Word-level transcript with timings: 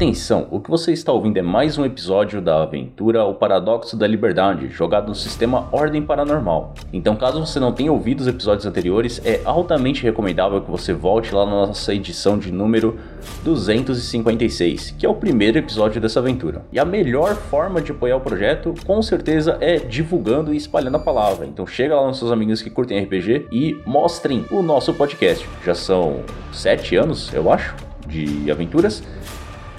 Atenção, 0.00 0.48
o 0.50 0.58
que 0.58 0.70
você 0.70 0.94
está 0.94 1.12
ouvindo 1.12 1.36
é 1.36 1.42
mais 1.42 1.76
um 1.76 1.84
episódio 1.84 2.40
da 2.40 2.62
aventura 2.62 3.22
O 3.26 3.34
Paradoxo 3.34 3.98
da 3.98 4.06
Liberdade, 4.06 4.68
jogado 4.70 5.08
no 5.08 5.14
sistema 5.14 5.68
Ordem 5.70 6.00
Paranormal. 6.00 6.72
Então, 6.90 7.14
caso 7.14 7.38
você 7.38 7.60
não 7.60 7.70
tenha 7.70 7.92
ouvido 7.92 8.20
os 8.20 8.26
episódios 8.26 8.64
anteriores, 8.64 9.20
é 9.26 9.42
altamente 9.44 10.02
recomendável 10.02 10.62
que 10.62 10.70
você 10.70 10.94
volte 10.94 11.34
lá 11.34 11.44
na 11.44 11.66
nossa 11.66 11.94
edição 11.94 12.38
de 12.38 12.50
número 12.50 12.98
256, 13.44 14.92
que 14.92 15.04
é 15.04 15.08
o 15.08 15.14
primeiro 15.14 15.58
episódio 15.58 16.00
dessa 16.00 16.18
aventura. 16.18 16.62
E 16.72 16.78
a 16.78 16.84
melhor 16.86 17.36
forma 17.36 17.82
de 17.82 17.92
apoiar 17.92 18.16
o 18.16 18.20
projeto, 18.22 18.72
com 18.86 19.02
certeza, 19.02 19.58
é 19.60 19.76
divulgando 19.76 20.54
e 20.54 20.56
espalhando 20.56 20.96
a 20.96 21.00
palavra. 21.00 21.44
Então, 21.44 21.66
chega 21.66 21.94
lá 21.94 22.06
nos 22.06 22.18
seus 22.18 22.32
amigos 22.32 22.62
que 22.62 22.70
curtem 22.70 23.04
RPG 23.04 23.48
e 23.52 23.78
mostrem 23.84 24.46
o 24.50 24.62
nosso 24.62 24.94
podcast. 24.94 25.46
Já 25.62 25.74
são 25.74 26.20
sete 26.50 26.96
anos, 26.96 27.30
eu 27.34 27.52
acho, 27.52 27.76
de 28.08 28.50
aventuras 28.50 29.02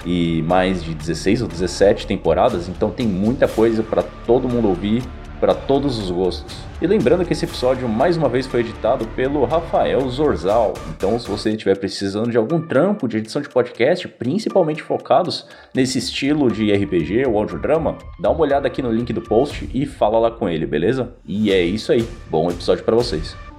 e 0.04 0.42
mais 0.42 0.82
de 0.82 0.94
16 0.94 1.42
ou 1.42 1.48
17 1.48 2.06
temporadas, 2.06 2.68
então 2.68 2.90
tem 2.90 3.06
muita 3.06 3.46
coisa 3.46 3.82
para 3.82 4.02
todo 4.02 4.48
mundo 4.48 4.68
ouvir, 4.68 5.02
para 5.40 5.54
todos 5.54 5.98
os 5.98 6.10
gostos. 6.10 6.56
E 6.80 6.86
lembrando 6.86 7.24
que 7.24 7.32
esse 7.32 7.44
episódio 7.44 7.88
mais 7.88 8.16
uma 8.16 8.28
vez 8.28 8.46
foi 8.46 8.60
editado 8.60 9.06
pelo 9.08 9.44
Rafael 9.44 10.08
Zorzal. 10.08 10.72
Então, 10.96 11.18
se 11.18 11.28
você 11.28 11.50
estiver 11.50 11.76
precisando 11.76 12.30
de 12.30 12.36
algum 12.36 12.60
trampo 12.60 13.08
de 13.08 13.18
edição 13.18 13.42
de 13.42 13.48
podcast, 13.48 14.06
principalmente 14.06 14.82
focados 14.82 15.46
nesse 15.74 15.98
estilo 15.98 16.50
de 16.50 16.72
RPG 16.72 17.26
ou 17.26 17.38
audiodrama, 17.38 17.98
dá 18.20 18.30
uma 18.30 18.40
olhada 18.40 18.68
aqui 18.68 18.80
no 18.80 18.92
link 18.92 19.12
do 19.12 19.20
post 19.20 19.68
e 19.74 19.84
fala 19.84 20.18
lá 20.18 20.30
com 20.30 20.48
ele, 20.48 20.64
beleza? 20.64 21.12
E 21.26 21.50
é 21.50 21.60
isso 21.60 21.90
aí. 21.90 22.06
Bom 22.30 22.48
episódio 22.48 22.84
para 22.84 22.94
vocês. 22.94 23.51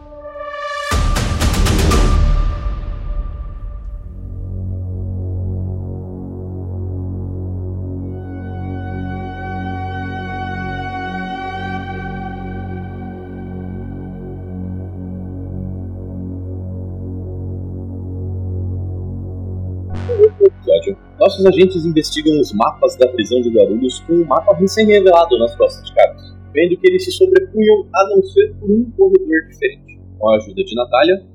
Nossos 21.34 21.46
agentes 21.48 21.86
investigam 21.86 22.40
os 22.40 22.54
mapas 22.54 22.96
da 22.98 23.08
prisão 23.08 23.42
de 23.42 23.50
Guarulhos 23.50 24.00
com 24.02 24.14
um 24.14 24.26
mapa 24.26 24.56
recém-revelado 24.56 25.38
nas 25.40 25.56
costas 25.56 25.84
de 25.84 25.96
Carlos, 25.96 26.36
vendo 26.54 26.78
que 26.78 26.88
eles 26.88 27.04
se 27.06 27.12
sobrepunham 27.12 27.88
a 27.96 28.10
não 28.10 28.22
ser 28.24 28.54
por 28.60 28.70
um 28.70 28.92
corredor 28.92 29.48
diferente. 29.50 30.00
Com 30.20 30.30
a 30.30 30.36
ajuda 30.36 30.64
de 30.64 30.76
Natália, 30.76 31.26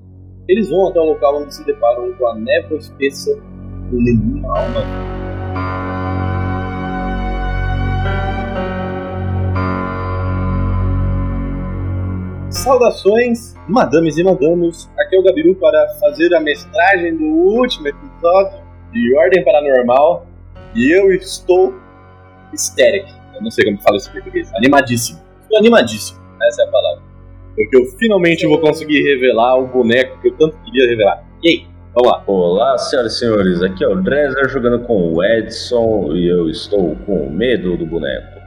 eles 0.49 0.71
vão 0.71 0.87
até 0.87 1.01
o 1.01 1.05
local 1.05 1.43
onde 1.43 1.53
se 1.53 1.65
deparam 1.65 2.13
com 2.13 2.29
a 2.29 2.35
névoa 2.37 2.79
espessa 2.79 3.35
com 3.91 3.97
nenhuma 3.97 4.57
alma. 4.57 4.85
Saudações, 12.51 13.55
madames 13.69 14.17
e 14.17 14.23
madamos. 14.23 14.89
Aqui 14.99 15.17
é 15.17 15.19
o 15.19 15.23
Gabiru 15.25 15.55
para 15.57 15.89
fazer 16.01 16.33
a 16.35 16.41
mestragem 16.41 17.17
do 17.17 17.25
último 17.25 17.89
episódio 17.89 18.68
de 18.93 19.17
Ordem 19.17 19.45
Paranormal 19.45 20.27
e 20.75 20.91
eu 20.91 21.13
estou 21.13 21.75
hysteric. 22.53 23.07
Eu 23.35 23.43
não 23.43 23.51
sei 23.51 23.65
como 23.67 23.81
fala 23.83 23.97
isso 23.97 24.11
em 24.11 24.13
português. 24.13 24.55
Animadíssimo. 24.55 25.21
Estou 25.43 25.59
animadíssimo. 25.59 26.19
Essa 26.43 26.63
é 26.63 26.67
a 26.67 26.71
palavra. 26.71 27.03
Porque 27.55 27.77
eu 27.77 27.85
finalmente 27.99 28.47
vou 28.47 28.59
conseguir 28.61 29.03
revelar 29.03 29.57
o 29.57 29.67
boneco 29.67 30.21
que 30.21 30.29
eu 30.29 30.37
tanto 30.37 30.57
queria 30.65 30.89
revelar. 30.89 31.25
E 31.43 31.49
aí? 31.49 31.67
Vamos 31.95 32.13
lá. 32.13 32.23
Olá, 32.27 32.79
senhoras 32.79 33.15
e 33.15 33.19
senhores. 33.19 33.63
Aqui 33.63 33.85
é 33.85 33.89
o 33.89 33.97
Dresser 33.97 34.49
jogando 34.49 34.81
com 34.81 35.13
o 35.15 35.25
Edson 35.25 36.13
e 36.15 36.29
eu 36.29 36.49
estou 36.49 36.97
com 37.07 37.29
medo 37.31 37.77
do 37.77 37.87
boneco. 37.87 38.39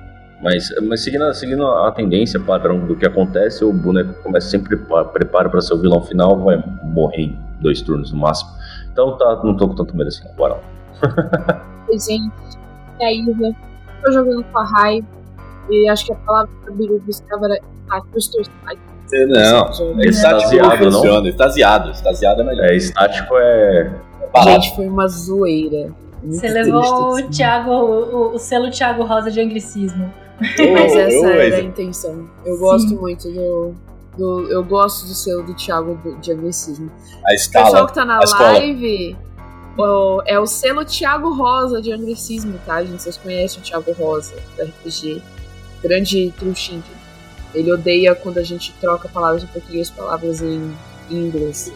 Mas, 0.41 0.69
mas 0.81 1.03
seguindo, 1.03 1.31
seguindo 1.33 1.65
a 1.67 1.91
tendência 1.91 2.39
padrão 2.39 2.79
do 2.87 2.95
que 2.95 3.05
acontece, 3.05 3.63
o 3.63 3.71
boneco 3.71 4.13
começa 4.23 4.49
sempre 4.49 4.75
prepara 5.13 5.49
para 5.49 5.61
ser 5.61 5.75
o 5.75 5.77
vilão 5.77 6.01
final, 6.01 6.39
vai 6.39 6.63
morrer 6.83 7.23
em 7.23 7.39
dois 7.61 7.81
turnos 7.81 8.11
no 8.11 8.19
máximo. 8.19 8.49
Então 8.91 9.17
tá, 9.17 9.41
não 9.43 9.55
tô 9.55 9.69
com 9.69 9.75
tanto 9.75 9.95
medo 9.95 10.07
assim, 10.07 10.23
bora 10.35 10.55
lá. 10.55 10.61
Oi, 11.89 11.99
gente. 11.99 12.31
É 12.99 13.05
a 13.07 13.13
Isa. 13.13 13.55
Tô 14.03 14.11
jogando 14.11 14.43
com 14.43 14.57
a 14.57 14.65
Rai. 14.65 15.03
E 15.69 15.89
acho 15.89 16.05
que 16.05 16.13
a 16.13 16.15
palavra 16.15 16.51
que 16.65 16.71
Biru 16.73 16.99
buscava 16.99 17.45
era 17.45 17.59
estático. 18.15 18.51
Não, 19.11 20.01
é 20.01 20.05
extasiado, 20.07 20.85
não 20.85 20.91
funciona. 20.91 21.29
Extasiado. 21.29 21.91
Extasiado 21.91 22.41
é 22.41 22.43
melhor. 22.43 22.65
É, 22.65 22.75
estático 22.75 23.33
é. 23.37 23.91
Gente, 24.43 24.75
foi 24.75 24.87
uma 24.87 25.07
zoeira. 25.07 25.93
Você 26.23 26.47
levou 26.47 27.15
o 27.15 27.29
Thiago, 27.29 27.71
o, 27.71 28.35
o, 28.35 28.39
selo 28.39 28.69
Thiago 28.69 29.03
Rosa 29.03 29.31
de 29.31 29.41
anglicismo. 29.41 30.11
Mas 30.39 30.95
essa 30.95 31.27
era 31.27 31.55
a 31.57 31.61
intenção. 31.61 32.29
Eu 32.45 32.55
Sim. 32.55 32.59
gosto 32.59 32.95
muito 32.95 33.31
do, 33.31 33.75
do, 34.17 34.51
eu 34.51 34.63
gosto 34.63 35.05
do 35.05 35.13
selo 35.13 35.43
do 35.43 35.53
Thiago 35.53 35.99
de 36.19 36.31
agressismo. 36.31 36.91
A 37.25 37.33
escala. 37.33 37.65
O 37.65 37.71
pessoal 37.71 37.87
que 37.87 37.93
tá 37.93 38.05
na 38.05 38.19
live 38.19 39.17
o, 39.77 40.21
é 40.25 40.39
o 40.39 40.45
selo 40.45 40.83
Thiago 40.83 41.33
Rosa 41.33 41.81
de 41.81 41.93
agressismo, 41.93 42.59
tá, 42.65 42.83
gente? 42.83 43.01
Vocês 43.01 43.17
conhecem 43.17 43.59
o 43.59 43.63
Thiago 43.63 43.91
Rosa, 43.93 44.35
do 44.57 44.63
RPG. 44.63 45.21
Grande 45.81 46.33
truxinho. 46.37 46.83
Ele 47.53 47.71
odeia 47.71 48.15
quando 48.15 48.37
a 48.37 48.43
gente 48.43 48.73
troca 48.79 49.09
palavras 49.09 49.43
em 49.43 49.47
português 49.47 49.89
palavras 49.89 50.41
em, 50.41 50.73
em 51.09 51.15
inglês. 51.15 51.71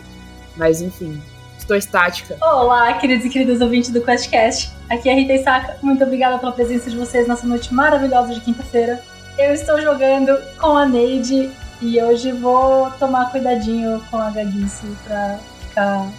Mas 0.56 0.82
enfim, 0.82 1.22
estou 1.58 1.76
estática. 1.76 2.38
Olá, 2.42 2.94
queridos 2.94 3.26
e 3.26 3.30
queridas 3.30 3.60
ouvintes 3.62 3.90
do 3.90 4.02
QuestCast. 4.02 4.72
Aqui 4.90 5.10
é 5.10 5.14
a 5.14 5.16
Rita 5.16 5.34
Isaka. 5.34 5.78
Muito 5.82 6.04
obrigada 6.04 6.38
pela 6.38 6.52
presença 6.52 6.90
de 6.90 6.98
vocês 6.98 7.28
nessa 7.28 7.46
noite 7.46 7.74
maravilhosa 7.74 8.34
de 8.34 8.42
quinta-feira. 8.42 9.02
Eu 9.38 9.54
estou 9.54 9.82
jogando 9.82 10.38
com 10.58 10.78
a 10.78 10.86
Neide 10.86 11.52
e 11.82 12.02
hoje 12.02 12.32
vou 12.32 12.90
tomar 12.92 13.32
cuidadinho 13.32 14.02
com 14.10 14.18
a 14.18 14.30
gaguice 14.30 14.86
pra 15.04 15.40
ficar 15.62 16.10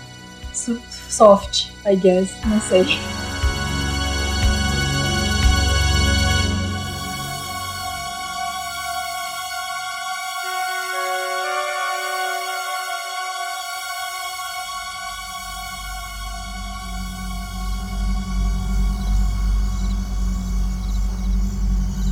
soft, 0.52 1.70
I 1.84 1.96
guess. 1.96 2.30
Não 2.44 2.60
sei. 2.60 2.86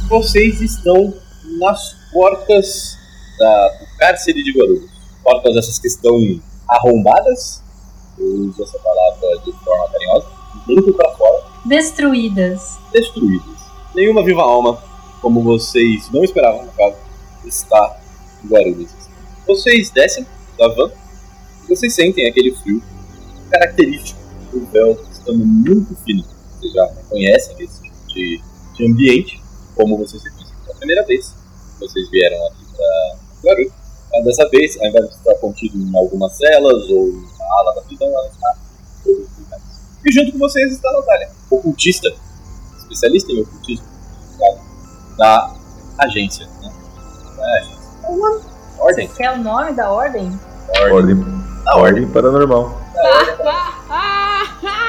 Vocês 0.09 0.61
estão 0.61 1.13
nas 1.59 1.95
portas 2.13 3.04
da, 3.39 3.69
do 3.69 3.99
cárcere 3.99 4.43
de 4.43 4.53
Guarulhos. 4.53 4.91
Portas 5.23 5.57
essas 5.57 5.79
que 5.79 5.89
estão 5.89 6.19
arrombadas, 6.69 7.63
eu 8.19 8.27
uso 8.27 8.63
essa 8.63 8.79
palavra 8.79 9.39
de 9.45 9.53
forma 9.65 9.89
carinhosa, 9.91 10.27
dentro 10.67 10.93
para 10.95 11.11
fora. 11.13 11.45
Destruídas. 11.65 12.79
Destruídas. 12.93 13.59
Nenhuma 13.95 14.25
viva 14.25 14.43
alma, 14.43 14.83
como 15.23 15.43
vocês 15.43 16.11
não 16.11 16.23
esperavam, 16.23 16.67
no 16.67 16.73
caso, 16.73 16.97
está 17.45 18.01
em 18.45 18.49
Guarulhos. 18.49 18.91
Vocês 19.47 19.91
descem 19.91 20.27
da 20.59 20.69
van 20.69 20.91
vocês 21.69 21.95
sentem 21.95 22.29
aquele 22.29 22.55
frio 22.57 22.83
característico 23.51 24.21
do 24.53 24.67
véu 24.67 24.99
estando 25.11 25.45
muito 25.45 25.97
fino. 26.05 26.25
Vocês 26.59 26.73
já 26.73 26.87
conhecem 27.09 27.57
esse 27.59 27.83
tipo 27.83 27.97
de, 28.09 28.43
de 28.77 28.87
ambiente, 28.87 29.43
como 29.75 29.97
vocês 29.97 30.23
viram 30.23 30.37
pela 30.65 30.77
primeira 30.77 31.05
vez. 31.07 31.35
Vocês 31.81 32.09
vieram 32.11 32.47
aqui 32.49 32.65
para 32.77 33.17
Guarulhos. 33.45 33.73
Mas 34.13 34.25
dessa 34.25 34.49
vez, 34.49 34.77
ao 34.81 34.87
invés 34.87 35.09
de 35.09 35.15
estar 35.15 35.35
contido 35.35 35.77
em 35.77 35.97
algumas 35.97 36.37
celas 36.37 36.89
ou 36.91 37.13
na 37.39 37.45
ala 37.59 37.75
da 37.75 37.83
prisão, 37.83 38.09
ela 38.09 38.29
está 38.29 38.55
E 40.07 40.13
junto 40.13 40.33
com 40.33 40.39
vocês 40.39 40.73
está 40.73 40.89
a 40.89 40.93
Natália, 40.93 41.31
ocultista, 41.51 42.09
especialista 42.79 43.33
em 43.33 43.43
ocultismo 43.43 43.95
da 45.17 45.53
agência. 45.99 46.47
Né? 46.47 46.73
Da 47.37 47.45
agência. 47.57 47.85
Ordem. 48.79 49.07
Você 49.09 49.17
quer 49.17 49.33
o 49.33 49.39
nome 49.39 49.73
da 49.73 49.91
ordem? 49.91 50.39
Ordem. 50.91 51.25
A 51.67 51.79
ordem 51.79 52.07
paranormal. 52.09 52.81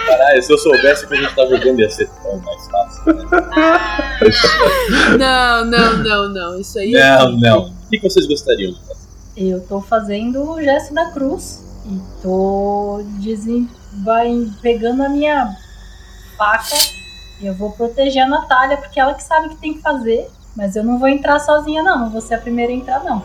Caralho, 0.08 0.44
se 0.44 0.54
eu 0.54 0.58
soubesse 0.58 1.08
que 1.08 1.14
a 1.14 1.18
gente 1.18 1.36
tá 1.36 1.46
jogando 1.46 1.80
ia 1.80 1.90
ser 1.90 2.10
tão 2.22 2.38
mais 2.38 2.68
fácil. 2.68 3.14
Né? 3.14 3.26
não, 5.18 5.66
não, 5.66 5.98
não, 5.98 6.30
não. 6.30 6.60
Isso 6.60 6.78
aí. 6.80 6.92
Não, 6.92 7.32
não. 7.32 7.75
O 7.86 7.90
que 7.90 8.00
vocês 8.00 8.26
gostariam 8.28 8.74
de 8.74 8.80
fazer? 8.80 9.06
Eu 9.38 9.62
tô 9.62 9.82
fazendo 9.82 10.50
o 10.50 10.62
gesto 10.62 10.94
da 10.94 11.12
cruz 11.12 11.64
e 11.86 12.00
tô 12.22 13.04
desen... 13.22 13.70
vai 14.04 14.50
pegando 14.62 15.04
a 15.04 15.10
minha 15.10 15.56
faca 16.38 16.76
e 17.42 17.46
eu 17.46 17.54
vou 17.54 17.72
proteger 17.72 18.24
a 18.24 18.28
Natália 18.28 18.78
porque 18.78 19.00
ela 19.00 19.14
que 19.14 19.24
sabe 19.24 19.48
o 19.48 19.50
que 19.52 19.58
tem 19.58 19.74
que 19.74 19.82
fazer. 19.82 20.30
Mas 20.56 20.76
eu 20.76 20.84
não 20.84 20.98
vou 20.98 21.10
entrar 21.10 21.38
sozinha, 21.40 21.84
não. 21.84 22.00
Não 22.00 22.10
vou 22.10 22.22
ser 22.22 22.36
a 22.36 22.38
primeira 22.38 22.72
a 22.72 22.76
entrar, 22.76 23.04
não. 23.04 23.22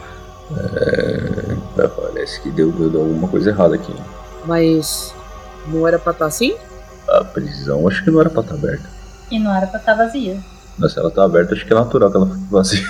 É, 0.57 1.87
parece 1.89 2.41
que 2.41 2.51
deu, 2.51 2.73
deu 2.73 3.01
alguma 3.01 3.29
coisa 3.29 3.51
errada 3.51 3.77
aqui. 3.77 3.95
Mas 4.45 5.15
não 5.69 5.87
era 5.87 5.99
pra 5.99 6.11
estar 6.11 6.25
tá 6.25 6.29
assim? 6.29 6.57
A 7.09 7.25
prisão 7.25 7.87
acho 7.87 8.03
que 8.03 8.11
não 8.11 8.21
era 8.21 8.31
pra 8.31 8.41
estar 8.41 8.55
aberta. 8.55 8.89
E 9.31 9.39
não 9.39 9.55
era 9.55 9.67
pra 9.69 9.79
estar 9.79 9.95
vazia. 9.95 10.39
Mas 10.77 10.93
se 10.93 10.99
ela 10.99 11.11
tá 11.11 11.25
aberta, 11.25 11.55
acho 11.55 11.65
que 11.65 11.73
é 11.73 11.77
natural 11.77 12.11
que 12.11 12.17
ela 12.17 12.27
fique 12.27 12.51
vazia. 12.51 12.89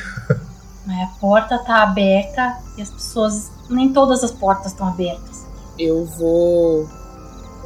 Mas 0.87 0.99
a 1.09 1.12
porta 1.21 1.59
tá 1.59 1.82
aberta 1.82 2.56
e 2.77 2.82
as 2.82 2.91
pessoas. 2.91 3.50
Nem 3.69 3.93
todas 3.93 4.25
as 4.25 4.31
portas 4.31 4.73
estão 4.73 4.88
abertas. 4.88 5.47
Eu 5.79 6.05
vou 6.06 6.88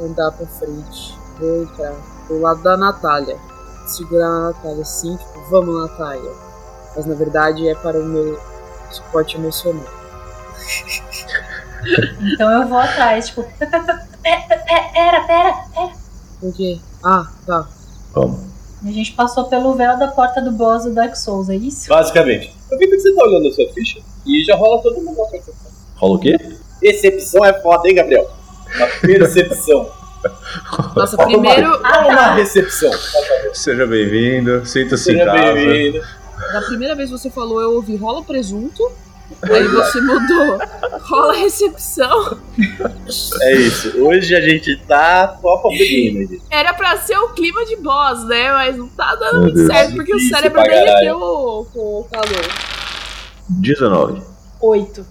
andar 0.01 0.31
pra 0.33 0.47
frente. 0.47 1.17
Vou 1.39 1.63
entrar 1.63 1.93
do 2.29 2.41
lado 2.41 2.63
da 2.63 2.77
Natália. 2.77 3.37
Segurar 3.87 4.27
a 4.29 4.41
Natália 4.51 4.83
assim, 4.83 5.17
tipo, 5.17 5.41
vamos, 5.51 5.91
Natália. 5.91 6.31
Mas 6.97 7.07
na 7.07 7.15
verdade 7.15 7.69
é 7.69 7.75
para 7.75 7.99
o 8.01 8.05
meu 8.05 8.39
suporte 8.91 9.37
emocional. 9.37 9.85
Então 12.35 12.51
eu 12.51 12.67
vou 12.67 12.79
atrás, 12.79 13.27
tipo. 13.27 13.43
"Pe- 13.59 13.67
pe- 13.67 13.67
pe- 13.67 13.99
pe- 14.23 14.39
pe- 14.49 14.65
Pera, 14.95 15.21
pera, 15.27 15.53
pera. 15.75 15.93
Por 16.41 16.55
quê? 16.55 16.81
Ah, 17.05 17.27
tá. 17.47 17.67
Vamos. 18.15 18.41
E 18.83 18.89
a 18.89 18.93
gente 18.93 19.13
passou 19.13 19.45
pelo 19.45 19.75
véu 19.75 19.99
da 19.99 20.09
porta 20.09 20.41
do 20.41 20.51
boss 20.53 20.85
do 20.85 20.95
Dark 20.95 21.15
Souls, 21.15 21.51
é 21.51 21.57
isso? 21.57 21.89
Basicamente. 21.89 22.57
Aproveita 22.75 22.97
que 22.97 23.03
você 23.03 23.15
tá 23.15 23.25
olhando 23.25 23.49
a 23.49 23.53
sua 23.53 23.69
ficha 23.73 24.01
e 24.27 24.45
já 24.45 24.57
rola 24.57 24.83
todo 24.83 24.97
mundo 25.01 25.17
na 25.17 25.25
percepção. 25.27 25.71
Rola 25.97 26.15
o 26.15 26.19
quê? 26.19 26.37
Decepção 26.81 27.45
é 27.45 27.53
foda, 27.63 27.89
hein, 27.89 27.95
Gabriel? 27.95 28.31
Na 28.79 28.87
percepção. 28.87 29.91
Nossa, 30.97 31.17
Rola 31.17 31.29
uma- 31.29 31.41
primeiro, 31.43 31.71
rola 31.83 32.09
uma 32.09 32.35
recepção. 32.35 32.91
Seja 33.53 33.87
bem-vindo, 33.87 34.65
sinta-se 34.67 35.11
em 35.13 35.19
Seja 35.19 35.25
casa. 35.27 35.53
bem-vindo. 35.55 36.05
da 36.53 36.63
primeira 36.63 36.95
vez 36.95 37.11
que 37.11 37.19
você 37.19 37.31
falou, 37.31 37.61
eu 37.61 37.75
ouvi 37.75 37.97
rola 37.97 38.23
presunto. 38.25 38.91
Aí 39.43 39.67
você 39.69 40.01
mudou. 40.01 40.59
Rola 41.03 41.35
recepção. 41.35 42.39
É 43.43 43.53
isso. 43.57 43.99
Hoje 44.03 44.35
a 44.35 44.41
gente 44.41 44.77
tá 44.87 45.29
top 45.29 45.69
of 45.69 45.77
the 45.79 45.85
game, 45.85 46.27
gente. 46.27 46.43
Era 46.51 46.73
pra 46.75 46.97
ser 46.97 47.19
o 47.19 47.29
clima 47.31 47.65
de 47.65 47.77
boss, 47.77 48.25
né? 48.27 48.51
Mas 48.53 48.77
não 48.77 48.89
tá 48.89 49.15
dando 49.17 49.33
Meu 49.33 49.41
muito 49.43 49.55
Deus. 49.57 49.67
certo, 49.69 49.95
porque 49.97 50.13
o 50.13 50.17
Difícil 50.17 50.37
cérebro 50.37 50.61
pra 50.63 50.71
caralho. 50.71 50.87
derreteu 50.87 51.19
com 51.73 52.01
o 52.01 52.09
calor. 52.11 52.49
19. 53.49 54.23
Oito. 54.61 55.07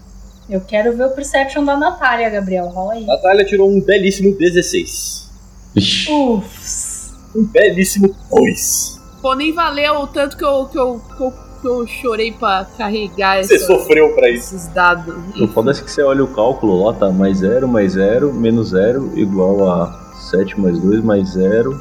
Eu 0.50 0.62
quero 0.62 0.96
ver 0.98 1.06
o 1.06 1.12
Perception 1.12 1.64
da 1.64 1.78
Natália, 1.78 2.30
Gabriel. 2.30 2.66
Rola 2.68 2.94
aí. 2.94 3.06
Natália 3.06 3.46
tirou 3.46 3.70
um 3.70 3.80
belíssimo 3.82 4.36
16. 4.38 5.30
Ixi. 5.76 6.12
Uffs. 6.12 7.14
Um 7.36 7.44
belíssimo 7.46 8.16
2. 8.30 9.00
Pô, 9.22 9.34
nem 9.36 9.54
valeu 9.54 9.96
o 10.02 10.08
tanto 10.08 10.36
que 10.38 10.44
eu, 10.44 10.66
que 10.66 10.78
eu, 10.78 11.02
que 11.18 11.24
eu, 11.24 11.34
que 11.64 11.68
eu 11.70 11.88
chorei 11.88 12.32
pra 12.34 12.66
carregar 12.78 13.42
Você 13.44 13.56
essa- 13.56 13.68
sofreu 13.68 14.14
pra 14.14 14.30
isso. 14.30 14.56
esses 14.56 14.68
dados. 14.68 15.16
O 15.42 15.48
foda 15.48 15.72
é 15.72 15.74
que 15.74 15.90
você 15.90 16.04
olha 16.04 16.24
o 16.24 16.28
cálculo 16.28 16.84
lá, 16.86 16.94
tá 16.94 17.10
mais 17.10 17.38
0, 17.38 17.68
mais 17.70 17.94
0, 17.94 18.34
menos 18.34 18.70
0, 18.70 19.18
igual 19.18 19.70
a 19.70 20.14
7 20.30 20.60
mais 20.60 20.78
2, 20.80 21.02
mais 21.04 21.30
0. 21.30 21.72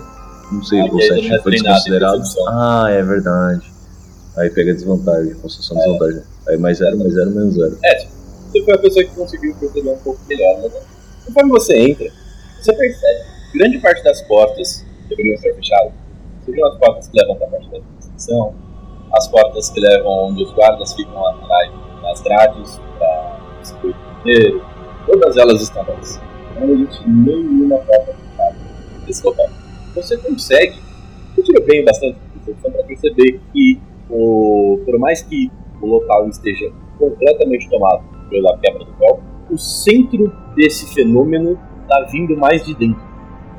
Não 0.52 0.62
sei, 0.62 0.80
o 0.82 0.82
e 0.82 0.86
aí 0.86 0.90
não 0.90 1.00
7 1.00 1.34
é 1.34 1.42
foi 1.42 1.52
desconsiderado. 1.52 2.22
Ah, 2.48 2.86
é 2.90 3.02
verdade. 3.02 3.72
Aí 4.38 4.48
pega 4.50 4.72
desvantagem, 4.72 5.34
construção 5.34 5.76
É. 5.76 5.80
desvantagem. 5.80 6.22
Aí 6.48 6.56
mais 6.58 6.78
0, 6.78 6.96
mais 6.98 7.12
0, 7.14 7.30
menos 7.32 7.54
0. 7.56 7.76
Você 8.52 8.62
foi 8.64 8.74
a 8.74 8.78
pessoa 8.78 9.04
que 9.04 9.10
conseguiu 9.16 9.54
perceber 9.56 9.90
um 9.90 9.98
pouco 9.98 10.20
melhor, 10.28 10.58
né? 10.60 10.70
Conforme 11.26 11.50
você 11.50 11.76
entra, 11.76 12.08
você 12.60 12.72
percebe 12.72 13.20
que 13.50 13.58
grande 13.58 13.78
parte 13.80 14.04
das 14.04 14.22
portas 14.22 14.84
deveriam 15.08 15.36
ser 15.38 15.54
fechadas. 15.54 15.92
Sejam 16.46 16.66
as 16.68 16.78
portas 16.78 17.08
que 17.08 17.18
levam 17.18 17.36
para 17.36 17.46
a 17.46 17.50
parte 17.50 17.70
da 17.70 17.78
recepção, 17.98 18.54
as 19.14 19.28
portas 19.28 19.70
que 19.70 19.80
levam 19.80 20.28
onde 20.28 20.42
os 20.42 20.52
guardas 20.52 20.94
ficam 20.94 21.26
atrás 21.28 21.70
nas 22.02 22.20
grades 22.22 22.80
para 22.98 23.38
distribuir 23.60 23.96
dinheiro, 24.24 24.64
todas 25.06 25.36
elas 25.36 25.62
estão 25.62 25.82
abertas. 25.82 26.20
Não 26.58 26.68
existe 26.70 27.08
nenhuma 27.08 27.78
porta 27.78 28.14
fechada 28.14 28.56
nesse 29.06 29.26
local. 29.26 29.46
Você 29.94 30.16
consegue, 30.18 30.78
eu 31.36 31.44
tiro 31.44 31.64
bem 31.64 31.84
bastante 31.84 32.16
percepção 32.34 32.72
para 32.72 32.84
perceber 32.84 33.40
que, 33.52 33.80
o, 34.10 34.80
por 34.84 34.98
mais 34.98 35.22
que 35.22 35.50
o 35.80 35.86
local 35.86 36.28
esteja 36.28 36.70
completamente 36.98 37.68
tomado 37.68 38.02
pela 38.30 38.56
quebra 38.58 38.84
do 38.84 38.92
véu, 38.98 39.20
o 39.50 39.58
centro 39.58 40.32
desse 40.54 40.92
fenômeno 40.94 41.58
está 41.82 42.00
vindo 42.10 42.36
mais 42.36 42.64
de 42.64 42.74
dentro, 42.74 43.02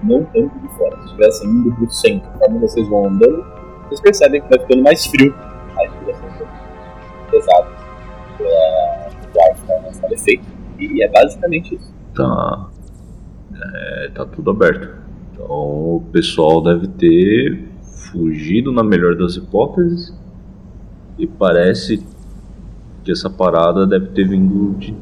não 0.01 0.23
tanto 0.25 0.57
de 0.59 0.67
fora. 0.75 0.97
Se 0.97 1.05
estivesse 1.05 1.45
indo 1.45 1.73
para 1.75 1.83
o 1.83 1.91
centro, 1.91 2.31
conforme 2.31 2.59
vocês 2.59 2.87
vão 2.87 3.05
andando, 3.05 3.45
vocês 3.93 4.01
percebem 4.01 4.41
que 4.41 4.49
vai 4.49 4.59
ficando 4.59 4.83
mais 4.83 5.05
frio 5.05 5.33
a 5.75 5.81
respiração 5.81 6.29
está 6.29 6.45
pesada 7.31 7.67
pela 8.37 8.49
o 8.49 9.41
ar 9.41 10.07
que 10.07 10.15
está. 10.15 10.53
E 10.79 11.03
é 11.03 11.09
basicamente 11.09 11.75
isso. 11.75 11.93
Tá. 12.15 12.69
É, 13.55 14.11
tá 14.13 14.25
tudo 14.25 14.51
aberto. 14.51 14.89
Então 15.31 15.47
o 15.47 16.03
pessoal 16.11 16.61
deve 16.61 16.87
ter 16.87 17.69
fugido 18.11 18.71
na 18.71 18.83
melhor 18.83 19.15
das 19.15 19.35
hipóteses. 19.35 20.13
E 21.17 21.27
parece 21.27 22.03
que 23.03 23.11
essa 23.11 23.29
parada 23.29 23.85
deve 23.85 24.07
ter 24.07 24.27
vindo 24.27 24.75
de 24.77 24.95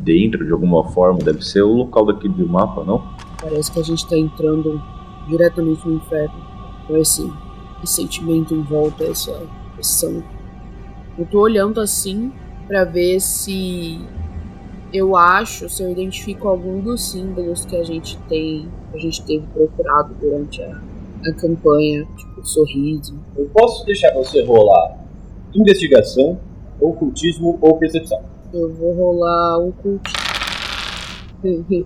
dentro 0.00 0.44
de 0.44 0.52
alguma 0.52 0.84
forma. 0.90 1.20
Deve 1.20 1.44
ser 1.44 1.62
o 1.62 1.72
local 1.72 2.06
daquele 2.06 2.34
do 2.34 2.48
mapa, 2.48 2.84
não? 2.84 3.02
Parece 3.40 3.70
que 3.72 3.78
a 3.78 3.84
gente 3.84 4.08
tá 4.08 4.16
entrando 4.16 4.82
diretamente 5.28 5.86
no 5.86 5.94
inferno. 5.94 6.48
Com 6.86 6.96
esse, 6.96 7.30
esse 7.82 7.94
sentimento 7.94 8.54
em 8.54 8.62
volta, 8.62 9.04
essa 9.04 9.46
pressão. 9.74 10.22
Eu 11.18 11.26
tô 11.26 11.40
olhando 11.40 11.80
assim 11.80 12.32
pra 12.66 12.84
ver 12.84 13.20
se 13.20 14.00
eu 14.92 15.16
acho, 15.16 15.68
se 15.68 15.82
eu 15.82 15.90
identifico 15.90 16.48
algum 16.48 16.80
dos 16.80 17.10
símbolos 17.10 17.64
que 17.64 17.76
a 17.76 17.84
gente 17.84 18.16
tem, 18.28 18.68
que 18.90 18.96
a 18.96 19.00
gente 19.00 19.22
teve 19.24 19.46
procurado 19.48 20.14
durante 20.20 20.62
a, 20.62 20.80
a 21.26 21.32
campanha, 21.34 22.06
tipo 22.16 22.46
sorriso. 22.46 23.18
Eu 23.36 23.46
posso 23.52 23.84
deixar 23.84 24.12
você 24.14 24.44
rolar 24.44 24.98
investigação, 25.54 26.38
ocultismo 26.80 27.58
ou 27.60 27.76
percepção. 27.78 28.22
Eu 28.52 28.72
vou 28.74 28.94
rolar 28.94 29.58
o 29.58 29.72
culto. 29.72 30.10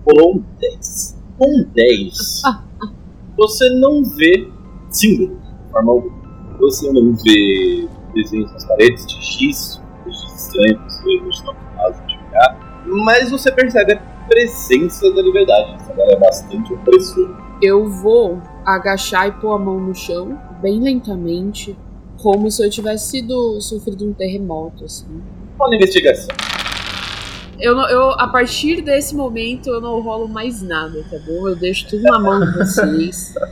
Rolou 0.05 0.37
um 0.37 0.43
10. 0.59 1.17
Um 1.41 1.63
10. 1.73 2.41
Você 3.37 3.69
não 3.71 4.03
vê 4.03 4.47
símbolo 4.89 5.42
forma 5.73 5.91
alguma. 5.91 6.23
Você 6.59 6.91
não 6.93 7.13
vê 7.13 7.87
desenhos 8.13 8.51
nas 8.53 8.63
paredes 8.65 9.05
de 9.05 9.15
X, 9.15 9.81
de 10.05 10.13
X 10.15 10.41
estranhos, 10.45 10.97
que 10.97 11.19
vocês 11.19 11.35
estão 11.35 11.51
acostumados 11.53 11.99
a 11.99 12.05
enxergar. 12.05 12.83
Mas 13.05 13.31
você 13.31 13.51
percebe 13.51 13.93
a 13.93 13.97
presença 14.27 15.11
da 15.13 15.21
liberdade. 15.21 15.75
Essa 15.75 15.93
galera 15.93 16.13
é 16.15 16.19
bastante 16.19 16.73
opressora. 16.73 17.35
Eu 17.61 17.89
vou 17.89 18.41
agachar 18.65 19.27
e 19.27 19.31
pôr 19.33 19.53
a 19.55 19.59
mão 19.59 19.79
no 19.79 19.95
chão, 19.95 20.39
bem 20.61 20.79
lentamente, 20.81 21.75
como 22.21 22.49
se 22.51 22.63
eu 22.65 22.69
tivesse 22.69 23.09
sido 23.09 23.59
sofrido 23.59 24.05
um 24.07 24.13
terremoto, 24.13 24.85
assim. 24.85 25.05
Rola 25.59 25.75
investigação. 25.75 26.33
Eu, 27.59 27.75
não- 27.75 27.87
eu, 27.89 28.11
a 28.11 28.27
partir 28.27 28.81
desse 28.81 29.15
momento, 29.15 29.69
eu 29.69 29.79
não 29.81 30.01
rolo 30.01 30.27
mais 30.27 30.61
nada, 30.61 31.03
tá 31.09 31.17
bom? 31.25 31.47
Eu 31.47 31.55
deixo 31.55 31.87
tudo 31.89 32.03
na 32.03 32.19
mão 32.19 32.39
de 32.39 32.57
vocês. 32.57 33.33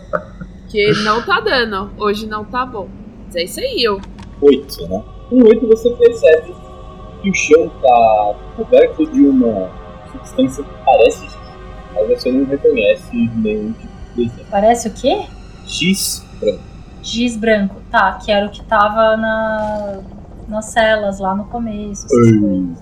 Que 0.71 1.03
não 1.03 1.21
tá 1.21 1.39
dando. 1.39 1.91
Hoje 1.97 2.25
não 2.25 2.45
tá 2.45 2.65
bom. 2.65 2.87
Mas 3.25 3.35
é 3.35 3.43
isso 3.43 3.59
aí, 3.59 3.83
eu. 3.83 3.99
8, 4.41 4.87
né? 4.87 5.03
Com 5.29 5.43
8 5.43 5.67
você 5.67 5.89
percebe 5.91 6.53
que 7.21 7.29
o 7.29 7.33
chão 7.33 7.65
está 7.65 8.35
coberto 8.55 9.05
de 9.11 9.21
uma 9.27 9.69
substância 10.11 10.63
que 10.63 10.69
parece 10.83 11.25
X, 11.25 11.37
mas 11.93 12.07
você 12.07 12.31
não 12.31 12.45
reconhece 12.45 13.29
nenhum 13.35 13.73
tipo 13.73 13.93
de 14.15 14.25
desenho. 14.27 14.47
Parece 14.49 14.87
o 14.87 14.93
quê? 14.93 15.25
X 15.67 16.25
branco. 16.39 16.59
Giz 17.03 17.35
branco. 17.37 17.75
Tá, 17.91 18.13
que 18.13 18.31
era 18.31 18.45
o 18.45 18.49
que 18.49 18.63
tava 18.63 19.17
na, 19.17 19.99
nas 20.47 20.65
celas 20.65 21.19
lá 21.19 21.35
no 21.35 21.45
começo, 21.45 22.05
essas 22.05 22.27
Ei. 22.27 22.39
coisas. 22.39 22.77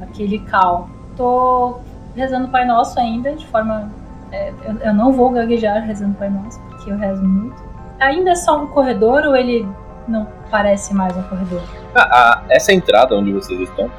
Aquele 0.00 0.38
cal. 0.40 0.88
Tô 1.16 1.78
rezando 2.14 2.46
o 2.46 2.50
Pai 2.50 2.64
Nosso 2.66 2.98
ainda, 2.98 3.32
de 3.32 3.46
forma. 3.46 3.90
é, 4.32 4.50
eu, 4.64 4.76
eu 4.78 4.94
não 4.94 5.12
vou 5.12 5.30
gaguejar 5.30 5.82
rezando 5.84 6.12
o 6.12 6.16
Pai 6.16 6.30
Nosso, 6.30 6.60
porque 6.86 6.90
eu 6.92 6.96
rezo 6.96 7.22
muito. 7.24 7.56
Ainda 7.98 8.30
é 8.30 8.34
só 8.34 8.62
um 8.62 8.68
corredor 8.68 9.24
ou 9.24 9.36
ele 9.36 9.66
não 10.06 10.28
parece 10.50 10.94
mais 10.94 11.16
um 11.16 11.22
corredor? 11.24 11.62
Ah, 11.94 12.08
ah, 12.12 12.44
essa 12.48 12.72
entrada 12.72 13.16
onde 13.16 13.32
vocês 13.32 13.60
estão, 13.60 13.90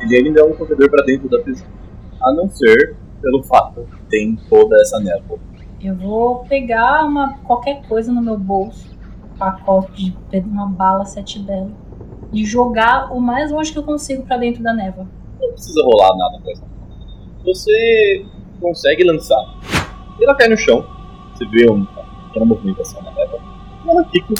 ele 0.00 0.16
ainda 0.16 0.40
é 0.40 0.44
um 0.44 0.52
corredor 0.54 0.90
para 0.90 1.04
dentro 1.04 1.28
da 1.28 1.38
prisão. 1.38 1.66
A 2.20 2.32
não 2.32 2.48
ser 2.48 2.96
pelo 3.22 3.42
fato 3.44 3.82
que 3.82 4.02
tem 4.08 4.36
toda 4.48 4.76
essa 4.80 4.98
névoa. 4.98 5.38
Eu 5.80 5.94
vou 5.94 6.40
pegar 6.46 7.04
uma, 7.04 7.38
qualquer 7.44 7.82
coisa 7.86 8.10
no 8.10 8.20
meu 8.20 8.36
bolso, 8.36 8.90
um 9.32 9.38
pacote 9.38 10.16
de 10.30 10.38
uma 10.40 10.66
bala 10.66 11.04
sete 11.04 11.38
belo, 11.38 11.70
e 12.32 12.44
jogar 12.44 13.12
o 13.12 13.20
mais 13.20 13.52
longe 13.52 13.72
que 13.72 13.78
eu 13.78 13.84
consigo 13.84 14.24
pra 14.24 14.36
dentro 14.36 14.62
da 14.62 14.72
névoa. 14.72 15.06
Não 15.40 15.52
precisa 15.52 15.80
rolar 15.84 16.16
nada 16.16 16.42
pra 16.42 16.52
isso. 16.52 16.64
Você 17.44 18.26
consegue 18.60 19.04
lançar. 19.04 19.38
Ela 20.20 20.34
cai 20.34 20.48
no 20.48 20.56
chão. 20.56 20.84
Você 21.32 21.46
vê 21.46 21.70
uma 21.70 21.97
pequena 22.38 22.44
movimentação 22.46 23.02
na 23.02 23.10
névoa. 23.12 23.38
E 23.84 23.90
ela 23.90 24.04
fica. 24.04 24.34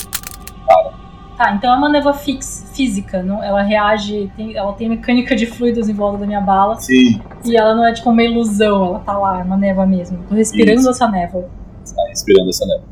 Tá, 1.36 1.52
então 1.52 1.72
é 1.72 1.76
uma 1.76 1.88
névoa 1.88 2.14
fix, 2.14 2.68
física, 2.74 3.22
não? 3.22 3.40
ela 3.42 3.62
reage, 3.62 4.28
tem- 4.36 4.56
ela 4.56 4.72
tem 4.72 4.88
mecânica 4.88 5.36
de 5.36 5.46
fluidos 5.46 5.88
em 5.88 5.94
volta 5.94 6.18
da 6.18 6.26
minha 6.26 6.40
bala, 6.40 6.74
Sim. 6.80 7.20
e 7.44 7.56
ela 7.56 7.76
não 7.76 7.86
é 7.86 7.92
tipo 7.92 8.10
uma 8.10 8.22
ilusão, 8.24 8.84
ela 8.86 8.98
tá 8.98 9.16
lá, 9.16 9.38
é 9.38 9.42
uma 9.44 9.56
névoa 9.56 9.86
mesmo. 9.86 10.18
Tô 10.28 10.34
respirando 10.34 10.80
Isso. 10.80 10.90
essa 10.90 11.06
névoa. 11.08 11.48
está 11.84 12.02
respirando 12.08 12.50
essa 12.50 12.66
neve. 12.66 12.82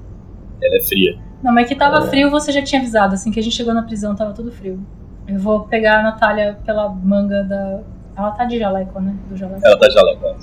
Ela 0.63 0.77
é 0.77 0.81
fria. 0.81 1.19
Não, 1.43 1.53
mas 1.53 1.69
que 1.69 1.75
tava 1.75 1.99
É. 2.07 2.09
frio 2.09 2.31
você 2.31 2.53
já 2.53 2.63
tinha 2.63 2.81
avisado. 2.81 3.15
Assim 3.15 3.31
que 3.33 3.39
a 3.41 3.43
gente 3.43 3.55
chegou 3.55 3.75
na 3.75 3.83
prisão, 3.83 4.15
tava 4.15 4.33
tudo 4.33 4.51
frio. 4.53 4.81
Eu 5.29 5.39
vou 5.41 5.65
pegar 5.65 5.99
a 5.99 6.03
Natália 6.05 6.57
pela 6.65 6.89
manga 6.89 7.43
da. 7.43 7.81
Ela 8.17 8.31
tá 8.31 8.45
de 8.45 8.59
jaleco, 8.59 8.99
né? 9.01 9.15
Do 9.29 9.37
jaleco. 9.37 9.61
Ela 9.65 9.77
tá 9.79 9.91
jaleco. 9.91 10.25
ela. 10.25 10.37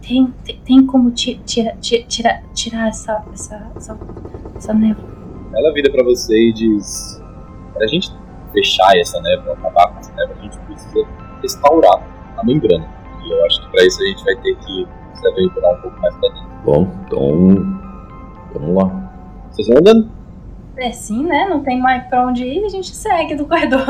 Tem, 0.00 0.32
tem, 0.42 0.58
tem 0.64 0.86
como 0.86 1.10
ti- 1.10 1.40
tira, 1.44 1.76
ti- 1.80 2.04
tira, 2.08 2.42
tirar 2.54 2.88
essa, 2.88 3.22
essa, 3.32 3.70
essa, 3.76 3.98
essa 4.56 4.74
névoa? 4.74 5.04
Ela 5.54 5.72
vira 5.72 5.90
pra 5.92 6.02
você 6.04 6.34
e 6.48 6.52
diz: 6.52 7.22
Pra 7.74 7.86
gente 7.86 8.10
fechar 8.52 8.96
essa 8.96 9.20
névoa, 9.20 9.52
acabar 9.54 9.92
com 9.92 9.98
essa 9.98 10.12
névoa, 10.14 10.36
a 10.38 10.42
gente 10.42 10.58
precisa 10.60 11.06
restaurar 11.42 12.02
a 12.36 12.44
membrana. 12.44 12.88
E 13.24 13.30
eu 13.32 13.44
acho 13.46 13.62
que 13.62 13.70
pra 13.72 13.84
isso 13.84 14.02
a 14.02 14.06
gente 14.06 14.24
vai 14.24 14.36
ter 14.36 14.54
que 14.56 14.86
se 15.14 15.26
aventurar 15.28 15.78
um 15.78 15.80
pouco 15.82 16.00
mais 16.00 16.14
pra 16.16 16.28
dentro. 16.30 16.48
Bom, 16.64 16.88
então. 17.06 17.80
Vamos 18.54 18.74
lá. 18.82 19.12
Vocês 19.50 19.68
vão 19.68 19.78
andando? 19.78 20.10
É 20.76 20.90
sim, 20.92 21.24
né? 21.24 21.46
Não 21.48 21.62
tem 21.62 21.80
mais 21.80 22.06
pra 22.08 22.26
onde 22.26 22.44
ir, 22.44 22.64
a 22.64 22.68
gente 22.68 22.94
segue 22.94 23.34
do 23.34 23.46
corredor. 23.46 23.84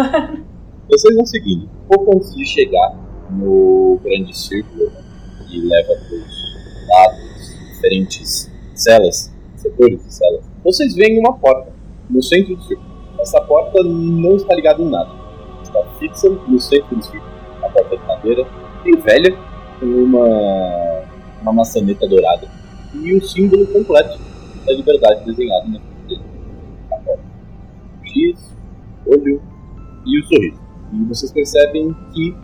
Vocês 0.89 1.15
vão 1.15 1.25
seguindo. 1.25 1.69
Pouco 1.89 2.17
antes 2.17 2.35
de 2.35 2.45
chegar 2.47 3.04
no 3.31 3.99
grande 4.03 4.37
círculo, 4.37 4.91
né, 4.91 5.03
que 5.49 5.61
leva 5.61 5.89
para 5.89 6.17
os 6.17 6.89
lados, 6.89 7.55
diferentes 7.75 8.51
celas, 8.75 9.33
setores 9.57 10.05
de 10.05 10.15
celas, 10.15 10.45
vocês 10.63 10.95
veem 10.95 11.19
uma 11.19 11.37
porta 11.37 11.73
no 12.09 12.23
centro 12.23 12.57
do 12.57 12.63
círculo. 12.63 12.95
Essa 13.21 13.41
porta 13.43 13.83
não 13.83 14.37
está 14.37 14.55
ligada 14.55 14.83
em 14.83 14.91
nada. 14.91 15.11
Está 15.63 15.83
fixa 15.99 16.29
no 16.29 16.61
centro 16.61 16.97
do 16.97 17.03
círculo. 17.03 17.33
A 17.63 17.69
porta 17.69 17.97
de 17.97 18.07
madeira, 18.07 18.47
bem 18.83 18.97
velha, 18.97 19.37
com 19.81 19.87
uma, 19.87 21.05
uma 21.43 21.53
maçaneta 21.53 22.07
dourada 22.07 22.49
e 22.95 23.15
o 23.15 23.27
símbolo 23.27 23.67
completo 23.67 24.19
da 24.65 24.73
liberdade 24.73 25.25
desenhado 25.25 25.69
na 25.71 25.81
frente 25.81 26.09
dele. 26.09 26.23
A 26.91 26.97
porta. 26.97 27.23
X, 28.05 28.57
olho 29.07 29.43
e 30.07 30.21
o 30.21 30.27
sorriso. 30.27 30.61
E 30.93 31.05
vocês 31.05 31.33
percebem 31.33 31.95
que 32.13 32.37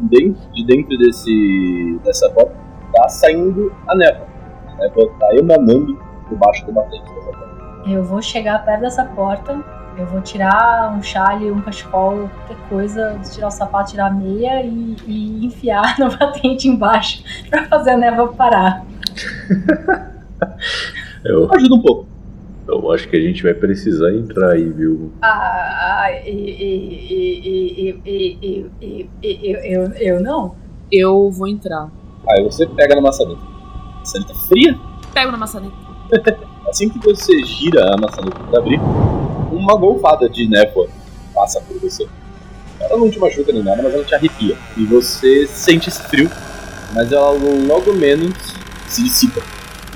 dentro, 0.00 0.52
de 0.52 0.64
dentro 0.64 0.98
desse, 0.98 2.00
dessa 2.04 2.30
porta 2.30 2.54
está 2.86 3.08
saindo 3.08 3.72
a 3.86 3.96
névoa. 3.96 4.26
A 4.66 4.76
névoa 4.76 5.04
está 5.12 5.34
emanando 5.34 5.98
por 6.28 6.38
baixo 6.38 6.66
do 6.66 6.72
batente 6.72 7.04
dessa 7.14 7.32
porta. 7.32 7.48
Eu 7.86 8.02
vou 8.04 8.20
chegar 8.20 8.64
perto 8.64 8.80
dessa 8.80 9.04
porta, 9.04 9.64
eu 9.96 10.06
vou 10.06 10.20
tirar 10.20 10.94
um 10.96 11.02
chale, 11.02 11.50
um 11.50 11.60
cachecol, 11.60 12.28
qualquer 12.46 12.68
coisa, 12.68 13.18
tirar 13.32 13.48
o 13.48 13.50
sapato, 13.50 13.90
tirar 13.90 14.06
a 14.06 14.10
meia 14.10 14.62
e, 14.62 14.96
e 15.06 15.46
enfiar 15.46 15.96
no 16.00 16.16
batente 16.16 16.68
embaixo 16.68 17.22
pra 17.50 17.64
fazer 17.66 17.90
a 17.90 17.96
névoa 17.96 18.32
parar. 18.32 18.84
Eu, 21.24 21.52
Ajuda 21.52 21.74
um 21.74 21.82
pouco. 21.82 22.17
Eu 22.68 22.92
acho 22.92 23.08
que 23.08 23.16
a 23.16 23.20
gente 23.20 23.42
vai 23.42 23.54
precisar 23.54 24.12
entrar 24.12 24.50
aí, 24.50 24.68
viu? 24.68 25.10
Ah, 25.22 26.10
eu, 29.64 29.90
eu 29.94 30.20
não. 30.20 30.54
Eu 30.92 31.30
vou 31.30 31.48
entrar. 31.48 31.90
Aí 32.28 32.44
você 32.44 32.66
pega 32.66 32.94
na 32.94 33.00
maçaneta. 33.00 33.40
Maçaneta 34.00 34.34
fria? 34.34 34.78
Pego 35.14 35.32
na 35.32 35.38
maçaneta. 35.38 35.74
assim 36.68 36.90
que 36.90 36.98
você 36.98 37.42
gira 37.42 37.94
a 37.94 37.96
maçaneta 37.96 38.38
pra 38.38 38.58
abrir, 38.58 38.78
uma 39.50 39.74
golfada 39.74 40.28
de 40.28 40.46
névoa 40.46 40.88
passa 41.34 41.62
por 41.62 41.80
você. 41.80 42.06
Ela 42.80 42.98
não 42.98 43.10
te 43.10 43.18
machuca 43.18 43.50
nem 43.50 43.62
nada, 43.62 43.82
mas 43.82 43.94
ela 43.94 44.04
te 44.04 44.14
arrepia. 44.14 44.58
E 44.76 44.84
você 44.84 45.46
sente 45.46 45.88
esse 45.88 46.02
frio, 46.02 46.30
mas 46.94 47.10
ela 47.10 47.30
logo 47.30 47.94
menos 47.94 48.34
se 48.88 49.02
dissipa. 49.02 49.40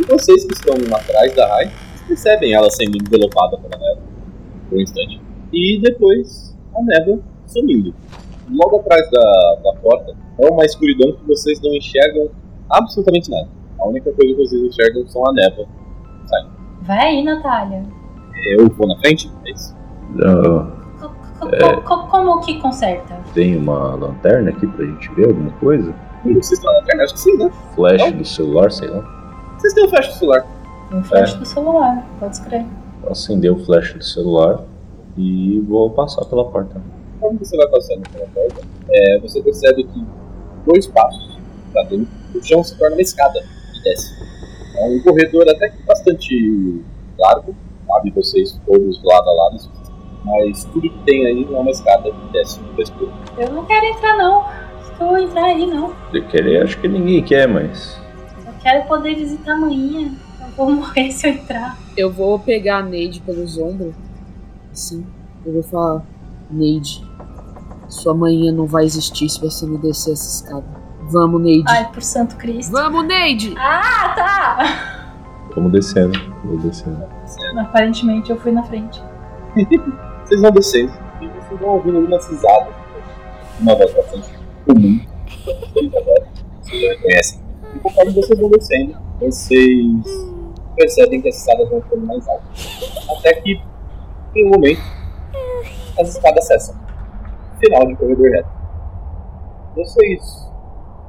E 0.01 0.05
vocês 0.05 0.47
que 0.47 0.55
estão 0.55 0.75
atrás 0.97 1.37
da 1.37 1.47
raiva, 1.47 1.82
percebem 2.07 2.53
ela 2.53 2.71
sendo 2.71 2.97
envelopada 2.97 3.57
pela 3.59 3.77
névoa 3.81 4.03
por 4.69 4.79
um 4.79 4.81
instante. 4.81 5.21
E 5.53 5.81
depois 5.81 6.57
a 6.75 6.83
névoa 6.83 7.19
sumindo. 7.47 7.95
Logo 8.51 8.77
atrás 8.81 9.09
da, 9.11 9.55
da 9.65 9.73
porta 9.81 10.15
é 10.39 10.47
uma 10.51 10.65
escuridão 10.65 11.13
que 11.13 11.25
vocês 11.27 11.61
não 11.63 11.75
enxergam 11.75 12.29
absolutamente 12.71 13.31
nada. 13.31 13.49
A 13.79 13.87
única 13.87 14.13
coisa 14.13 14.35
que 14.35 14.41
vocês 14.47 14.63
enxergam 14.63 15.07
são 15.09 15.23
a 15.29 15.33
névoa 15.33 15.67
Vai 16.83 16.99
aí, 16.99 17.23
Natália. 17.23 17.83
Eu 18.49 18.69
vou 18.71 18.89
na 18.89 18.99
frente? 18.99 19.31
É 19.47 19.51
isso. 19.53 19.77
Co- 20.99 21.49
co- 21.49 21.83
co- 21.83 22.07
como 22.09 22.41
que 22.41 22.61
conserta? 22.61 23.19
tem 23.35 23.57
uma 23.57 23.95
lanterna 23.95 24.51
aqui 24.51 24.67
pra 24.67 24.85
gente 24.85 25.13
ver 25.15 25.27
alguma 25.29 25.51
coisa? 25.53 25.91
Hum, 26.25 26.35
Vocês 26.35 26.53
estão 26.53 26.73
na 26.73 26.81
internet? 26.81 27.05
Acho 27.05 27.15
que 27.15 27.21
sim, 27.21 27.37
né? 27.37 27.51
Flash 27.75 28.01
Não. 28.03 28.19
do 28.19 28.25
celular, 28.25 28.71
sei 28.73 28.89
lá. 28.89 29.03
Vocês 29.59 29.75
têm 29.75 29.85
o 29.85 29.89
flash 29.89 30.09
do 30.09 30.15
celular. 30.15 30.47
Tem 30.93 31.01
um 31.01 31.05
flash 31.05 31.33
do 31.37 31.47
celular, 31.47 32.07
pode 32.21 32.35
escrever. 32.35 32.67
Vou 33.01 33.13
acender 33.13 33.51
o 33.51 33.57
flash 33.65 33.95
do 33.95 34.05
celular 34.05 34.63
e 35.17 35.59
vou 35.67 35.89
passar 35.89 36.23
pela 36.27 36.45
porta. 36.45 36.83
Quando 37.19 37.39
você 37.39 37.57
vai 37.57 37.67
passando 37.69 38.03
pela 38.11 38.27
porta, 38.27 38.61
é, 38.91 39.19
você 39.21 39.41
percebe 39.41 39.85
que 39.85 40.05
dois 40.67 40.87
passos 40.89 41.39
pra 41.73 41.85
dentro, 41.85 42.09
o 42.35 42.43
chão 42.45 42.63
se 42.63 42.77
torna 42.77 42.95
uma 42.95 43.01
escada 43.01 43.43
e 43.75 43.83
desce. 43.83 44.13
É 44.77 44.87
um 44.87 45.03
corredor 45.03 45.49
até 45.49 45.71
que 45.71 45.83
bastante 45.83 46.85
largo, 47.19 47.55
cabe 47.89 48.11
vocês 48.11 48.61
todos 48.67 49.03
lado 49.03 49.31
a 49.31 49.33
lado, 49.33 49.57
mas 50.27 50.65
tudo 50.65 50.91
que 50.91 51.05
tem 51.07 51.27
aí 51.27 51.49
é 51.51 51.59
uma 51.59 51.71
escada 51.71 52.11
que 52.11 52.33
desce 52.35 52.61
no 52.61 52.83
escuro. 52.83 53.11
Eu 53.39 53.51
não 53.51 53.65
quero 53.65 53.87
entrar, 53.87 54.19
não. 54.19 54.45
Estou 54.83 55.17
entrar 55.17 55.45
aí, 55.45 55.67
não. 55.67 55.95
De 56.13 56.21
querer, 56.21 56.65
acho 56.65 56.79
que 56.79 56.87
ninguém 56.87 57.25
quer, 57.25 57.49
mas. 57.49 57.99
Eu 58.47 58.53
quero 58.63 58.87
poder 58.87 59.15
visitar 59.15 59.55
a 59.55 59.57
manhinha. 59.57 60.13
Vou 60.57 60.71
morrer 60.71 61.11
se 61.13 61.27
eu 61.27 61.33
entrar. 61.33 61.79
Eu 61.97 62.13
vou 62.13 62.39
pegar 62.39 62.79
a 62.79 62.83
Neide 62.83 63.21
pelos 63.21 63.59
ombros. 63.59 63.95
Assim. 64.73 65.07
Eu 65.45 65.53
vou 65.55 65.63
falar: 65.63 66.03
Neide, 66.51 67.05
sua 67.89 68.15
manhã 68.15 68.53
não 68.53 68.67
vai 68.67 68.85
existir 68.85 69.29
se 69.29 69.41
você 69.41 69.67
não 69.67 69.77
descer 69.77 70.13
essa 70.13 70.45
escada. 70.45 70.83
Vamos, 71.03 71.43
Neide. 71.43 71.65
Ai, 71.69 71.91
por 71.93 72.03
santo 72.03 72.37
Cristo. 72.37 72.73
Vamos, 72.73 73.07
Neide! 73.07 73.55
Ah, 73.59 74.15
tá! 74.15 75.49
Vamos 75.55 75.73
descendo. 75.73 76.19
Vou 76.45 76.57
descendo. 76.59 77.05
Aparentemente 77.59 78.31
eu 78.31 78.39
fui 78.39 78.53
na 78.53 78.63
frente. 78.63 79.03
Vocês 80.25 80.41
vão 80.41 80.51
descendo 80.53 80.93
vocês 81.53 81.61
vão 81.61 81.71
ouvindo 81.71 81.97
algumas 81.99 82.27
risadas. 82.29 82.75
Uma 83.61 83.75
voz 83.75 83.95
bastante 83.95 84.29
comum. 84.67 85.01
Vocês 86.63 86.91
reconhecem. 86.91 87.41
E 87.75 87.79
conforme 87.79 88.13
vocês 88.13 88.39
vão 88.39 88.51
descendo, 88.51 88.97
vocês 89.21 90.32
percebem 90.77 91.21
que 91.21 91.29
as 91.29 91.37
escadas 91.37 91.69
vão 91.69 91.81
ficando 91.83 92.07
mais 92.07 92.29
altas. 92.29 92.81
Até 93.19 93.35
que, 93.41 93.61
em 94.37 94.47
um 94.47 94.51
momento, 94.51 94.83
as 95.99 96.09
escadas 96.09 96.47
cessam. 96.47 96.75
Final 97.59 97.87
de 97.87 97.97
corredor 97.97 98.31
reto. 98.31 98.49
Vocês 99.77 100.51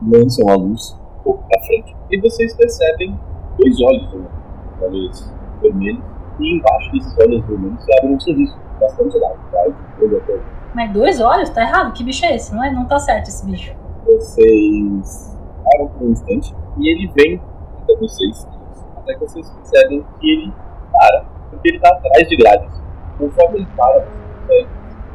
lançam 0.02 0.50
a 0.50 0.56
luz 0.56 0.98
um 1.20 1.24
pouco 1.24 1.44
para 1.50 1.62
frente 1.64 1.96
e 2.12 2.20
vocês 2.22 2.54
percebem 2.56 3.20
dois 3.58 3.82
olhos, 3.82 4.14
né? 4.14 4.28
olhos 4.82 5.34
vermelhos, 5.62 6.04
e 6.40 6.58
embaixo 6.58 6.92
desses 6.92 7.18
olhos 7.20 7.46
vermelhos 7.46 7.84
se 7.84 7.98
abre 7.98 8.14
um 8.14 8.20
sorriso 8.20 8.58
bastante 8.80 9.18
largo, 9.18 9.40
vai 9.52 9.68
olho 10.02 10.24
olho. 10.28 10.44
Mas 10.74 10.92
dois 10.92 11.22
olhos? 11.22 11.50
Tá 11.50 11.62
errado? 11.62 11.94
Que 11.94 12.04
bicho 12.04 12.26
é 12.26 12.36
esse? 12.36 12.54
Não, 12.54 12.64
é? 12.64 12.72
não 12.72 12.86
tá 12.86 13.00
certo 13.00 13.28
esse 13.28 13.46
bicho. 13.46 13.76
Vocês 14.06 15.38
param 15.64 15.88
por 15.90 16.08
um 16.08 16.12
instante 16.12 16.54
e 16.80 16.90
ele 16.90 17.12
vem 17.16 17.42
até 17.84 17.96
vocês, 17.98 18.48
até 19.04 19.14
que 19.14 19.20
vocês 19.20 19.50
percebem 19.50 20.06
que 20.20 20.30
ele 20.30 20.54
para, 20.92 21.26
porque 21.50 21.70
ele 21.70 21.78
está 21.78 21.90
atrás 21.90 22.28
de 22.28 22.36
grades. 22.38 22.82
Conforme 23.18 23.60
ele 23.60 23.68
para, 23.78 24.06
vocês 24.48 24.68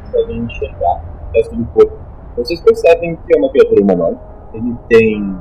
conseguem, 0.03 0.37
enxergar 0.39 1.03
o 1.27 1.33
resto 1.33 1.55
do 1.55 1.65
corpo. 1.65 1.97
Vocês 2.37 2.61
percebem 2.61 3.15
que 3.15 3.35
é 3.35 3.39
uma 3.39 3.49
criatura 3.49 3.81
humanoide. 3.81 4.19
Ele 4.53 4.75
tem 4.87 5.37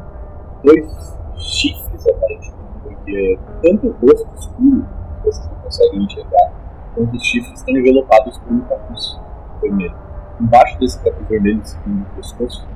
dois 0.64 1.18
chifres, 1.36 2.06
aparentemente, 2.06 2.54
porque 2.82 3.38
tanto 3.62 3.86
o 3.88 4.06
rosto 4.06 4.28
escuro, 4.34 4.86
que 5.22 5.26
vocês 5.26 5.46
não 5.46 5.58
conseguem 5.60 6.02
enxergar, 6.02 6.52
quanto 6.94 7.16
os 7.16 7.22
chifres 7.22 7.58
estão 7.58 7.76
envelopados 7.76 8.38
por 8.38 8.52
um 8.52 8.60
capuz 8.60 9.20
vermelho. 9.62 9.94
Embaixo 10.40 10.78
desse 10.78 11.02
capuz 11.02 11.28
vermelho, 11.28 11.60
seguindo 11.64 12.02
o 12.02 12.16
pescoço, 12.16 12.66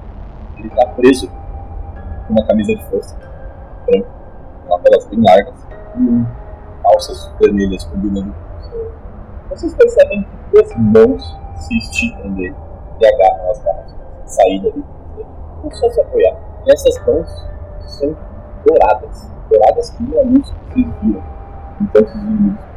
ele 0.59 0.69
está 0.69 0.87
preso 0.87 1.29
com 1.29 2.33
uma 2.33 2.47
camisa 2.47 2.75
de 2.75 2.85
força 2.85 3.17
branca, 3.87 4.22
pelas 4.83 5.07
bem 5.07 5.23
largas, 5.23 5.67
e 5.99 6.83
calças 6.83 7.33
vermelhas 7.41 7.85
combinando 7.85 8.33
com 8.33 8.59
o 8.59 8.71
seu. 8.71 8.93
Vocês 9.51 9.75
percebem 9.75 10.23
que 10.23 10.37
duas 10.53 10.77
mãos 10.77 11.39
se 11.57 11.77
esticam 11.79 12.33
dele 12.33 12.57
e 13.01 13.07
agarram 13.07 13.51
as 13.51 13.63
garras, 13.63 13.95
sair 14.27 14.61
dali, 14.61 14.85
como 15.61 15.75
só 15.75 15.91
se 15.91 16.01
apoiar. 16.01 16.37
E 16.67 16.73
essas 16.73 17.07
mãos 17.07 17.47
são 17.87 18.17
douradas, 18.67 19.31
douradas 19.51 19.91
que 19.91 20.03
nem 20.03 20.21
a 20.21 20.25
luz 20.25 20.51
que 20.51 20.83
vocês 20.83 20.95
viram 21.03 21.23
em 21.81 21.87
tantos 21.87 22.15
inimigos. 22.15 22.73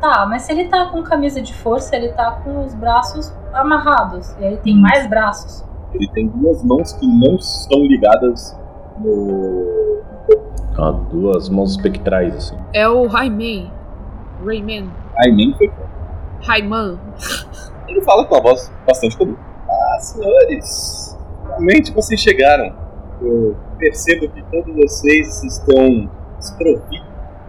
Tá, 0.00 0.24
mas 0.26 0.42
se 0.42 0.52
ele 0.52 0.68
tá 0.68 0.86
com 0.86 1.02
camisa 1.02 1.42
de 1.42 1.52
força, 1.52 1.94
ele 1.94 2.08
tá 2.12 2.40
com 2.42 2.64
os 2.64 2.74
braços 2.74 3.34
amarrados. 3.52 4.34
E 4.38 4.46
aí 4.46 4.56
tem 4.56 4.74
mais 4.74 5.06
braços. 5.06 5.62
Ele 5.92 6.08
tem 6.12 6.28
duas 6.28 6.64
mãos 6.64 6.94
que 6.94 7.06
não 7.06 7.36
estão 7.36 7.80
ligadas 7.80 8.58
no. 8.98 9.69
Ah, 10.82 10.92
duas 10.92 11.50
mãos 11.50 11.72
espectrais, 11.72 12.34
assim. 12.34 12.56
É 12.72 12.88
o 12.88 13.06
Rayman. 13.06 13.70
Rayman. 14.42 14.90
Rayman 15.14 15.54
foi 15.58 15.68
bom. 15.68 15.86
Rayman. 16.40 16.98
Ele 17.86 18.00
fala 18.00 18.24
com 18.24 18.34
uma 18.34 18.42
voz 18.42 18.72
bastante 18.86 19.14
comum. 19.18 19.36
Ah, 19.68 20.00
senhores, 20.00 21.18
finalmente 21.42 21.92
vocês 21.92 22.18
chegaram. 22.18 22.72
Eu 23.20 23.54
percebo 23.76 24.26
que 24.30 24.42
todos 24.44 24.74
vocês 24.74 25.44
estão 25.44 26.08
desprovidos 26.38 27.06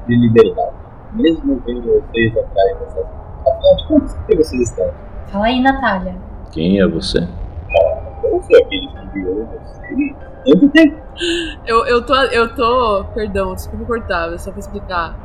de 0.08 0.16
liberdade. 0.18 0.76
Mesmo 1.14 1.62
vendo 1.66 1.84
vocês 1.84 2.38
atrás 2.38 2.80
dessas. 2.80 3.06
Afinal 3.48 3.76
de 3.78 3.88
contas, 3.88 4.14
por 4.14 4.26
que 4.26 4.36
vocês 4.36 4.62
estão? 4.62 4.92
Fala 5.28 5.46
aí, 5.46 5.62
Natália. 5.62 6.16
Quem 6.52 6.82
é 6.82 6.86
você? 6.86 7.20
Eu 8.26 8.42
sou 8.42 8.58
aquele 8.58 8.88
que 8.90 9.08
criou 9.12 9.46
vocês. 9.46 10.31
Eu, 11.68 11.86
eu 11.86 12.06
tô. 12.06 12.16
Eu 12.16 12.56
tô. 12.56 13.06
Perdão, 13.14 13.54
desculpa 13.54 13.86
cortar, 13.86 14.38
só 14.40 14.50
pra 14.52 14.60
explicar. 14.60 15.16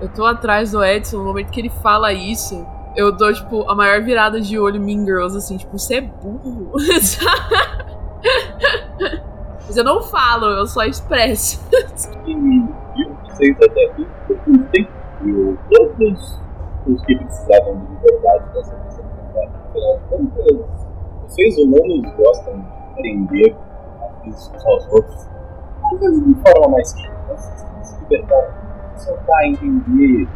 Eu 0.00 0.08
tô 0.08 0.26
atrás 0.26 0.72
do 0.72 0.82
Edson 0.82 1.18
no 1.18 1.24
momento 1.24 1.50
que 1.50 1.60
ele 1.60 1.70
fala 1.70 2.12
isso. 2.12 2.66
Eu 2.96 3.12
dou, 3.12 3.32
tipo, 3.32 3.68
a 3.70 3.74
maior 3.74 4.02
virada 4.02 4.40
de 4.40 4.58
olho 4.58 4.80
Mean 4.80 5.04
Girls, 5.04 5.36
assim, 5.36 5.56
tipo, 5.56 5.78
você 5.78 5.96
é 5.96 6.00
burro. 6.00 6.72
Mas 9.66 9.76
eu 9.76 9.84
não 9.84 10.02
falo, 10.02 10.46
eu 10.46 10.66
só 10.66 10.84
expresso. 10.84 11.60
E 12.26 12.34
vocês 13.24 13.56
até 13.56 13.84
aqui. 13.86 14.06
E 15.24 15.56
todos 15.70 16.40
os 16.86 17.02
que 17.04 17.16
precisavam 17.16 17.78
de 17.78 17.86
liberdade 17.94 18.44
dessa 18.54 18.74
contas, 20.10 20.86
vocês 21.26 21.58
humanos 21.58 22.14
gostam 22.16 22.54
de 22.54 22.66
aprender 22.92 23.56
uns 24.26 24.52
aos 24.64 24.92
outros. 24.92 25.28
Às 25.92 26.00
vezes 26.00 26.26
de 26.26 26.34
forma 26.34 26.68
mais 26.68 26.88
simples, 26.88 27.12
mas 27.28 27.40
vocês 27.40 27.62
têm 27.62 27.80
que 27.80 27.86
se 27.86 28.00
libertar. 28.00 28.94
Soltar 28.96 29.38
a 29.38 29.46
entender 29.46 30.28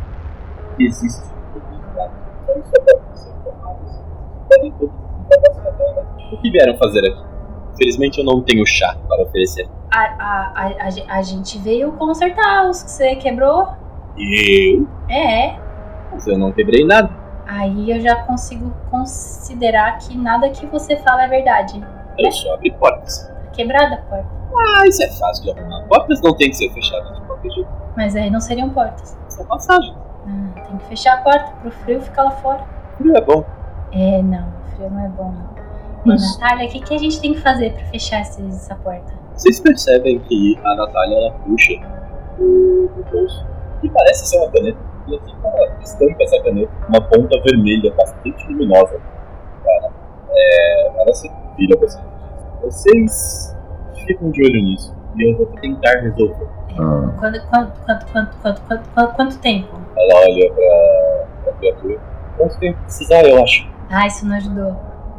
que 0.76 0.84
existe 0.84 1.28
liberdade. 1.54 2.12
Então 2.42 2.58
isso 2.58 2.72
é 2.76 2.80
para 2.80 3.16
ser 3.16 3.30
informados. 3.30 4.00
Podem 4.48 4.72
todos 4.72 6.32
O 6.32 6.36
que 6.38 6.50
vieram 6.50 6.76
fazer 6.76 7.06
aqui? 7.06 7.28
Infelizmente 7.74 8.18
eu 8.18 8.24
não 8.24 8.42
tenho 8.42 8.66
chá 8.66 8.96
para 9.08 9.22
oferecer. 9.22 9.68
A, 9.90 10.00
a, 10.00 10.52
a, 10.54 11.14
a, 11.14 11.18
a 11.18 11.22
gente 11.22 11.58
veio 11.58 11.92
consertar 11.92 12.68
os 12.68 12.82
que 12.82 12.90
você 12.90 13.14
quebrou. 13.16 13.68
Eu? 14.16 14.86
É. 15.08 15.56
Mas 16.10 16.26
eu 16.26 16.36
não 16.36 16.52
quebrei 16.52 16.84
nada. 16.84 17.10
Aí 17.46 17.90
eu 17.90 18.00
já 18.00 18.16
consigo 18.24 18.70
considerar 18.90 19.98
que 19.98 20.16
nada 20.18 20.50
que 20.50 20.66
você 20.66 20.96
fala 20.96 21.24
é 21.24 21.28
verdade. 21.28 21.82
Eu 22.18 22.32
só 22.32 22.54
abri 22.54 22.70
portas. 22.72 23.32
Quebrada 23.58 23.96
a 23.96 23.98
porta. 24.02 24.28
Ah, 24.56 24.86
isso 24.86 25.02
é 25.02 25.08
fácil 25.08 25.42
de 25.42 25.50
arrumar. 25.50 25.82
Portas 25.88 26.20
não 26.22 26.32
tem 26.36 26.48
que 26.48 26.56
ser 26.56 26.70
fechadas 26.70 27.12
de 27.18 27.20
qualquer 27.22 27.50
jeito. 27.50 27.68
Mas 27.96 28.14
aí 28.14 28.30
não 28.30 28.40
seriam 28.40 28.70
portas. 28.70 29.18
São 29.28 29.44
passagens. 29.46 29.96
Ah, 30.28 30.60
tem 30.60 30.76
que 30.78 30.84
fechar 30.84 31.14
a 31.14 31.22
porta 31.22 31.50
pro 31.60 31.70
frio 31.72 32.00
ficar 32.00 32.22
lá 32.22 32.30
fora. 32.30 32.64
Frio 32.98 33.16
é 33.16 33.20
bom. 33.20 33.44
É, 33.90 34.22
não, 34.22 34.46
o 34.48 34.76
frio 34.76 34.88
não 34.90 35.04
é 35.04 35.08
bom, 35.08 35.32
não. 35.32 35.48
E, 36.04 36.08
Mas- 36.08 36.38
Natália, 36.38 36.68
o 36.68 36.70
que, 36.70 36.80
que 36.80 36.94
a 36.94 36.98
gente 36.98 37.20
tem 37.20 37.34
que 37.34 37.40
fazer 37.40 37.72
pra 37.72 37.84
fechar 37.86 38.20
essa 38.20 38.76
porta? 38.76 39.12
Vocês 39.34 39.58
percebem 39.58 40.20
que 40.20 40.56
a 40.64 40.74
Natália 40.76 41.16
ela 41.16 41.32
puxa 41.40 41.72
o, 42.38 42.88
o 42.96 43.04
bolso, 43.10 43.44
que 43.80 43.88
parece 43.88 44.26
ser 44.26 44.38
uma 44.38 44.52
caneta, 44.52 44.78
e 45.08 45.16
assim 45.16 45.34
ela 45.42 45.78
estampa 45.82 46.22
essa 46.22 46.40
caneta 46.44 46.70
uma 46.88 47.00
ponta 47.00 47.40
vermelha 47.42 47.92
bastante 47.94 48.46
luminosa. 48.46 49.00
Cara, 49.64 49.92
é, 50.30 51.02
ela 51.02 51.12
se 51.12 51.28
vira 51.56 51.76
pra 51.76 51.88
vocês. 51.88 52.17
Vocês 52.62 53.56
ficam 54.06 54.30
de 54.30 54.42
olho 54.44 54.62
nisso 54.62 54.94
e 55.16 55.30
eu 55.32 55.36
vou 55.36 55.46
tentar 55.60 56.00
resolver. 56.00 56.46
Ah, 56.78 57.10
Quanto, 57.18 57.40
quanto, 57.48 57.72
quanto, 57.84 58.06
quanto, 58.12 58.36
quanto, 58.42 58.60
quanto, 58.62 58.88
quanto, 58.94 59.14
quanto 59.14 59.38
tempo? 59.40 59.76
Ela 59.96 60.20
olha 60.20 60.52
pra, 60.52 61.26
pra 61.44 61.52
criatura. 61.54 61.98
Quanto 62.36 62.58
tempo 62.58 62.78
precisar, 62.82 63.22
eu 63.24 63.42
acho. 63.42 63.68
Ah, 63.90 64.06
isso 64.06 64.26
não 64.26 64.36
ajudou. 64.36 64.76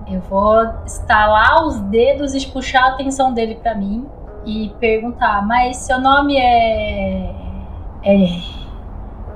Eu 0.10 0.22
vou 0.22 0.64
estalar 0.86 1.66
os 1.66 1.80
dedos 1.82 2.34
e 2.34 2.48
puxar 2.48 2.84
a 2.84 2.88
atenção 2.94 3.34
dele 3.34 3.56
pra 3.62 3.76
mim 3.76 4.08
e 4.46 4.74
perguntar, 4.80 5.46
mas 5.46 5.78
seu 5.78 6.00
nome 6.00 6.38
é. 6.38 7.36
É. 8.04 8.60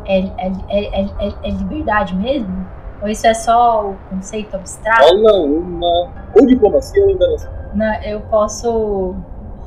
É, 0.06 0.20
é, 0.20 0.52
é, 0.70 1.02
é, 1.02 1.06
é- 1.20 1.34
é 1.44 1.50
liberdade 1.50 2.16
mesmo? 2.16 2.66
Ou 3.02 3.08
isso 3.10 3.28
é 3.28 3.34
só 3.34 3.90
o 3.90 3.96
conceito 4.10 4.56
abstrato? 4.56 5.04
Rola 5.04 5.42
uma. 5.46 6.10
Ou 6.36 6.46
diplomacia 6.46 7.04
ou 7.04 7.10
enganação. 7.12 7.52
Não, 7.74 7.94
eu 8.04 8.22
posso 8.22 9.16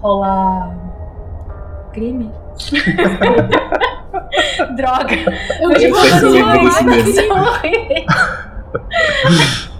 rolar. 0.00 0.74
crime? 1.92 2.30
Droga! 4.76 5.14
Eu 5.60 5.68
lembro 5.70 6.00
desse 6.00 6.42
ai, 6.42 6.84
mesmo. 6.84 7.34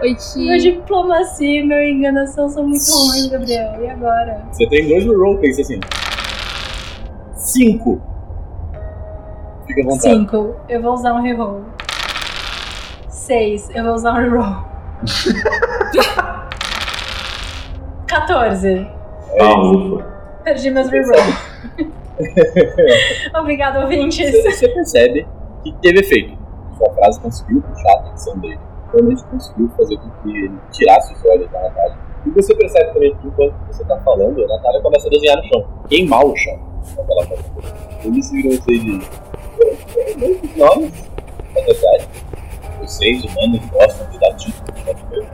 Oi, 0.00 0.08
Meu 0.10 0.16
tia. 0.16 0.58
diplomacia 0.58 1.60
e 1.60 1.66
meu 1.66 1.82
enganação 1.82 2.48
são 2.48 2.66
muito 2.66 2.84
ruins, 2.90 3.26
Gabriel. 3.28 3.80
E 3.82 3.88
agora? 3.88 4.42
Você 4.52 4.66
tem 4.68 4.86
dois 4.88 5.04
no 5.06 5.18
roll, 5.18 5.38
pensa 5.38 5.62
assim. 5.62 5.80
Cinco. 7.34 8.00
Fica 9.66 9.80
à 9.80 9.84
vontade. 9.84 10.02
Cinco. 10.14 10.54
Eu 10.68 10.82
vou 10.82 10.92
usar 10.94 11.14
um 11.14 11.22
reroll. 11.22 11.62
Seis. 13.08 13.68
Eu 13.74 13.84
vou 13.84 13.94
usar 13.94 14.12
um 14.12 14.16
reroll. 14.16 14.64
14. 18.20 18.86
ah, 19.40 19.60
ufa. 19.60 20.04
Perdi 20.44 20.70
meus 20.70 20.88
rerolls. 20.88 21.36
Obrigado, 23.38 23.82
ouvintes. 23.82 24.30
Você, 24.30 24.50
você 24.52 24.68
percebe 24.68 25.26
que 25.62 25.72
teve 25.82 26.00
efeito. 26.00 26.38
Sua 26.78 26.90
frase 26.94 27.20
conseguiu 27.20 27.60
puxar 27.62 27.90
a 27.90 28.00
atenção 28.00 28.38
dele. 28.38 28.58
Realmente 28.92 29.24
conseguiu 29.24 29.68
fazer 29.76 29.96
com 29.98 30.10
que 30.22 30.30
ele 30.30 30.58
tirasse 30.70 31.12
os 31.12 31.24
olhos 31.26 31.50
da 31.50 31.60
Natália. 31.60 31.98
E 32.24 32.30
você 32.30 32.54
percebe 32.54 32.92
também 32.92 33.14
que 33.16 33.26
enquanto 33.26 33.54
você 33.66 33.82
está 33.82 33.98
falando, 33.98 34.42
a 34.44 34.46
Natália 34.46 34.80
começa 34.80 35.08
a 35.08 35.10
desenhar 35.10 35.36
no 35.36 35.44
chão. 35.44 35.66
Queimar 35.88 36.24
o 36.24 36.36
chão. 36.36 36.58
com 36.94 37.02
aquela 37.02 37.26
foto. 37.26 37.42
Eles 38.04 38.30
viram 38.30 38.50
vocês 38.56 38.80
de. 38.82 38.90
Muitos 40.16 40.56
nomes, 40.56 41.10
na 41.54 41.60
verdade. 41.60 42.08
Vocês, 42.80 43.24
humanos, 43.24 43.66
gostam 43.70 44.10
de 44.10 44.18
dar 44.20 44.34
títulos. 44.36 45.26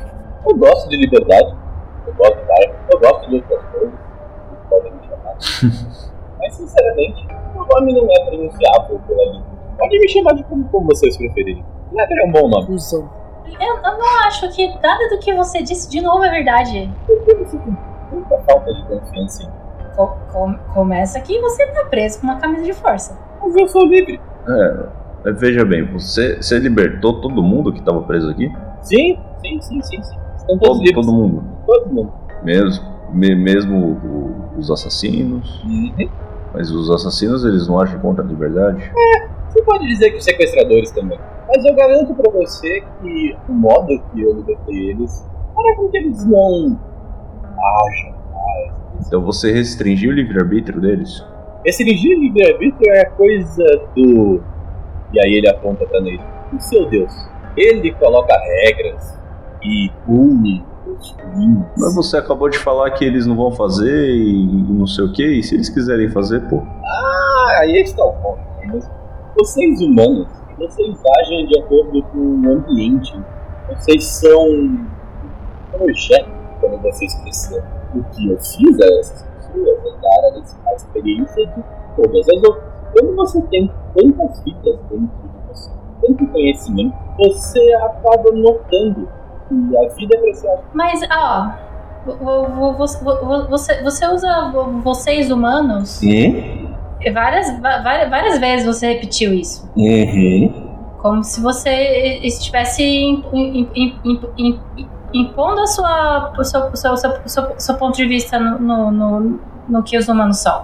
Eu 0.46 0.56
gosto 0.56 0.88
de 0.88 0.96
liberdade. 0.96 1.54
Eu 2.06 2.14
gosto 2.14 2.36
de 2.36 2.44
dar. 2.46 2.74
Eu 2.92 3.00
gosto 3.00 3.28
de 3.30 3.36
outras 3.36 3.62
coisas. 3.72 3.92
Vocês 4.48 4.60
podem 4.68 4.92
me 4.92 5.00
chamar. 5.06 5.34
Mas, 6.38 6.54
sinceramente, 6.54 7.26
o 7.54 7.64
nome 7.64 7.92
não 7.92 8.08
é 8.10 8.24
pronunciável 8.26 9.00
pela 9.06 9.24
língua. 9.32 9.46
Pode 9.78 9.98
me 9.98 10.08
chamar 10.08 10.34
de 10.34 10.44
como, 10.44 10.64
como 10.68 10.86
vocês 10.86 11.16
preferirem. 11.16 11.64
Lever 11.92 12.18
é 12.18 12.26
um 12.26 12.32
bom 12.32 12.48
nome. 12.48 12.76
Eu, 13.60 13.76
eu 13.76 13.98
não 13.98 14.26
acho 14.26 14.48
que 14.54 14.66
nada 14.80 15.08
do 15.10 15.18
que 15.18 15.34
você 15.34 15.62
disse 15.62 15.88
de 15.90 16.00
novo 16.00 16.24
é 16.24 16.30
verdade. 16.30 16.90
Por 17.06 17.20
que 17.24 17.34
você 17.34 17.58
tem 17.58 17.76
tanta 18.10 18.38
falta 18.50 18.72
de 18.72 18.82
confiança 18.86 19.42
em 19.42 19.46
mim? 19.46 19.52
Co- 19.96 20.16
com- 20.32 20.54
começa 20.72 21.20
que 21.20 21.38
você 21.40 21.66
tá 21.68 21.84
preso 21.84 22.20
com 22.20 22.26
uma 22.28 22.38
camisa 22.40 22.64
de 22.64 22.72
força. 22.72 23.18
Mas 23.42 23.54
eu 23.54 23.68
sou 23.68 23.84
livre. 23.84 24.20
É, 24.48 24.86
mas 25.24 25.38
veja 25.40 25.64
bem, 25.64 25.84
você, 25.92 26.36
você 26.36 26.58
libertou 26.58 27.20
todo 27.20 27.42
mundo 27.42 27.72
que 27.72 27.80
estava 27.80 28.00
preso 28.02 28.30
aqui? 28.30 28.50
Sim, 28.80 29.20
sim, 29.42 29.60
sim, 29.60 29.82
sim, 29.82 30.02
sim. 30.02 30.16
Todos 30.46 30.68
Todo, 30.68 30.78
livres. 30.82 31.06
todo 31.06 31.12
mundo. 31.16 31.44
Todo 31.66 31.88
mundo. 31.92 32.12
Mesmo, 32.42 32.84
me- 33.12 33.34
mesmo 33.34 33.78
o- 34.04 34.58
os 34.58 34.70
assassinos. 34.70 35.62
Uhum. 35.64 36.08
Mas 36.54 36.70
os 36.70 36.90
assassinos 36.90 37.44
eles 37.44 37.66
não 37.68 37.78
agem 37.80 37.98
contra 38.00 38.22
a 38.24 38.26
liberdade? 38.26 38.90
Você 39.48 39.62
pode 39.62 39.86
dizer 39.86 40.10
que 40.10 40.18
os 40.18 40.24
sequestradores 40.24 40.90
também. 40.90 41.18
Mas 41.48 41.64
eu 41.64 41.74
garanto 41.74 42.14
pra 42.14 42.30
você 42.32 42.82
que 43.00 43.36
o 43.48 43.52
modo 43.52 43.86
que 44.12 44.22
eu 44.22 44.32
libertei 44.34 44.90
eles 44.90 45.26
era 45.58 45.76
com 45.76 45.88
que 45.88 45.96
eles 45.98 46.24
não 46.26 46.78
ajam 47.58 48.14
mais. 48.32 49.06
Então 49.06 49.22
você 49.22 49.52
restringiu 49.52 50.10
o 50.10 50.14
livre-arbítrio 50.14 50.80
deles? 50.80 51.24
Restringir 51.64 52.18
livre-arbítrio 52.18 52.90
é 52.92 53.04
coisa 53.04 53.64
do. 53.94 54.42
E 55.12 55.20
aí 55.24 55.34
ele 55.34 55.48
aponta 55.48 55.84
pra 55.86 56.00
Neide. 56.00 56.24
O 56.52 56.60
seu 56.60 56.88
Deus. 56.88 57.12
Ele 57.56 57.92
coloca 57.94 58.34
regras 58.64 59.18
e 59.64 59.90
pune 60.04 60.64
os 60.86 61.10
ruins. 61.12 61.64
Mas 61.76 61.94
você 61.94 62.16
acabou 62.16 62.48
de 62.48 62.58
falar 62.58 62.90
que 62.92 63.04
eles 63.04 63.26
não 63.26 63.36
vão 63.36 63.52
fazer 63.52 64.10
e 64.10 64.46
não 64.46 64.86
sei 64.86 65.04
o 65.04 65.12
que, 65.12 65.24
e 65.24 65.42
se 65.42 65.54
eles 65.54 65.68
quiserem 65.68 66.08
fazer, 66.10 66.40
pô. 66.48 66.62
Ah, 66.84 67.58
aí 67.60 67.82
está 67.82 68.04
o 68.04 68.12
ponto. 68.14 68.40
Vocês 69.36 69.80
humanos, 69.80 70.28
vocês 70.58 70.96
agem 71.20 71.46
de 71.46 71.58
acordo 71.58 72.02
com 72.04 72.18
o 72.18 72.52
ambiente. 72.52 73.18
Vocês 73.68 74.04
são 74.04 74.86
projetos 75.72 76.32
quando 76.60 76.82
vocês 76.82 77.14
cresceram. 77.22 77.66
O 77.94 78.04
que 78.04 78.30
eu 78.30 78.38
fiz 78.38 78.80
a 78.80 78.86
essas 79.00 79.22
pessoas 79.22 79.78
é 79.86 80.00
dar 80.00 80.70
a 80.70 80.74
experiência 80.74 81.46
de 81.46 81.62
todas 81.96 82.28
as 82.28 82.42
outras. 82.42 82.72
Quando 82.92 83.16
você 83.16 83.42
tem 83.42 83.72
tantas 83.94 84.42
vidas 84.42 84.78
dentro 84.90 84.98
de 84.98 85.48
você, 85.48 85.70
tanto 86.06 86.26
conhecimento, 86.26 86.94
você 87.18 87.72
acaba 87.74 88.30
notando 88.32 89.08
que 89.70 89.76
a 89.76 89.88
vida 89.94 90.16
é 90.16 90.20
preciosa. 90.20 90.62
Mas, 90.74 91.00
ó, 91.10 91.50
vo- 92.06 92.46
vo- 92.48 92.72
você, 92.74 93.04
vo- 93.04 93.46
você, 93.48 94.06
usa 94.08 94.50
vo- 94.52 94.80
vocês 94.82 95.30
humanos? 95.30 96.00
Hum? 96.02 96.68
Várias, 97.12 97.60
várias, 97.60 98.08
várias 98.10 98.38
vezes 98.38 98.66
você 98.66 98.92
repetiu 98.94 99.34
isso. 99.34 99.68
Uhum. 99.76 100.70
Como 101.00 101.24
se 101.24 101.40
você 101.40 102.20
estivesse 102.22 102.82
im- 102.82 103.24
im- 103.32 103.68
im- 103.74 103.98
im- 104.04 104.20
im- 104.38 104.60
impondo 105.12 105.60
a 105.62 105.66
sua, 105.66 106.32
o, 106.38 106.44
seu, 106.44 106.60
o, 106.68 106.76
seu, 106.76 106.92
o 106.92 106.96
seu, 106.96 107.10
o 107.56 107.60
seu- 107.60 107.74
ponto 107.74 107.96
de 107.96 108.06
vista 108.06 108.38
no, 108.38 108.58
no, 108.60 108.90
no, 108.92 109.40
no 109.68 109.82
que 109.82 109.98
os 109.98 110.06
humanos 110.08 110.38
são. 110.38 110.62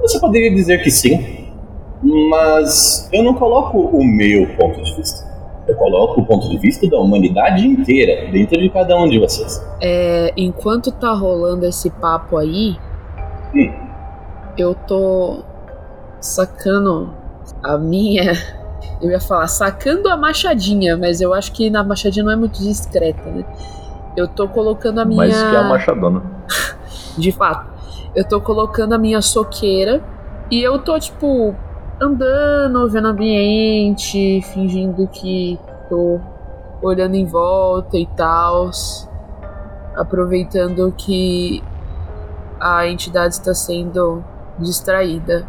Você 0.00 0.18
poderia 0.18 0.50
dizer 0.54 0.82
que 0.82 0.90
sim, 0.90 1.52
mas 2.30 3.08
eu 3.12 3.22
não 3.22 3.34
coloco 3.34 3.78
o 3.78 4.02
meu 4.04 4.46
ponto 4.56 4.82
de 4.82 4.94
vista. 4.96 5.30
Eu 5.66 5.76
coloco 5.76 6.20
o 6.20 6.26
ponto 6.26 6.48
de 6.48 6.58
vista 6.58 6.88
da 6.88 6.98
humanidade 6.98 7.66
inteira 7.66 8.30
dentro 8.30 8.60
de 8.60 8.68
cada 8.68 8.96
um 8.96 9.08
de 9.08 9.18
vocês. 9.18 9.64
É, 9.80 10.32
enquanto 10.36 10.90
tá 10.90 11.12
rolando 11.12 11.64
esse 11.66 11.88
papo 11.90 12.36
aí, 12.36 12.76
Hum. 13.54 13.72
eu 14.58 14.74
tô 14.74 15.40
sacando 16.20 17.10
a 17.62 17.76
minha. 17.78 18.32
Eu 19.00 19.10
ia 19.10 19.20
falar 19.20 19.46
sacando 19.46 20.08
a 20.08 20.16
machadinha, 20.16 20.96
mas 20.96 21.20
eu 21.20 21.32
acho 21.34 21.52
que 21.52 21.70
na 21.70 21.82
machadinha 21.84 22.24
não 22.24 22.32
é 22.32 22.36
muito 22.36 22.60
discreta, 22.60 23.30
né? 23.30 23.44
Eu 24.16 24.26
tô 24.28 24.48
colocando 24.48 25.00
a 25.00 25.04
minha. 25.04 25.18
Mais 25.18 25.42
que 25.42 25.56
a 25.56 25.62
machadona. 25.62 26.22
De 27.16 27.30
fato. 27.32 27.70
Eu 28.14 28.26
tô 28.26 28.40
colocando 28.40 28.92
a 28.94 28.98
minha 28.98 29.20
soqueira 29.22 30.02
e 30.50 30.60
eu 30.62 30.78
tô, 30.78 30.98
tipo, 30.98 31.54
andando, 32.02 32.90
vendo 32.90 33.06
o 33.06 33.10
ambiente, 33.10 34.42
fingindo 34.52 35.06
que 35.06 35.58
tô 35.88 36.20
olhando 36.82 37.14
em 37.14 37.24
volta 37.24 37.96
e 37.96 38.06
tal. 38.06 38.70
Aproveitando 39.94 40.92
que 40.96 41.62
a 42.60 42.88
entidade 42.88 43.34
está 43.34 43.54
sendo 43.54 44.24
distraída. 44.58 45.46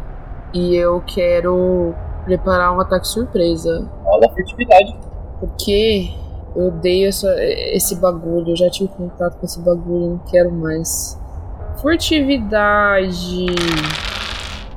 E 0.52 0.76
eu 0.76 1.02
quero 1.04 1.92
preparar 2.24 2.72
um 2.72 2.80
ataque 2.80 3.08
surpresa. 3.08 3.88
Olha 4.04 4.28
a 4.28 4.32
furtividade. 4.32 4.96
Porque 5.40 6.14
eu 6.54 6.68
odeio 6.68 7.08
essa, 7.08 7.34
esse 7.38 7.96
bagulho. 7.96 8.50
Eu 8.50 8.56
já 8.56 8.70
tive 8.70 8.88
contato 8.90 9.38
com 9.38 9.44
esse 9.44 9.60
bagulho, 9.60 10.10
não 10.10 10.18
quero 10.18 10.52
mais. 10.52 11.18
Furtividade. 11.80 13.46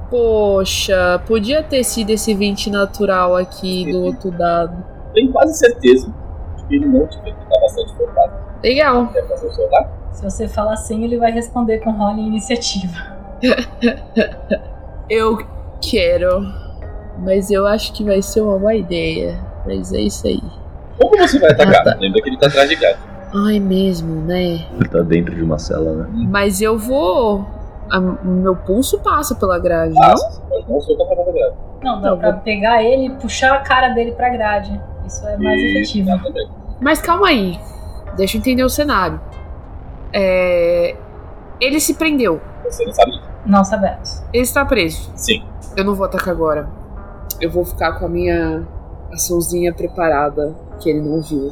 Poxa, 0.10 1.22
podia 1.28 1.62
ter 1.62 1.84
sido 1.84 2.12
esse 2.12 2.34
20 2.34 2.70
natural 2.70 3.36
aqui 3.36 3.92
do 3.92 4.04
outro 4.04 4.32
dado. 4.32 4.84
Tenho 5.14 5.32
quase 5.32 5.58
certeza 5.58 6.14
de 6.58 6.64
que 6.66 6.76
ele 6.76 6.86
não 6.86 7.02
vê, 7.02 7.32
que 7.32 7.32
tá 7.32 7.60
bastante 7.62 7.94
focado. 7.96 8.34
Legal. 8.64 9.08
Quer 9.08 9.28
fazer 9.28 9.48
o 9.48 9.52
seu? 9.52 9.70
Se 10.12 10.24
você 10.24 10.48
falar 10.48 10.74
assim, 10.74 11.04
ele 11.04 11.18
vai 11.18 11.32
responder 11.32 11.80
com 11.80 11.92
role 11.92 12.22
em 12.22 12.28
iniciativa. 12.28 13.18
Eu 15.10 15.38
quero. 15.82 16.42
Mas 17.20 17.50
eu 17.50 17.66
acho 17.66 17.94
que 17.94 18.04
vai 18.04 18.22
ser 18.22 18.42
uma 18.42 18.58
boa 18.60 18.76
ideia. 18.76 19.40
Mas 19.66 19.94
é 19.94 20.02
isso 20.02 20.28
aí. 20.28 20.42
Como 21.00 21.18
você 21.18 21.40
vai 21.40 21.52
atacar? 21.52 21.82
Ah, 21.82 21.84
tá. 21.94 21.98
Lembra 22.00 22.22
que 22.22 22.30
ele 22.30 22.38
tá 22.38 22.48
atrás 22.48 22.70
de 22.70 22.76
gato. 22.76 23.00
Ai, 23.34 23.60
mesmo, 23.60 24.22
né? 24.22 24.66
Ele 24.74 24.90
tá 24.90 25.02
dentro 25.02 25.36
de 25.36 25.42
uma 25.42 25.60
cela, 25.60 25.94
né? 25.94 26.08
Mas 26.30 26.62
eu 26.62 26.78
vou. 26.78 27.46
A- 27.92 28.00
O 28.00 28.26
meu 28.28 28.56
pulso 28.56 29.00
passa 29.00 29.36
pela 29.36 29.58
grade, 29.60 29.94
Ah, 30.02 30.10
não? 30.10 30.18
você 30.18 30.42
pode 30.50 30.72
não 30.72 30.82
soltar 30.82 31.08
pra 31.08 31.32
grave. 31.32 31.56
Não, 31.84 32.02
dá 32.02 32.10
Não, 32.12 32.18
pra 32.18 32.32
vou- 32.32 32.42
pegar 32.42 32.84
ele 32.84 33.06
e 33.08 33.10
puxar 33.12 33.54
a 33.54 33.60
cara 33.60 33.90
dele 33.90 34.12
pra 34.14 34.30
grade. 34.30 34.80
Isso 35.06 35.26
é 35.28 35.38
mais 35.38 35.60
E- 35.60 35.66
efetivo. 35.78 36.12
Ah, 36.12 36.20
também. 36.24 36.50
Mas 36.82 37.00
calma 37.02 37.28
aí. 37.28 37.60
Deixa 38.16 38.38
eu 38.38 38.40
entender 38.40 38.64
o 38.64 38.70
cenário. 38.70 39.20
É... 40.14 40.96
Ele 41.60 41.80
se 41.80 41.94
prendeu. 41.94 42.40
Você 42.64 42.86
não 42.86 42.94
sabe. 42.94 43.12
Não 43.46 43.64
sabemos. 43.64 44.24
Ele 44.34 44.44
está 44.44 44.66
preso. 44.66 45.12
Sim. 45.16 45.44
Eu 45.76 45.84
não 45.84 45.96
vou 45.96 46.06
atacar 46.06 46.34
agora. 46.34 46.68
Eu 47.40 47.50
vou 47.52 47.64
ficar 47.66 47.94
com 47.94 48.06
a 48.06 48.10
minha 48.10 48.64
açãozinha 49.12 49.74
preparada 49.74 50.54
que 50.80 50.90
ele 50.90 51.02
não 51.02 51.22
viu. 51.22 51.52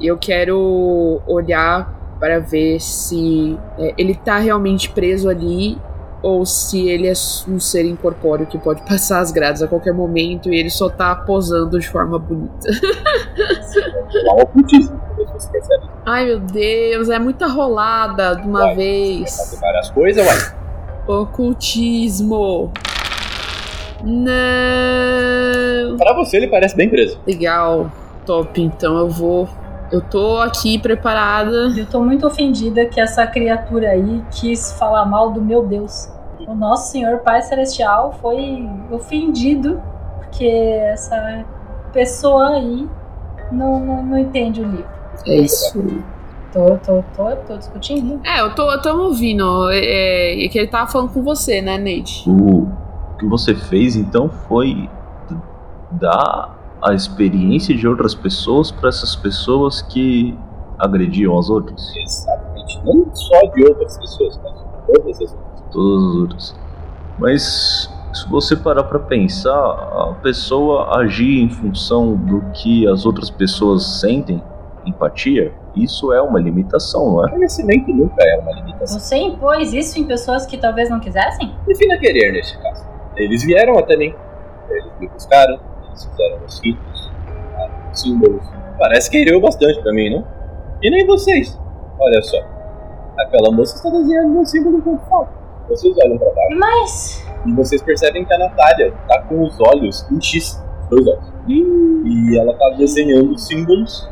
E 0.00 0.06
eu 0.06 0.18
quero 0.18 1.20
olhar 1.26 1.92
para 2.24 2.38
ver 2.38 2.80
se 2.80 3.58
é, 3.78 3.92
ele 3.98 4.14
tá 4.14 4.38
realmente 4.38 4.88
preso 4.88 5.28
ali 5.28 5.76
ou 6.22 6.46
se 6.46 6.88
ele 6.88 7.06
é 7.06 7.12
um 7.46 7.60
ser 7.60 7.84
incorpóreo 7.84 8.46
que 8.46 8.56
pode 8.56 8.80
passar 8.88 9.20
as 9.20 9.30
grades 9.30 9.60
a 9.60 9.68
qualquer 9.68 9.92
momento 9.92 10.50
e 10.50 10.58
ele 10.58 10.70
só 10.70 10.88
tá 10.88 11.14
posando 11.14 11.78
de 11.78 11.86
forma 11.86 12.18
bonita. 12.18 12.66
Você 15.34 15.50
percebe. 15.52 15.84
Ai 16.06 16.24
meu 16.24 16.40
Deus, 16.40 17.10
é 17.10 17.18
muita 17.18 17.46
rolada 17.46 18.36
de 18.36 18.48
uma 18.48 18.60
Vai, 18.60 18.74
vez. 18.74 19.36
Fazer 19.36 19.60
várias 19.60 19.90
coisas, 19.90 20.26
uai. 20.26 20.38
Ocultismo. 21.06 22.72
Não. 24.02 24.24
Pra 25.98 26.14
você 26.14 26.38
ele 26.38 26.48
parece 26.48 26.74
bem 26.74 26.88
preso. 26.88 27.20
Legal. 27.26 27.92
Top, 28.24 28.58
então 28.62 28.96
eu 28.96 29.10
vou. 29.10 29.46
Eu 29.94 30.00
tô 30.00 30.38
aqui 30.38 30.76
preparada. 30.76 31.72
Eu 31.76 31.86
tô 31.86 32.02
muito 32.02 32.26
ofendida 32.26 32.84
que 32.86 33.00
essa 33.00 33.24
criatura 33.28 33.90
aí 33.90 34.24
quis 34.32 34.72
falar 34.72 35.04
mal 35.04 35.30
do 35.30 35.40
meu 35.40 35.64
Deus. 35.64 36.10
O 36.48 36.52
nosso 36.52 36.90
Senhor 36.90 37.20
Pai 37.20 37.40
Celestial 37.42 38.12
foi 38.20 38.68
ofendido 38.90 39.80
porque 40.16 40.46
essa 40.46 41.44
pessoa 41.92 42.56
aí 42.56 42.88
não, 43.52 43.78
não, 43.78 44.02
não 44.02 44.18
entende 44.18 44.62
o 44.62 44.64
livro. 44.64 44.88
É 45.28 45.36
isso. 45.36 45.80
Tô, 46.52 46.76
tô, 46.78 47.04
tô, 47.16 47.36
tô 47.46 47.56
discutindo. 47.56 48.20
É, 48.24 48.40
eu 48.40 48.52
tô, 48.52 48.68
eu 48.72 48.82
tô 48.82 49.00
ouvindo. 49.00 49.70
É, 49.70 49.78
é, 49.78 50.44
é 50.44 50.48
que 50.48 50.58
ele 50.58 50.66
tava 50.66 50.90
falando 50.90 51.12
com 51.12 51.22
você, 51.22 51.62
né, 51.62 51.78
Neide? 51.78 52.24
O 52.26 52.66
que 53.16 53.26
você 53.26 53.54
fez 53.54 53.94
então 53.94 54.28
foi 54.28 54.90
dar 55.92 56.63
a 56.84 56.92
experiência 56.92 57.74
de 57.74 57.88
outras 57.88 58.14
pessoas 58.14 58.70
para 58.70 58.90
essas 58.90 59.16
pessoas 59.16 59.80
que 59.80 60.38
agrediam 60.78 61.38
as 61.38 61.48
outras. 61.48 61.92
Exatamente. 61.96 62.82
Não 62.84 63.14
só 63.14 63.40
de 63.54 63.64
outras 63.64 63.96
pessoas, 63.96 64.38
mas 64.42 64.52
de 64.52 64.86
todas 64.86 65.22
as 65.22 65.32
outras. 65.32 65.64
Todas 65.72 66.10
as 66.10 66.16
outras. 66.16 66.56
Mas 67.18 67.90
se 68.12 68.28
você 68.28 68.54
parar 68.54 68.84
para 68.84 68.98
pensar, 68.98 69.54
a 69.54 70.14
pessoa 70.22 70.98
agir 70.98 71.40
em 71.40 71.48
função 71.48 72.16
do 72.16 72.42
que 72.52 72.86
as 72.86 73.06
outras 73.06 73.30
pessoas 73.30 74.00
sentem, 74.00 74.42
empatia, 74.84 75.54
isso 75.74 76.12
é 76.12 76.20
uma 76.20 76.38
limitação, 76.38 77.12
não 77.12 77.26
é? 77.26 77.30
Conhecimento 77.30 77.90
nunca 77.92 78.22
é 78.22 78.38
uma 78.40 78.52
limitação. 78.52 79.00
Você 79.00 79.16
impôs 79.16 79.72
isso 79.72 79.98
em 79.98 80.04
pessoas 80.04 80.44
que 80.44 80.58
talvez 80.58 80.90
não 80.90 81.00
quisessem? 81.00 81.54
Defina 81.66 81.98
querer 81.98 82.32
neste 82.32 82.58
caso. 82.58 82.84
Eles 83.16 83.42
vieram 83.42 83.78
até 83.78 83.96
mim. 83.96 84.14
Eles 84.68 84.92
me 85.00 85.08
buscaram. 85.08 85.58
Eles 85.94 86.04
fizeram 86.06 86.44
os 86.44 86.60
ritos, 86.60 87.12
os 87.92 88.00
símbolos. 88.00 88.42
Parece 88.78 89.08
que 89.08 89.18
queriam 89.18 89.40
bastante 89.40 89.80
pra 89.80 89.92
mim, 89.92 90.10
não? 90.10 90.26
E 90.82 90.90
nem 90.90 91.06
vocês. 91.06 91.56
Olha 92.00 92.20
só. 92.22 92.36
Aquela 93.16 93.52
moça 93.52 93.76
está 93.76 93.88
desenhando 93.90 94.40
um 94.40 94.44
símbolo 94.44 94.82
com 94.82 94.98
foco. 94.98 95.32
Vocês 95.68 95.96
olham 96.04 96.18
pra 96.18 96.28
baixo 96.32 96.58
Mas 96.58 97.24
e 97.46 97.52
vocês 97.52 97.80
percebem 97.80 98.24
que 98.24 98.34
a 98.34 98.38
Natália 98.38 98.92
tá 99.08 99.22
com 99.22 99.44
os 99.44 99.58
olhos 99.60 100.04
em 100.10 100.20
X. 100.20 100.60
Dois 100.90 101.06
olhos. 101.06 101.32
E 101.46 102.38
ela 102.38 102.52
tá 102.54 102.70
desenhando 102.70 103.38
símbolos 103.38 104.10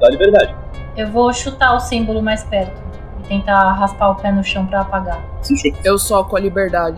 da 0.00 0.08
liberdade. 0.08 0.54
eu 0.96 1.08
vou 1.08 1.30
chutar 1.32 1.76
o 1.76 1.80
símbolo 1.80 2.22
mais 2.22 2.42
perto 2.44 2.80
e 3.20 3.28
tentar 3.28 3.72
raspar 3.72 4.10
o 4.10 4.14
pé 4.16 4.32
no 4.32 4.42
chão 4.42 4.66
pra 4.66 4.80
apagar. 4.80 5.22
Chuta 5.42 5.76
Eu 5.84 5.98
só 5.98 6.24
com 6.24 6.36
a 6.36 6.40
liberdade. 6.40 6.96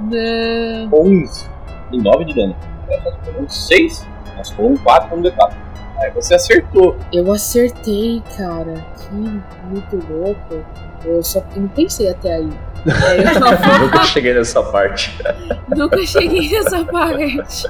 Não. 0.00 1.00
11 1.00 1.48
e 1.92 2.02
9 2.02 2.24
de 2.26 2.34
dano. 2.34 2.73
Com 3.36 3.48
6, 3.48 4.06
mas 4.36 4.50
com 4.50 4.68
um 4.72 4.76
4 4.76 5.08
com 5.08 5.16
um 5.16 5.22
D4. 5.22 5.52
Aí 5.98 6.10
você 6.10 6.34
acertou. 6.34 6.96
Eu 7.12 7.32
acertei, 7.32 8.22
cara. 8.36 8.84
Que 8.98 9.14
muito 9.14 10.12
louco. 10.12 10.64
Eu 11.04 11.22
só 11.22 11.40
eu 11.54 11.62
não 11.62 11.68
pensei 11.68 12.08
até 12.10 12.34
aí. 12.36 12.50
É, 12.86 13.20
eu 13.20 13.40
tava- 13.40 13.78
Nunca 13.78 14.04
cheguei 14.04 14.34
nessa 14.34 14.62
parte. 14.62 15.16
Nunca 15.74 16.04
cheguei 16.06 16.50
nessa 16.50 16.84
parte. 16.84 17.68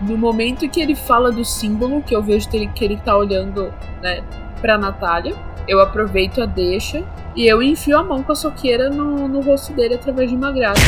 No 0.00 0.16
momento 0.16 0.68
que 0.68 0.80
ele 0.80 0.94
fala 0.94 1.30
do 1.30 1.44
símbolo, 1.44 2.02
que 2.02 2.14
eu 2.14 2.22
vejo 2.22 2.48
que 2.48 2.56
ele, 2.56 2.66
que 2.68 2.84
ele 2.84 2.96
tá 2.96 3.16
olhando, 3.16 3.72
né, 4.02 4.22
pra 4.60 4.76
Natália, 4.78 5.34
eu 5.68 5.80
aproveito 5.80 6.42
a 6.42 6.46
deixa 6.46 7.02
e 7.36 7.46
eu 7.46 7.62
enfio 7.62 7.98
a 7.98 8.02
mão 8.02 8.22
com 8.22 8.32
a 8.32 8.34
soqueira 8.34 8.88
no, 8.90 9.28
no 9.28 9.40
rosto 9.40 9.72
dele 9.72 9.94
através 9.94 10.30
de 10.30 10.36
uma 10.36 10.52
graça. 10.52 10.80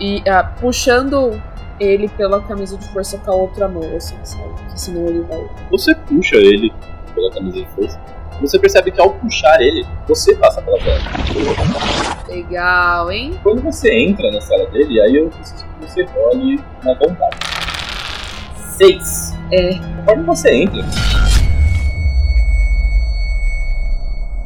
E 0.00 0.22
ah, 0.28 0.44
puxando 0.60 1.40
ele 1.80 2.08
pela 2.10 2.42
camisa 2.42 2.76
de 2.76 2.86
força 2.88 3.16
com 3.18 3.30
a 3.30 3.34
outra 3.34 3.66
mão, 3.66 3.96
assim, 3.96 4.14
sabe? 4.22 4.52
Que 4.70 4.80
senão 4.80 5.06
ele 5.06 5.22
vai. 5.22 5.48
Você 5.70 5.94
puxa 5.94 6.36
ele 6.36 6.70
pela 7.14 7.30
camisa 7.32 7.56
de 7.56 7.68
força. 7.70 7.98
Você 8.40 8.58
percebe 8.58 8.90
que 8.90 9.00
ao 9.00 9.10
puxar 9.10 9.60
ele, 9.60 9.86
você 10.06 10.34
passa 10.36 10.62
pela 10.62 10.78
tela. 10.78 11.00
Legal, 12.28 13.10
hein? 13.10 13.38
Quando 13.42 13.62
você 13.62 13.92
entra 13.92 14.30
na 14.30 14.40
sala 14.40 14.66
dele, 14.66 15.00
aí 15.00 15.16
eu 15.16 15.28
preciso 15.30 15.64
que 15.64 15.86
você 15.86 16.04
role 16.04 16.60
na 16.84 16.94
vontade. 16.94 17.36
6. 18.76 19.34
É. 19.52 19.74
Conforme 19.96 20.24
você 20.24 20.54
entra, 20.54 20.82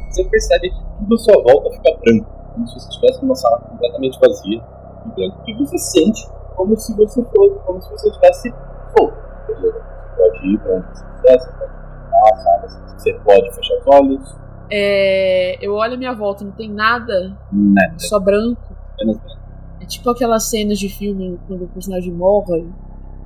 você 0.08 0.24
percebe 0.24 0.70
que 0.70 0.76
tudo 0.98 1.14
à 1.14 1.18
sua 1.18 1.42
volta 1.42 1.70
fica 1.70 1.96
branco, 2.00 2.26
como 2.54 2.66
se 2.68 2.74
você 2.74 2.88
estivesse 2.88 3.22
numa 3.22 3.34
sala 3.36 3.60
completamente 3.60 4.18
vazia 4.18 4.62
e 5.06 5.08
branco. 5.14 5.42
E 5.46 5.54
você 5.54 5.78
sente 5.78 6.26
como 6.56 6.76
se 6.76 6.94
você 6.96 7.22
fosse, 7.24 7.58
como 7.66 7.82
se 7.82 7.90
você 7.90 8.08
estivesse 8.08 8.54
solto. 8.96 9.16
entendeu? 9.50 9.72
Você 9.72 10.16
pode 10.16 10.46
ir 10.48 10.58
pra 10.58 10.74
onde 10.76 10.86
você 10.88 11.04
quiser, 11.16 11.38
você 11.40 11.50
pode 11.52 11.72
visitar, 11.72 12.36
sabe? 12.42 12.98
Você 12.98 13.12
pode 13.24 13.54
fechar 13.54 13.74
os 13.80 13.86
olhos, 13.86 14.36
É, 14.70 15.58
eu 15.64 15.74
olho 15.74 15.94
à 15.94 15.96
minha 15.96 16.14
volta, 16.14 16.44
não 16.44 16.52
tem 16.52 16.70
nada, 16.70 17.36
nada, 17.52 17.94
só 17.98 18.18
branco. 18.18 18.74
apenas 18.94 19.16
branco. 19.18 19.38
É 19.80 19.86
tipo 19.86 20.08
aquelas 20.10 20.44
cenas 20.48 20.78
de 20.78 20.88
filme 20.88 21.38
quando 21.46 21.64
o 21.64 21.68
personagem 21.68 22.12
morre. 22.12 22.64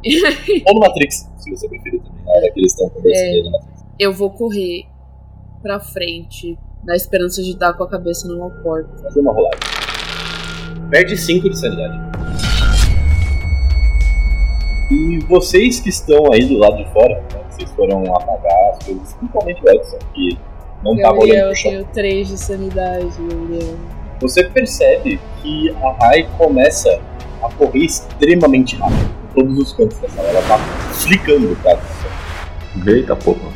Ou 0.67 0.75
no 0.75 0.81
Matrix, 0.81 1.31
se 1.39 1.51
você 1.51 1.69
preferir 1.69 2.03
também, 2.03 2.25
na 2.25 2.33
hora 2.33 2.51
que 2.53 2.61
eles 2.61 2.73
estão 2.73 2.89
conversando 2.91 3.39
É. 3.39 3.43
no 3.43 3.51
Matrix. 3.53 3.85
Eu 3.99 4.13
vou 4.13 4.31
correr 4.31 4.87
pra 5.63 5.79
frente, 5.81 6.59
na 6.85 6.95
esperança 6.97 7.43
de 7.43 7.57
dar 7.57 7.75
com 7.75 7.85
a 7.85 7.89
cabeça 7.89 8.27
numa 8.29 8.49
porta. 8.63 8.97
Fazer 9.03 9.21
uma 9.21 9.33
rolagem. 9.33 9.61
Perde 10.91 11.17
5 11.17 11.51
de 11.51 11.59
sanidade. 11.59 11.99
E 14.91 15.19
vocês 15.29 15.81
que 15.81 15.91
estão 15.91 16.33
aí 16.33 16.45
do 16.47 16.57
lado 16.57 16.77
de 16.79 16.91
fora, 16.93 17.15
né, 17.15 17.41
vocês 17.51 17.71
foram 17.73 18.03
apagar 18.15 18.71
as 18.71 18.85
coisas, 18.85 19.13
principalmente 19.15 19.63
o 19.63 19.71
Edson, 19.71 19.99
que 20.15 20.39
não 20.83 20.95
estava 20.95 21.19
olhando 21.19 21.41
pro 21.41 21.51
eu 21.51 21.55
chão. 21.55 21.71
tenho 21.73 21.85
3 21.93 22.29
de 22.29 22.39
sanidade, 22.39 23.07
Gabriel. 23.19 23.77
Você 24.21 24.45
percebe 24.45 25.21
que 25.43 25.71
a 25.83 25.93
Rai 25.93 26.29
começa 26.39 27.01
a 27.43 27.53
correr 27.53 27.85
extremamente 27.85 28.77
rápido. 28.77 29.19
Por 29.35 29.45
todos 29.45 29.59
os 29.59 29.73
cantos 29.75 29.99
da 29.99 30.09
sala. 30.09 30.29
Ela 30.29 30.43
tá 30.43 30.59
flicando, 30.95 31.55
cara. 31.63 31.81
Eita 32.87 33.15
porra. 33.15 33.53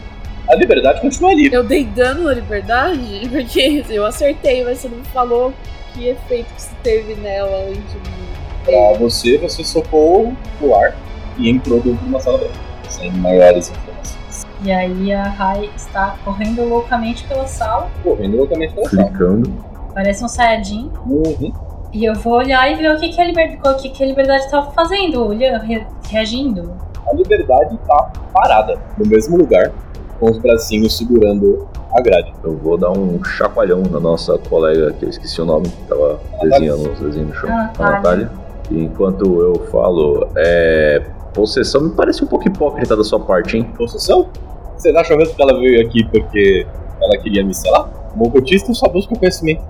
A 0.49 0.55
liberdade 0.55 1.01
continua 1.01 1.31
ali. 1.31 1.53
Eu 1.53 1.65
dei 1.65 1.85
dano 1.85 2.25
na 2.25 2.35
liberdade? 2.35 3.29
Porque 3.31 3.85
eu 3.89 4.05
acertei, 4.05 4.63
mas 4.65 4.79
você 4.79 4.89
não 4.89 5.03
falou 5.07 5.53
que 5.95 6.09
efeito 6.09 6.53
que 6.55 6.63
você 6.63 6.71
teve 6.83 7.15
nela 7.15 7.57
além 7.57 7.73
de 7.73 8.11
mim. 8.11 8.23
Pra 8.65 8.93
você, 8.99 9.39
você 9.39 9.65
socou 9.65 10.33
o 10.61 10.75
ar 10.75 10.95
e 11.39 11.51
entrou 11.51 11.81
dentro 11.81 12.03
de 12.05 12.09
uma 12.09 12.21
sala 12.21 12.39
branca. 12.39 12.55
Sem 12.89 13.11
maiores 13.13 13.71
informações. 13.71 14.47
E 14.65 14.71
aí 14.71 15.13
a 15.13 15.25
Rai 15.25 15.71
está 15.77 16.17
correndo 16.25 16.63
loucamente 16.69 17.25
pela 17.27 17.47
sala. 17.47 17.89
Correndo 18.03 18.37
loucamente 18.37 18.75
pela 18.75 18.89
sala. 18.89 19.05
Clicando. 19.05 19.53
Parece 19.95 20.25
um 20.25 20.29
Saiyajin. 20.29 20.91
Uhum. 21.07 21.53
E 21.93 22.05
eu 22.05 22.15
vou 22.15 22.35
olhar 22.35 22.71
e 22.71 22.75
ver 22.77 22.95
o 22.95 22.99
que, 22.99 23.09
que, 23.11 23.21
a, 23.21 23.25
liber... 23.25 23.59
o 23.65 23.75
que, 23.75 23.91
que 23.91 24.03
a 24.03 24.07
Liberdade 24.07 24.51
tá 24.51 24.63
fazendo, 24.63 25.27
olhando, 25.27 25.63
re- 25.63 25.87
reagindo. 26.09 26.73
A 27.07 27.15
liberdade 27.15 27.77
tá 27.87 28.11
parada 28.33 28.79
no 28.97 29.07
mesmo 29.07 29.37
lugar, 29.37 29.73
com 30.19 30.31
os 30.31 30.39
bracinhos 30.39 30.97
segurando 30.97 31.69
a 31.95 32.01
grade. 32.01 32.33
Eu 32.43 32.57
vou 32.57 32.79
dar 32.79 32.91
um 32.91 33.23
chacoalhão 33.25 33.83
na 33.83 34.01
nossa 34.01 34.39
colega, 34.39 34.93
que 34.93 35.05
eu 35.05 35.11
esqueci 35.11 35.41
o 35.43 35.45
nome, 35.45 35.69
que 35.69 35.83
tava 35.83 36.21
desenhando 36.41 36.91
os 36.91 37.01
desenhos 37.01 37.29
no 37.29 37.35
chão. 37.35 37.51
A 37.51 37.53
A 37.53 37.65
Natália. 37.65 37.93
Natália. 37.97 38.31
E 38.71 38.85
enquanto 38.85 39.43
eu 39.43 39.67
falo, 39.71 40.29
é. 40.37 41.03
Possessão 41.35 41.81
me 41.81 41.91
parece 41.95 42.23
um 42.23 42.27
pouco 42.27 42.47
hipócrita 42.47 42.97
da 42.97 43.03
sua 43.03 43.19
parte, 43.19 43.57
hein? 43.57 43.65
Possessão? 43.77 44.29
Vocês 44.77 44.95
acham 44.95 45.17
mesmo 45.17 45.35
que 45.35 45.43
ela 45.43 45.59
veio 45.59 45.87
aqui 45.87 46.05
porque 46.05 46.67
ela 47.01 47.17
queria 47.23 47.45
me 47.45 47.55
selar? 47.55 47.89
O 48.15 48.19
Mocotista 48.19 48.73
só 48.75 48.89
busca 48.89 49.17
conhecimento. 49.17 49.63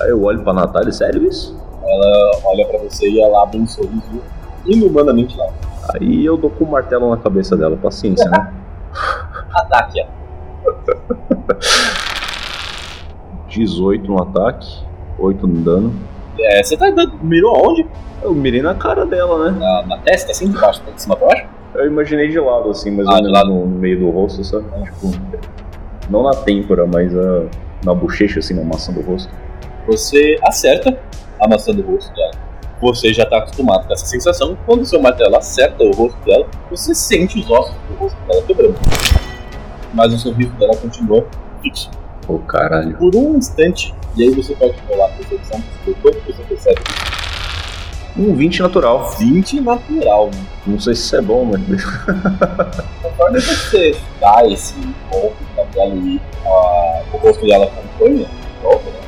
Aí 0.00 0.10
eu 0.10 0.22
olho 0.22 0.42
pra 0.42 0.52
Natália, 0.52 0.92
sério 0.92 1.26
isso? 1.28 1.56
Ela 1.82 2.30
olha 2.44 2.66
pra 2.66 2.78
você 2.78 3.08
e 3.08 3.20
ela 3.20 3.42
abre 3.42 3.58
um 3.58 3.66
sorriso 3.66 4.22
inumanamente 4.64 5.36
lá. 5.36 5.48
Aí 5.94 6.24
eu 6.24 6.36
dou 6.36 6.50
com 6.50 6.64
o 6.64 6.70
martelo 6.70 7.10
na 7.10 7.16
cabeça 7.16 7.56
dela, 7.56 7.76
paciência, 7.76 8.28
né? 8.30 8.52
Ataque. 9.52 10.06
18 13.48 14.06
no 14.08 14.22
ataque, 14.22 14.84
8 15.18 15.46
no 15.46 15.60
dano. 15.62 15.94
É, 16.42 16.62
você 16.62 16.76
tá 16.76 16.90
dando. 16.90 17.12
Mirou 17.22 17.54
aonde? 17.56 17.86
Eu 18.22 18.34
mirei 18.34 18.62
na 18.62 18.74
cara 18.74 19.04
dela, 19.06 19.50
né? 19.50 19.58
Na, 19.58 19.86
na 19.86 19.98
testa, 19.98 20.32
assim, 20.32 20.50
de 20.50 20.58
baixo, 20.58 20.82
de 20.94 21.00
cima 21.02 21.16
pra 21.16 21.28
baixo? 21.28 21.46
Eu 21.74 21.86
imaginei 21.86 22.28
de 22.28 22.38
lado, 22.40 22.70
assim, 22.70 22.90
mas 22.90 23.06
Ah, 23.08 23.16
de 23.16 23.22
no, 23.22 23.30
lado. 23.30 23.48
no 23.48 23.66
meio 23.66 23.98
do 24.00 24.10
rosto, 24.10 24.42
sabe? 24.44 24.64
Tipo, 24.84 25.10
não 26.10 26.22
na 26.22 26.32
têmpora, 26.34 26.86
mas 26.86 27.16
ah, 27.16 27.46
na 27.84 27.94
bochecha, 27.94 28.40
assim, 28.40 28.54
na 28.54 28.64
maçã 28.64 28.92
do 28.92 29.00
rosto. 29.00 29.32
Você 29.86 30.38
acerta 30.42 30.98
a 31.40 31.48
maçã 31.48 31.72
do 31.72 31.82
rosto 31.82 32.14
dela. 32.14 32.32
Você 32.82 33.12
já 33.12 33.26
tá 33.26 33.38
acostumado 33.38 33.86
com 33.86 33.92
essa 33.92 34.06
sensação. 34.06 34.56
Quando 34.66 34.82
o 34.82 34.86
seu 34.86 35.00
martelo 35.00 35.36
acerta 35.36 35.82
o 35.84 35.90
rosto 35.92 36.18
dela, 36.24 36.46
você 36.70 36.94
sente 36.94 37.38
os 37.38 37.50
ossos 37.50 37.74
do 37.88 37.94
rosto 37.94 38.16
dela 38.26 38.42
quebrando. 38.42 38.74
Mas 39.94 40.12
o 40.14 40.18
sorriso 40.18 40.52
dela 40.52 40.74
continua 40.76 41.26
fixo. 41.62 41.90
Ô 42.30 42.38
caralho. 42.38 42.96
Por 42.96 43.14
um 43.16 43.36
instante, 43.36 43.92
e 44.16 44.22
aí 44.22 44.30
você 44.30 44.54
pode 44.54 44.74
rolar 44.88 45.06
a 45.06 45.08
percepção 45.08 45.60
do 45.84 45.94
quanto 45.96 46.18
você 46.26 46.42
percebe. 46.44 46.80
Um 48.16 48.34
20 48.34 48.60
natural. 48.62 49.10
20 49.18 49.60
natural, 49.60 50.26
né? 50.26 50.46
Não 50.66 50.78
sei 50.78 50.94
se 50.94 51.02
isso 51.02 51.16
é 51.16 51.22
bom, 51.22 51.44
mas. 51.44 51.60
Conforme 53.02 53.40
você 53.40 53.96
dá 54.20 54.42
esse 54.46 54.74
golpe 55.10 55.42
pra 55.54 55.64
ela 55.82 55.94
e 55.94 56.20
a- 56.44 57.02
o 57.12 57.16
rosto 57.18 57.46
dela 57.46 57.64
acompanha, 57.66 58.26
volta, 58.62 58.84
né? 58.90 58.98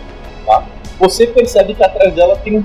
Tá? 0.47 0.65
Você 0.99 1.27
percebe 1.27 1.75
que 1.75 1.83
atrás 1.85 2.15
dela 2.15 2.37
tem 2.39 2.59
um 2.59 2.65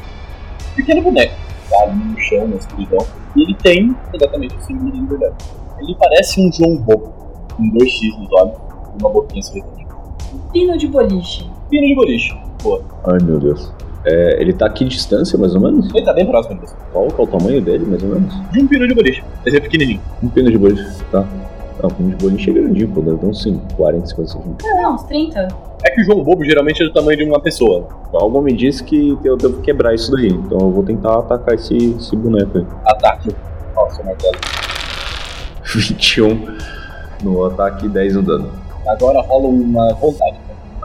pequeno 0.75 1.01
boneco, 1.01 1.35
tá 1.69 1.83
ali 1.83 1.95
no 1.95 2.19
chão, 2.19 2.47
na 2.47 2.55
escuridão, 2.55 3.05
e 3.35 3.41
ele 3.43 3.55
tem 3.55 3.95
exatamente 4.13 4.55
o 4.55 4.61
símbolo 4.61 4.91
de 4.91 4.99
liberdade. 4.99 5.35
Ele 5.79 5.95
parece 5.99 6.39
um 6.39 6.51
João 6.51 6.77
Bobo, 6.77 7.13
com 7.55 7.67
dois 7.69 7.89
X 7.91 8.17
nos 8.17 8.31
olhos 8.33 8.57
e 8.95 9.01
uma 9.01 9.09
boquinha 9.09 9.41
sorridente. 9.41 9.86
Pino 10.51 10.77
de 10.77 10.87
boliche. 10.87 11.49
Pino 11.69 11.87
de 11.87 11.95
boliche. 11.95 12.37
Boa. 12.63 12.81
Ai 13.05 13.17
meu 13.23 13.39
Deus. 13.39 13.71
É, 14.05 14.41
ele 14.41 14.53
tá 14.53 14.67
aqui 14.67 14.85
de 14.85 14.91
distância, 14.91 15.37
mais 15.37 15.53
ou 15.53 15.61
menos? 15.61 15.93
Ele 15.93 16.05
tá 16.05 16.13
bem 16.13 16.25
próximo 16.25 16.55
de 16.55 16.61
você. 16.61 16.75
Qual 16.93 17.07
que 17.07 17.19
é 17.19 17.23
o 17.23 17.27
tamanho 17.27 17.61
dele, 17.61 17.85
mais 17.85 18.01
ou 18.03 18.09
menos? 18.09 18.51
De 18.51 18.61
um 18.61 18.67
pino 18.67 18.87
de 18.87 18.93
boliche. 18.93 19.23
Ele 19.45 19.57
é 19.57 19.59
pequenininho. 19.59 20.01
Um 20.23 20.29
pino 20.29 20.49
de 20.49 20.57
bolinho, 20.57 20.85
tá? 21.11 21.27
Não, 21.81 21.89
um 21.89 21.93
pino 21.93 22.09
de 22.11 22.15
bolinho 22.15 22.39
chega 22.39 22.61
grandinho, 22.61 22.87
pô, 22.89 23.01
deve 23.01 23.17
ter 23.17 23.25
uns 23.25 23.43
5, 23.43 23.75
40, 23.75 24.07
50 24.07 24.31
centímetros. 24.31 24.69
Não, 24.81 24.95
uns 24.95 25.03
30. 25.03 25.47
É 25.83 25.91
que 25.91 26.01
o 26.01 26.05
João 26.05 26.23
Bobo 26.23 26.43
geralmente 26.45 26.81
é 26.81 26.85
do 26.85 26.93
tamanho 26.93 27.17
de 27.17 27.23
uma 27.25 27.39
pessoa. 27.39 27.87
Algo 28.13 28.41
me 28.41 28.53
diz 28.53 28.79
que 28.81 29.17
eu 29.23 29.35
devo 29.35 29.61
quebrar 29.61 29.93
isso 29.93 30.11
daí, 30.11 30.29
então 30.29 30.57
eu 30.59 30.71
vou 30.71 30.83
tentar 30.83 31.19
atacar 31.19 31.55
esse, 31.55 31.75
esse 31.75 32.15
boneco 32.15 32.59
aí. 32.59 32.65
Ataque. 32.85 33.29
Ó, 33.75 33.89
seu 33.89 34.05
martelo. 34.05 34.37
21 35.75 36.57
no 37.23 37.45
ataque 37.45 37.85
e 37.85 37.89
10 37.89 38.15
no 38.15 38.21
dano. 38.23 38.66
Agora 38.87 39.21
rola 39.21 39.47
uma 39.47 39.93
vontade. 39.95 40.37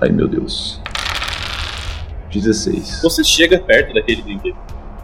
Ai 0.03 0.09
meu 0.11 0.27
Deus. 0.29 0.81
16. 2.33 3.01
Você 3.03 3.23
chega 3.23 3.59
perto 3.59 3.95
daquele 3.95 4.23
brinquedo. 4.23 4.57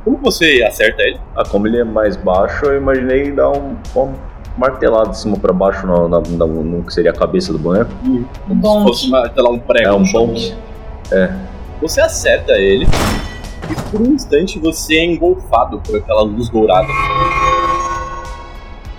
Como 0.04 0.16
você 0.18 0.62
acerta 0.66 1.02
ele? 1.02 1.20
Ah, 1.36 1.44
como 1.44 1.66
ele 1.66 1.78
é 1.80 1.84
mais 1.84 2.16
baixo, 2.16 2.64
eu 2.66 2.76
imaginei 2.78 3.30
dar 3.30 3.50
um, 3.50 3.76
uma 3.94 4.14
martelada 4.56 5.10
de 5.10 5.18
cima 5.18 5.36
pra 5.36 5.52
baixo 5.52 5.86
no, 5.86 6.08
na- 6.08 6.20
na- 6.20 6.46
no 6.46 6.82
que 6.84 6.92
seria 6.92 7.10
a 7.10 7.14
cabeça 7.14 7.52
do 7.52 7.58
boneco. 7.58 7.90
Como 8.46 8.60
Bonk. 8.60 8.96
se 8.96 9.10
fosse 9.10 9.10
lá, 9.10 9.50
um 9.50 9.58
prego. 9.58 9.88
É 9.88 9.92
um 9.92 10.02
bonk. 10.10 10.54
Você 11.82 12.00
acerta 12.00 12.52
ele 12.52 12.86
e 13.70 13.90
por 13.90 14.00
um 14.00 14.12
instante 14.14 14.58
você 14.58 14.96
é 14.96 15.04
engolfado 15.04 15.78
por 15.80 15.96
aquela 15.96 16.22
luz 16.22 16.48
dourada. 16.48 16.88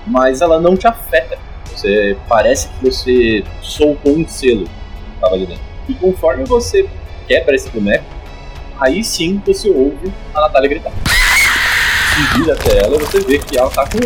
Mas 0.05 0.41
ela 0.41 0.59
não 0.61 0.77
te 0.77 0.87
afeta. 0.87 1.37
Você 1.79 2.17
parece 2.27 2.67
que 2.67 2.83
você 2.83 3.43
soltou 3.61 4.11
um 4.11 4.27
selo 4.27 4.65
que 4.65 5.13
estava 5.15 5.35
ali 5.35 5.45
dentro. 5.45 5.63
E 5.87 5.93
conforme 5.93 6.43
você 6.43 6.89
quebra 7.25 7.55
esse 7.55 7.69
boneco, 7.69 8.03
aí 8.77 9.01
sim 9.01 9.41
você 9.45 9.69
ouve 9.69 10.11
a 10.33 10.41
Natália 10.41 10.67
gritar. 10.67 10.91
Se 10.91 12.37
vira 12.37 12.53
até 12.53 12.79
ela, 12.79 12.99
você 12.99 13.21
vê 13.21 13.39
que 13.39 13.57
ela 13.57 13.69
tá 13.69 13.87
com 13.87 13.97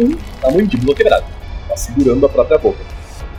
um 0.49 0.55
mandíbula 0.55 0.95
quebrado. 0.95 1.25
Tá 1.67 1.75
segurando 1.75 2.23
a 2.23 2.29
própria 2.29 2.59
boca. 2.59 2.77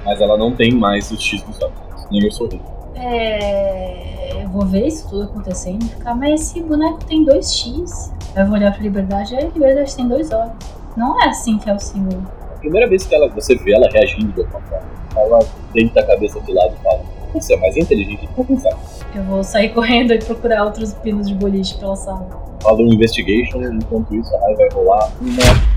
Mas 0.05 0.21
ela 0.21 0.37
não 0.37 0.51
tem 0.51 0.73
mais 0.73 1.13
o 1.13 1.21
X 1.21 1.45
nos 1.47 1.63
olhos, 1.63 1.79
nem 2.11 2.27
o 2.27 2.33
sorriso. 2.33 2.65
É. 2.97 4.43
Eu 4.43 4.49
vou 4.49 4.67
ver 4.67 4.89
isso 4.89 5.09
tudo 5.09 5.23
acontecendo 5.27 5.85
e 5.85 5.89
ficar, 5.91 6.17
mas 6.17 6.41
esse 6.41 6.61
boneco 6.61 7.05
tem 7.05 7.25
2x. 7.25 8.11
Aí 8.35 8.43
eu 8.43 8.47
vou 8.47 8.57
olhar 8.57 8.73
pra 8.73 8.83
liberdade, 8.83 9.37
a 9.37 9.43
liberdade 9.43 9.95
tem 9.95 10.09
dois 10.09 10.33
olhos. 10.33 10.55
Não 10.97 11.23
é 11.23 11.29
assim 11.29 11.57
que 11.57 11.71
é 11.71 11.73
o 11.73 11.79
símbolo. 11.79 12.27
Primeira 12.65 12.89
vez 12.89 13.05
que 13.07 13.15
ela, 13.15 13.29
você 13.29 13.55
vê 13.57 13.75
ela 13.75 13.87
reagindo 13.93 14.33
de 14.33 14.41
alguma 14.41 14.59
forma, 14.63 14.89
ela 15.15 15.39
deita 15.75 16.01
a 16.01 16.07
cabeça 16.07 16.41
de 16.41 16.51
lado 16.51 16.75
e 16.75 16.83
fala: 16.83 17.05
Você 17.35 17.53
é 17.53 17.59
mais 17.59 17.77
inteligente 17.77 18.27
do 18.27 18.33
que 18.33 18.41
eu 18.41 18.45
pensava. 18.47 18.81
Eu 19.15 19.23
vou 19.25 19.45
sair 19.45 19.69
correndo 19.69 20.15
e 20.15 20.19
procurar 20.19 20.65
outros 20.65 20.95
pinos 20.95 21.29
de 21.29 21.35
boliche 21.35 21.77
pela 21.77 21.95
sala. 21.95 22.27
Rola 22.63 22.81
um 22.81 22.91
investigation, 22.95 23.63
enquanto 23.65 24.15
isso 24.15 24.35
a 24.35 24.41
Rai 24.41 24.55
vai 24.55 24.71
rolar 24.73 25.13
uma 25.21 25.29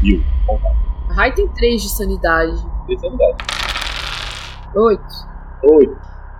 mil. 0.01 0.23
A 1.09 1.13
Rai 1.13 1.33
tem 1.33 1.45
3 1.49 1.81
de 1.81 1.89
sanidade. 1.89 2.55
Especialidade. 2.87 3.35
8. 4.73 5.03
Oito. 5.63 5.97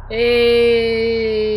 E... 0.10 1.52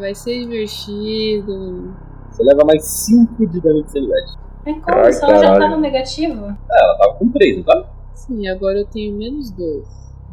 Vai 0.00 0.14
ser 0.14 0.38
divertido. 0.38 1.94
Você 2.30 2.42
leva 2.42 2.62
mais 2.66 2.84
5 2.84 3.46
de 3.46 3.58
dano 3.58 3.82
de 3.82 3.90
sanidade. 3.90 4.32
Mas 4.66 4.82
como? 4.82 4.98
Ai, 4.98 5.12
ela 5.22 5.38
já 5.38 5.58
tá 5.58 5.68
no 5.70 5.80
negativo? 5.80 6.44
Ah, 6.70 6.78
ela 6.78 6.98
tava 6.98 7.14
com 7.14 7.30
3, 7.30 7.56
não 7.56 7.64
tá? 7.64 8.01
Sim, 8.14 8.46
agora 8.48 8.78
eu 8.78 8.86
tenho 8.86 9.16
menos 9.16 9.50
2. 9.50 9.86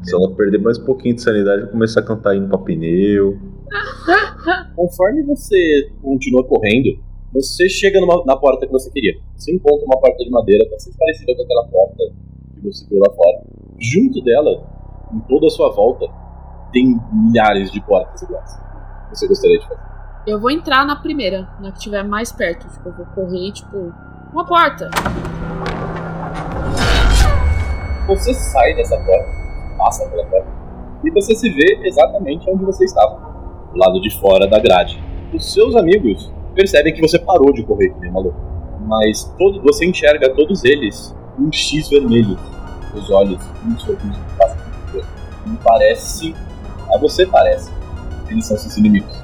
Se 0.04 0.16
ela 0.16 0.34
perder 0.36 0.60
mais 0.60 0.78
um 0.80 0.86
pouquinho 0.86 1.16
de 1.16 1.22
sanidade, 1.22 1.64
eu 1.64 1.68
começar 1.70 2.00
a 2.00 2.04
cantar 2.04 2.36
indo 2.36 2.48
pra 2.48 2.58
pneu. 2.60 3.38
Conforme 4.76 5.24
você 5.24 5.92
continua 6.02 6.44
correndo, 6.46 6.98
você 7.34 7.68
chega 7.70 8.00
numa- 8.00 8.24
na 8.26 8.38
porta 8.38 8.66
que 8.66 8.72
você 8.72 8.90
queria. 8.92 9.14
Você 9.36 9.54
encontra 9.54 9.86
uma 9.86 10.00
porta 10.00 10.24
de 10.24 10.30
madeira 10.30 10.66
bastante 10.72 10.98
parecida 10.98 11.36
com 11.36 11.42
aquela 11.44 11.68
porta 11.68 12.04
que 12.56 12.62
você 12.62 12.86
viu 12.88 13.00
lá 13.00 13.14
fora. 13.14 13.44
Junto 13.80 14.22
dela, 14.24 14.64
em 15.14 15.20
toda 15.28 15.48
a 15.48 15.50
sua 15.50 15.70
volta, 15.74 16.06
tem 16.72 16.98
milhares 17.12 17.72
de 17.72 17.82
portas 17.82 18.22
iguais. 18.22 18.58
Você 19.10 19.28
gostaria 19.28 19.60
de 19.60 19.68
fazer? 19.68 19.82
Eu 20.28 20.40
vou 20.40 20.52
entrar 20.52 20.86
na 20.86 20.96
primeira, 20.96 21.48
na 21.60 21.72
que 21.72 21.78
estiver 21.78 22.04
mais 22.04 22.32
perto. 22.32 22.68
Tipo, 22.70 22.90
eu 22.90 22.94
vou 22.94 23.06
correr, 23.08 23.52
tipo, 23.52 23.94
uma 24.32 24.46
porta. 24.46 24.90
Você 28.10 28.34
sai 28.34 28.74
dessa 28.74 28.98
porta, 28.98 29.30
passa 29.78 30.10
pela 30.10 30.26
porta, 30.26 30.48
e 31.04 31.12
você 31.12 31.36
se 31.36 31.48
vê 31.48 31.80
exatamente 31.84 32.50
onde 32.50 32.66
você 32.66 32.84
estava, 32.84 33.20
do 33.72 33.78
lado 33.78 34.02
de 34.02 34.10
fora 34.20 34.48
da 34.48 34.58
grade. 34.58 35.00
Os 35.32 35.54
seus 35.54 35.76
amigos 35.76 36.34
percebem 36.56 36.92
que 36.92 37.02
você 37.02 37.20
parou 37.20 37.54
de 37.54 37.62
correr, 37.62 37.90
que 37.90 38.00
nem 38.00 38.12
maluco. 38.12 38.36
Mas 38.82 39.32
todo, 39.38 39.62
você 39.62 39.86
enxerga 39.86 40.34
todos 40.34 40.64
eles 40.64 41.16
um 41.38 41.52
X 41.52 41.88
vermelho 41.88 42.36
nos 42.96 43.12
olhos, 43.12 43.40
um 43.64 43.78
sorriso 43.78 44.20
que 44.28 44.38
passa 44.40 44.56
por 44.56 44.92
você. 44.92 45.06
E 45.46 45.58
parece. 45.64 46.36
A 46.92 46.98
você 46.98 47.28
parece. 47.28 47.72
Eles 48.28 48.48
são 48.48 48.58
seus 48.58 48.76
inimigos. 48.76 49.24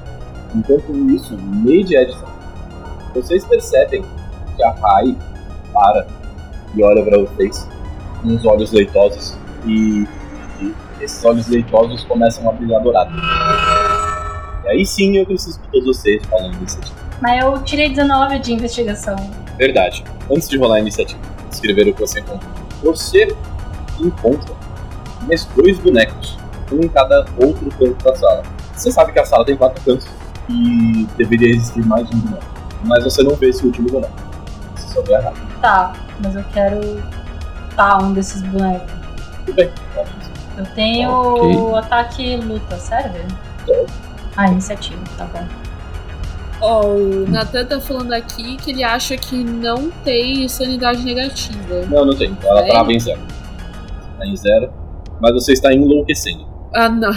Enquanto 0.54 0.96
isso, 1.10 1.36
e 1.66 1.96
Edson, 1.96 2.26
vocês 3.12 3.44
percebem 3.44 4.04
que 4.56 4.62
a 4.62 4.70
Rai 4.70 5.16
para 5.72 6.06
e 6.72 6.82
olha 6.84 7.04
para 7.04 7.18
vocês 7.18 7.68
os 8.34 8.44
olhos 8.44 8.72
leitosos 8.72 9.36
e, 9.64 10.06
e 10.60 10.74
esses 11.00 11.24
olhos 11.24 11.46
leitosos 11.48 12.04
começam 12.04 12.48
a 12.48 12.52
brilhar 12.52 12.82
dourado. 12.82 13.12
E 14.64 14.68
aí 14.68 14.86
sim 14.86 15.16
eu 15.16 15.26
preciso 15.26 15.60
que 15.60 15.68
todos 15.68 15.96
vocês 15.96 16.24
falem 16.26 16.52
iniciativa. 16.52 16.96
Mas 17.20 17.42
eu 17.42 17.62
tirei 17.62 17.88
19 17.88 18.38
de 18.40 18.52
investigação. 18.52 19.16
Verdade. 19.56 20.04
Antes 20.30 20.48
de 20.48 20.58
rolar 20.58 20.76
a 20.76 20.80
iniciativa, 20.80 21.20
escrever 21.50 21.88
o 21.88 21.94
que 21.94 22.00
você 22.00 22.20
encontra. 22.20 22.48
Você 22.82 23.34
encontra 24.00 24.54
mais 25.26 25.44
dois 25.56 25.78
bonecos, 25.78 26.36
um 26.72 26.84
em 26.84 26.88
cada 26.88 27.24
outro 27.38 27.70
canto 27.78 28.04
da 28.04 28.14
sala. 28.14 28.42
Você 28.74 28.90
sabe 28.92 29.12
que 29.12 29.18
a 29.18 29.24
sala 29.24 29.44
tem 29.44 29.56
quatro 29.56 29.82
cantos 29.84 30.06
e 30.48 31.06
deveria 31.16 31.48
existir 31.48 31.84
mais 31.86 32.06
um 32.10 32.18
boneco. 32.18 32.44
Mas 32.84 33.04
você 33.04 33.22
não 33.22 33.34
vê 33.34 33.48
esse 33.48 33.64
último 33.64 33.90
boneco. 33.90 34.12
Você 34.76 34.94
só 34.94 35.02
vê 35.02 35.14
a 35.14 35.20
Rai. 35.20 35.34
Tá, 35.62 35.92
mas 36.22 36.34
eu 36.34 36.44
quero 36.52 37.02
tá 37.76 37.98
um 37.98 38.12
desses 38.12 38.42
bonecos. 38.42 38.90
Tudo 39.44 39.54
bem. 39.56 39.70
Eu 40.58 40.66
tenho 40.74 41.10
Ok. 41.10 41.74
ataque 41.78 42.22
e 42.32 42.36
luta, 42.36 42.76
serve? 42.78 43.18
Serve. 43.66 43.86
Ah, 44.36 44.48
iniciativa, 44.48 45.02
tá 45.18 45.24
bom. 45.26 45.46
Ó, 46.60 46.86
o 46.86 47.28
Nathan 47.28 47.66
tá 47.66 47.78
falando 47.80 48.12
aqui 48.14 48.56
que 48.56 48.70
ele 48.70 48.82
acha 48.82 49.16
que 49.16 49.44
não 49.44 49.90
tem 50.04 50.48
sanidade 50.48 51.02
negativa. 51.04 51.84
Não, 51.90 52.06
não 52.06 52.14
tem. 52.16 52.36
Ela 52.42 52.60
É? 52.66 52.70
trava 52.70 52.92
em 52.92 52.98
zero. 52.98 53.20
Tá 54.18 54.26
em 54.26 54.34
zero. 54.36 54.72
Mas 55.20 55.34
você 55.34 55.52
está 55.52 55.72
enlouquecendo. 55.74 56.46
Ah, 56.74 56.88
não. 56.88 57.12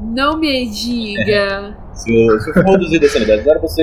Não 0.00 0.38
me 0.38 0.66
diga. 0.70 1.76
Se, 1.98 2.40
se 2.40 2.52
for 2.52 2.64
reduzir 2.64 3.04
a 3.04 3.08
sanidade 3.08 3.42
zero, 3.42 3.60
você 3.60 3.82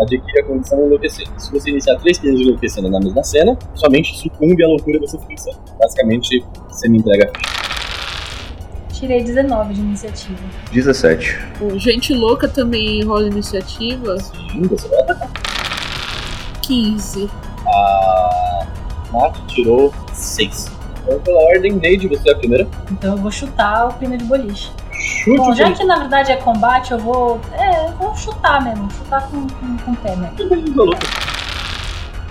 adquire 0.00 0.40
a 0.40 0.44
condição 0.44 0.84
enlouquecendo. 0.84 1.30
Se 1.38 1.52
você 1.52 1.70
iniciar 1.70 1.96
três 2.00 2.18
de 2.18 2.28
enlouquecendo 2.28 2.90
na 2.90 2.98
mesma 2.98 3.22
cena, 3.22 3.56
somente 3.74 4.16
sucumbe 4.18 4.64
à 4.64 4.66
loucura 4.66 4.96
e 4.96 5.00
você 5.00 5.16
fica 5.16 5.32
insano. 5.32 5.58
Basicamente, 5.78 6.44
você 6.68 6.88
me 6.88 6.98
entrega 6.98 7.30
a 7.30 7.38
ficha. 7.38 7.62
Tirei 8.92 9.22
19 9.22 9.74
de 9.74 9.80
iniciativa. 9.80 10.38
17. 10.72 11.38
O 11.60 11.78
Gente 11.78 12.12
Louca 12.12 12.48
também 12.48 13.04
rola 13.04 13.28
iniciativa. 13.28 14.18
Sim, 14.18 14.62
você 14.62 14.88
vai 14.88 15.00
atacar. 15.00 15.30
15. 16.62 17.30
A 17.66 18.66
Nath 19.12 19.36
tirou 19.46 19.92
seis. 20.12 20.66
Então, 21.02 21.18
pela 21.20 21.42
ordem, 21.42 21.72
Neide, 21.72 22.08
você 22.08 22.28
é 22.28 22.32
a 22.32 22.36
primeira. 22.36 22.68
Então 22.90 23.16
eu 23.16 23.22
vou 23.22 23.30
chutar 23.30 23.88
o 23.88 23.92
pino 23.94 24.16
de 24.16 24.24
boliche. 24.24 24.70
Chute 25.02 25.36
Bom, 25.36 25.54
já 25.54 25.72
que 25.72 25.84
na 25.84 25.98
verdade 25.98 26.32
é 26.32 26.36
combate, 26.36 26.92
eu 26.92 26.98
vou. 26.98 27.40
É, 27.52 27.86
eu 27.86 27.92
vou 27.92 28.14
chutar 28.14 28.62
mesmo. 28.62 28.88
Chutar 28.92 29.28
com, 29.28 29.46
com, 29.46 29.76
com 29.78 29.90
o 29.90 29.96
pé 29.96 30.14
mesmo. 30.14 30.36
Tudo 30.36 30.50
bem, 30.50 30.64
da 30.64 30.82
luta. 30.82 31.06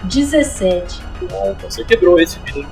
17. 0.06 1.02
Bom, 1.30 1.56
Você 1.62 1.84
quebrou 1.84 2.20
esse 2.20 2.40
pino. 2.40 2.68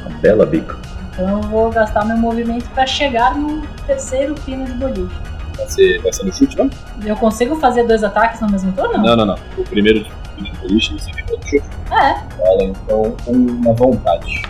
Uma 0.00 0.18
bela 0.18 0.46
bica. 0.46 0.76
Então 1.12 1.28
eu 1.28 1.42
vou 1.42 1.70
gastar 1.70 2.04
meu 2.06 2.16
movimento 2.16 2.68
pra 2.70 2.86
chegar 2.86 3.36
no 3.36 3.62
terceiro 3.86 4.34
pino 4.34 4.64
de 4.64 4.72
boliche. 4.72 5.14
Vai 5.56 5.68
ser, 5.68 6.02
vai 6.02 6.12
ser 6.12 6.24
no 6.24 6.32
chute, 6.32 6.56
não? 6.56 6.70
Eu 7.04 7.16
consigo 7.16 7.56
fazer 7.56 7.84
dois 7.84 8.02
ataques 8.02 8.40
no 8.40 8.50
mesmo 8.50 8.72
turno? 8.72 8.98
Não, 8.98 9.14
não, 9.16 9.26
não. 9.26 9.38
O 9.58 9.64
primeiro 9.64 10.02
de 10.02 10.10
pino 10.36 10.50
de 10.50 10.58
boliche, 10.58 10.94
você 10.94 11.10
quebrou 11.10 11.38
no 11.38 11.46
chute. 11.46 11.64
É, 11.90 12.14
Fala 12.36 12.62
então 12.64 13.14
com 13.24 13.32
uma 13.32 13.74
vontade. 13.74 14.42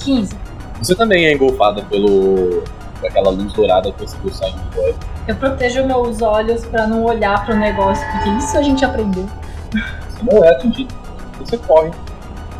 15. 0.00 0.36
Você 0.82 0.94
também 0.96 1.26
é 1.26 1.32
engolfada 1.32 1.82
pelo 1.82 2.64
aquela 3.06 3.30
luz 3.30 3.52
dourada 3.52 3.92
que 3.92 4.06
saindo 4.08 4.58
do 4.70 4.80
olho. 4.80 4.96
Eu 5.26 5.36
protejo 5.36 5.84
meus 5.84 6.22
olhos 6.22 6.64
pra 6.66 6.86
não 6.86 7.04
olhar 7.04 7.44
pro 7.44 7.56
negócio, 7.56 8.06
porque 8.12 8.28
isso 8.30 8.56
a 8.56 8.62
gente 8.62 8.84
aprendeu. 8.84 9.28
Você 9.72 10.34
não 10.34 10.44
é 10.44 10.50
atingido. 10.50 10.94
Você 11.38 11.56
corre 11.58 11.90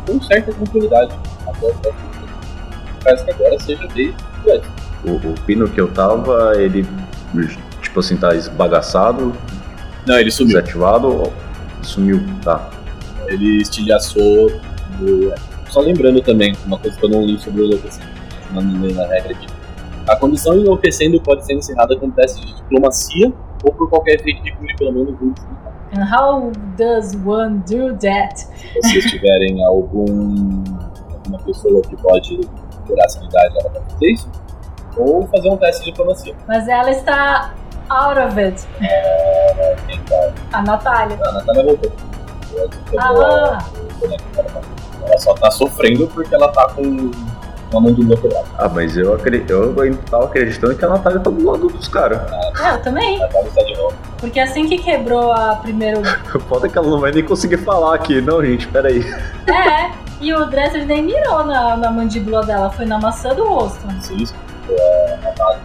com 0.07 0.21
certa 0.21 0.51
tranquilidade 0.53 1.13
o. 1.61 1.71
Parece 3.03 3.25
que 3.25 3.31
agora 3.31 3.59
seja 3.59 3.87
desde 3.87 4.15
o. 4.45 4.81
O, 5.03 5.15
o 5.15 5.33
pino 5.45 5.67
que 5.67 5.81
eu 5.81 5.87
tava, 5.91 6.53
ele, 6.57 6.87
tipo 7.81 7.99
assim, 7.99 8.15
tá 8.17 8.35
esbagaçado, 8.35 9.33
Não, 10.05 10.19
ele 10.19 10.29
sumiu. 10.29 10.57
desativado, 10.57 11.31
sumiu, 11.81 12.23
tá. 12.43 12.69
Ele 13.27 13.61
estilhaçou 13.61 14.51
no... 14.99 15.33
Só 15.69 15.79
lembrando 15.81 16.21
também, 16.21 16.55
uma 16.65 16.77
coisa 16.77 16.95
que 16.97 17.05
eu 17.05 17.09
não 17.09 17.25
li 17.25 17.39
sobre 17.39 17.61
o 17.61 17.65
enlouquecendo. 17.65 18.11
Não 18.51 18.61
me 18.61 18.73
lembro 18.73 18.95
na 18.95 19.07
regra 19.07 19.31
aqui. 19.31 19.47
A 20.07 20.15
condição 20.15 20.55
enlouquecendo 20.55 21.21
pode 21.21 21.45
ser 21.45 21.53
encerrada 21.53 21.95
com 21.97 22.09
teste 22.11 22.45
de 22.45 22.55
diplomacia 22.55 23.31
ou 23.63 23.71
por 23.73 23.89
qualquer 23.89 24.15
efeito 24.15 24.41
que 24.43 24.51
cure 24.53 24.75
pelo 24.77 24.91
menos 24.93 25.19
20 25.19 25.41
And 25.93 26.05
how 26.05 26.51
does 26.77 27.15
one 27.25 27.59
do 27.69 27.95
that? 27.97 28.39
Se 28.39 28.81
vocês 28.81 29.05
tiverem 29.11 29.61
algum 29.65 30.63
alguma 31.13 31.37
pessoa 31.45 31.81
que 31.81 31.95
pode 31.97 32.39
curar 32.87 33.05
a 33.05 33.09
sanidade, 33.09 33.59
ela 33.59 33.69
pode 33.69 33.85
fazer 33.93 34.11
isso. 34.11 34.31
Ou 34.97 35.27
fazer 35.27 35.49
um 35.49 35.57
teste 35.57 35.83
de 35.83 35.91
diplomacia. 35.91 36.33
Mas 36.47 36.67
ela 36.67 36.89
está 36.91 37.53
out 37.89 38.19
of 38.19 38.39
it. 38.39 38.65
Quem 39.87 39.99
tá? 40.03 40.33
A 40.53 40.61
Natália. 40.63 41.17
A 41.21 41.31
Natália 41.33 41.63
voltou. 41.65 41.91
Ela 42.55 42.69
quebrou 42.69 43.23
Ah. 43.25 43.57
boneco 43.99 44.23
que 44.33 44.39
ela. 44.39 44.61
Ela 45.05 45.17
só 45.19 45.33
tá 45.33 45.51
sofrendo 45.51 46.07
porque 46.07 46.33
ela 46.33 46.47
tá 46.49 46.69
com 46.73 47.11
uma 47.71 47.81
mandíbula 47.81 48.17
quebrada. 48.17 48.45
Ah, 48.57 48.69
mas 48.69 48.95
eu, 48.97 49.13
acre- 49.15 49.45
eu 49.47 49.79
ainda 49.81 49.97
tava 50.09 50.25
acreditando 50.25 50.75
que 50.75 50.85
a 50.85 50.89
Natália 50.89 51.19
tá 51.19 51.29
do 51.29 51.45
lado 51.45 51.67
dos 51.67 51.87
caras. 51.87 52.19
É, 52.61 52.73
eu 52.73 52.81
também. 52.81 53.19
Natália 53.19 53.65
de 53.65 53.75
volta. 53.75 53.95
Porque 54.19 54.39
assim 54.39 54.67
que 54.67 54.77
quebrou 54.77 55.31
a 55.31 55.55
primeiro. 55.55 56.01
O 56.35 56.39
foda 56.41 56.67
é 56.67 56.69
que 56.69 56.77
ela 56.77 56.87
não 56.89 56.99
vai 56.99 57.11
nem 57.11 57.23
conseguir 57.23 57.57
falar 57.57 57.95
aqui. 57.95 58.21
Não, 58.21 58.43
gente, 58.43 58.67
peraí. 58.67 59.01
É, 59.47 59.91
e 60.19 60.33
o 60.33 60.45
Dresser 60.45 60.85
nem 60.85 61.01
mirou 61.03 61.43
na, 61.45 61.75
na 61.77 61.89
mandíbula 61.91 62.45
dela, 62.45 62.69
foi 62.69 62.85
na 62.85 62.99
maçã 62.99 63.33
do 63.33 63.45
rosto. 63.47 63.79
Se 64.01 64.21
isso, 64.23 64.35
a, 64.69 65.27
a 65.27 65.31
base 65.31 65.61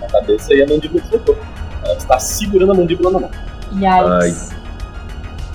na 0.00 0.06
cabeça 0.08 0.54
e 0.54 0.62
a 0.62 0.66
mandíbula 0.66 1.02
soltou. 1.10 1.36
Ela 1.84 1.94
está 1.96 2.18
segurando 2.18 2.72
a 2.72 2.74
mandíbula 2.74 3.10
na 3.10 3.18
mão. 3.20 3.30
Yikes. 3.72 4.54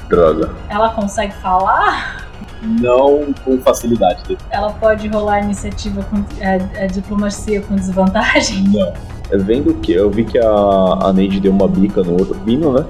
Droga. 0.10 0.50
Ela 0.70 0.90
consegue 0.90 1.34
falar? 1.36 2.21
Não 2.62 3.34
com 3.44 3.60
facilidade. 3.60 4.38
Ela 4.50 4.72
pode 4.74 5.08
rolar 5.08 5.44
iniciativa 5.44 6.04
com 6.04 6.24
é, 6.40 6.60
é, 6.76 6.88
diplomacia 6.88 7.62
com 7.62 7.76
desvantagem? 7.76 8.64
Não. 8.70 8.94
É 9.32 9.38
vendo 9.38 9.74
que 9.76 9.94
eu 9.94 10.10
vi 10.12 10.26
que 10.26 10.38
a, 10.38 10.46
a 10.46 11.14
Neide 11.14 11.40
deu 11.40 11.52
uma 11.52 11.68
bica 11.68 12.04
no 12.04 12.14
outro 12.14 12.36
pino, 12.40 12.74
né? 12.74 12.86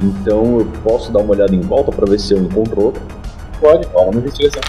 Então 0.00 0.60
eu 0.60 0.66
posso 0.84 1.12
dar 1.12 1.20
uma 1.20 1.32
olhada 1.32 1.54
em 1.54 1.60
volta 1.60 1.90
pra 1.90 2.06
ver 2.08 2.20
se 2.20 2.32
eu 2.32 2.38
encontro 2.38 2.84
outro. 2.84 3.02
Pode, 3.60 3.86
rola 3.88 4.10
uma 4.10 4.20
investigação. 4.20 4.62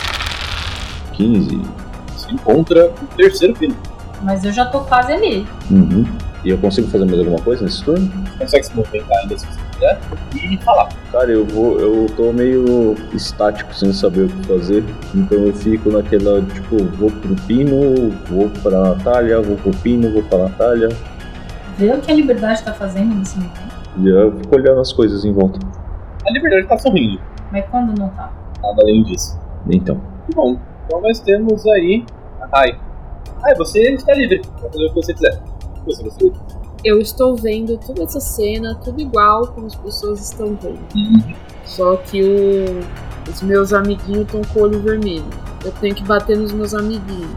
15. 1.14 1.62
Você 2.16 2.32
encontra 2.32 2.92
o 3.02 3.16
terceiro 3.16 3.54
pino. 3.54 3.76
Mas 4.24 4.44
eu 4.44 4.52
já 4.52 4.66
tô 4.66 4.80
quase 4.82 5.14
ali. 5.14 5.48
Uhum. 5.70 6.06
E 6.44 6.50
eu 6.50 6.58
consigo 6.58 6.88
fazer 6.88 7.06
mais 7.06 7.20
alguma 7.20 7.40
coisa 7.40 7.64
nesse 7.64 7.84
turno? 7.84 8.12
consegue 8.38 8.66
se 8.66 8.76
movimentar 8.76 9.18
ainda 9.20 9.38
se 9.38 9.46
você 9.46 9.60
quiser 9.78 10.00
e 10.36 10.58
falar. 10.64 10.90
Cara, 11.12 11.32
eu 11.32 11.46
vou. 11.46 11.80
Eu 11.80 12.06
tô 12.16 12.34
meio 12.34 12.96
estático 13.14 13.74
sem 13.74 13.94
saber 13.94 14.24
o 14.24 14.30
que 14.30 14.48
fazer. 14.48 14.84
Então 15.14 15.38
eu 15.38 15.54
fico 15.54 15.90
naquela, 15.92 16.42
tipo, 16.42 16.78
vou 16.98 17.12
pro 17.12 17.36
pino, 17.48 18.12
vou 18.28 18.50
pra 18.62 18.80
Natália, 18.96 19.42
vou 19.42 19.56
pro 19.58 19.72
pino, 19.78 20.12
vou 20.12 20.24
pra 20.24 20.40
Natália. 20.40 20.90
Vê 21.78 21.92
o 21.94 22.02
que 22.02 22.12
a 22.12 22.16
liberdade 22.16 22.64
tá 22.64 22.74
fazendo 22.74 23.14
nesse 23.16 23.38
momento. 23.38 23.62
E 24.00 24.08
eu 24.08 24.36
fico 24.38 24.56
olhando 24.56 24.80
as 24.82 24.92
coisas 24.92 25.24
em 25.26 25.34
volta. 25.34 25.60
A 26.26 26.32
liberdade 26.32 26.68
tá 26.68 26.78
sorrindo, 26.78 27.22
Mas 27.52 27.66
quando 27.70 27.98
não 27.98 28.10
tá? 28.10 28.32
nada 28.62 28.82
além 28.82 29.04
disso. 29.04 29.40
Então. 29.70 30.00
Bom. 30.36 30.58
Então 30.86 31.02
nós 31.02 31.20
temos 31.20 31.66
aí 31.68 32.06
a 32.42 32.58
Rai. 32.58 32.80
Rai, 33.42 33.56
você 33.56 33.94
está 33.94 34.14
livre 34.14 34.42
para 34.60 34.70
fazer 34.70 34.86
o 34.86 34.90
que 34.90 34.96
você 34.96 35.14
quiser. 35.14 35.40
O 35.64 35.74
que 35.74 35.86
você 35.86 36.04
gostaria? 36.04 36.57
Eu 36.88 37.02
estou 37.02 37.36
vendo 37.36 37.78
toda 37.78 38.04
essa 38.04 38.22
cena, 38.22 38.74
tudo 38.76 39.02
igual 39.02 39.48
como 39.48 39.68
as 39.68 39.76
pessoas 39.76 40.22
estão 40.22 40.56
vendo. 40.56 40.80
Uhum. 40.96 41.34
Só 41.66 41.98
que 41.98 42.24
o, 42.24 43.30
os 43.30 43.42
meus 43.42 43.74
amiguinhos 43.74 44.22
estão 44.22 44.42
com 44.42 44.60
o 44.60 44.64
olho 44.64 44.80
vermelho. 44.80 45.26
Eu 45.66 45.72
tenho 45.82 45.94
que 45.94 46.04
bater 46.04 46.38
nos 46.38 46.54
meus 46.54 46.74
amiguinhos. 46.74 47.30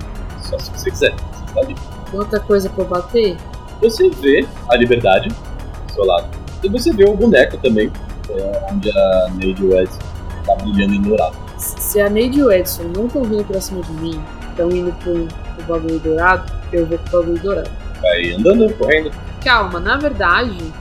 Só 0.42 0.56
se 0.56 0.70
você 0.70 0.90
quiser. 0.90 1.14
Você 1.52 1.74
tá 1.74 2.16
outra 2.16 2.38
coisa 2.38 2.70
pra 2.70 2.84
eu 2.84 2.88
bater? 2.88 3.36
Você 3.82 4.08
vê 4.10 4.46
a 4.68 4.76
liberdade 4.76 5.28
do 5.28 5.92
seu 5.92 6.04
lado. 6.04 6.28
E 6.62 6.68
você 6.68 6.92
vê 6.92 7.04
o 7.04 7.16
boneco 7.16 7.56
também, 7.56 7.90
é, 8.30 8.68
onde 8.70 8.88
a 8.88 9.30
Neide 9.34 9.64
West 9.64 9.98
tá 10.46 10.54
brilhando 10.62 10.94
em 10.94 11.02
dourado. 11.02 11.36
Se 11.58 12.00
a 12.00 12.08
Neide 12.08 12.38
e 12.38 12.42
o 12.44 12.52
Edson 12.52 12.84
não 12.94 13.06
estão 13.06 13.24
vindo 13.24 13.44
pra 13.44 13.60
cima 13.60 13.82
de 13.82 13.92
mim, 13.94 14.22
estão 14.50 14.70
indo 14.70 14.92
pro, 15.00 15.26
pro 15.56 15.64
bagulho 15.66 15.98
dourado, 15.98 16.52
eu 16.72 16.86
vou 16.86 16.98
pro 16.98 17.18
bagulho 17.18 17.42
dourado. 17.42 17.70
Vai 18.00 18.30
andando, 18.32 18.72
correndo. 18.78 19.10
Calma, 19.42 19.80
na 19.80 19.96
verdade, 19.96 20.72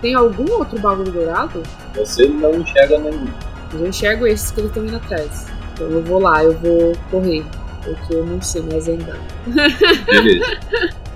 tem 0.00 0.14
algum 0.14 0.50
outro 0.52 0.78
bagulho 0.80 1.12
dourado? 1.12 1.62
Você 1.94 2.26
não 2.26 2.54
enxerga 2.54 2.98
nenhum. 2.98 3.28
Mas 3.72 3.80
eu 3.80 3.86
enxergo 3.86 4.26
esses 4.26 4.50
que 4.50 4.60
eles 4.60 4.70
estão 4.70 4.84
indo 4.84 4.96
atrás. 4.96 5.46
Então 5.72 5.86
eu 5.88 6.02
vou 6.02 6.20
lá, 6.20 6.42
eu 6.42 6.56
vou 6.58 6.92
correr. 7.10 7.44
Porque 7.84 8.14
eu 8.14 8.26
não 8.26 8.42
sei 8.42 8.62
mais 8.62 8.88
andar. 8.88 9.18
Beleza. 10.06 10.58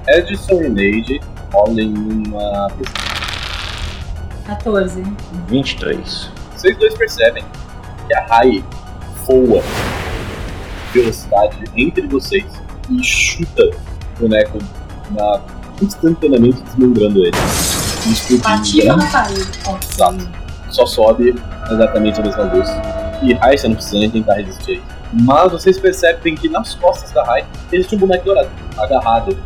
Edson 0.09 0.63
e 0.63 0.69
Neide 0.69 1.21
rolem 1.53 1.95
uma 1.95 2.69
pesquisa. 2.79 3.15
14. 4.47 5.03
23. 5.49 6.31
Vocês 6.55 6.77
dois 6.79 6.95
percebem 6.95 7.45
que 8.07 8.15
a 8.15 8.27
Rai 8.27 8.65
voa 9.27 9.63
velocidade 10.93 11.65
entre 11.77 12.07
vocês 12.07 12.45
e 12.91 13.03
chuta 13.03 13.65
o 13.65 14.21
boneco 14.21 14.59
na, 15.11 15.41
instantaneamente 15.83 16.63
desmembrando 16.63 17.21
ele. 17.21 17.37
Ativa 18.45 18.97
na 18.97 19.07
parede. 19.07 19.47
Ó, 19.67 19.77
Exato. 19.77 20.29
Só 20.71 20.87
sobe 20.87 21.35
exatamente 21.71 22.21
a 22.21 22.25
mesma 22.25 22.43
luz. 22.45 22.69
E 23.23 23.33
Rai, 23.35 23.57
você 23.57 23.69
não 23.69 23.77
precisa 23.77 23.99
nem 23.99 24.11
tentar 24.11 24.35
resistir. 24.35 24.83
Mas 25.13 25.53
vocês 25.53 25.79
percebem 25.79 26.35
que 26.35 26.49
nas 26.49 26.75
costas 26.75 27.13
da 27.13 27.25
Rai 27.25 27.45
existe 27.73 27.95
um 27.95 27.99
boneco 27.99 28.25
dourado 28.25 28.51
agarrado 28.77 29.37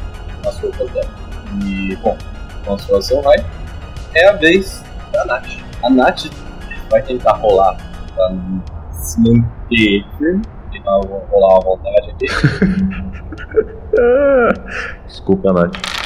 nas 0.43 0.59
roupas 0.59 0.91
dela. 0.91 1.11
E, 1.65 1.95
bom, 1.97 2.17
com 2.65 2.75
a 2.75 2.79
situação 2.79 3.21
Rai, 3.21 3.45
é 4.15 4.29
a 4.29 4.33
vez 4.33 4.83
da 5.13 5.25
Nath. 5.27 5.47
A 5.83 5.91
Nath 5.91 6.27
vai 6.91 7.03
tentar 7.03 7.35
rolar 7.35 7.77
pra 8.15 8.33
se 8.93 9.21
manter 9.21 10.05
firme. 10.19 10.43
Tentar 10.73 10.99
rolar 11.31 11.55
uma 11.55 11.61
vontade 11.61 12.11
aqui. 12.11 12.27
Desculpa, 15.07 15.53
Nath. 15.53 15.98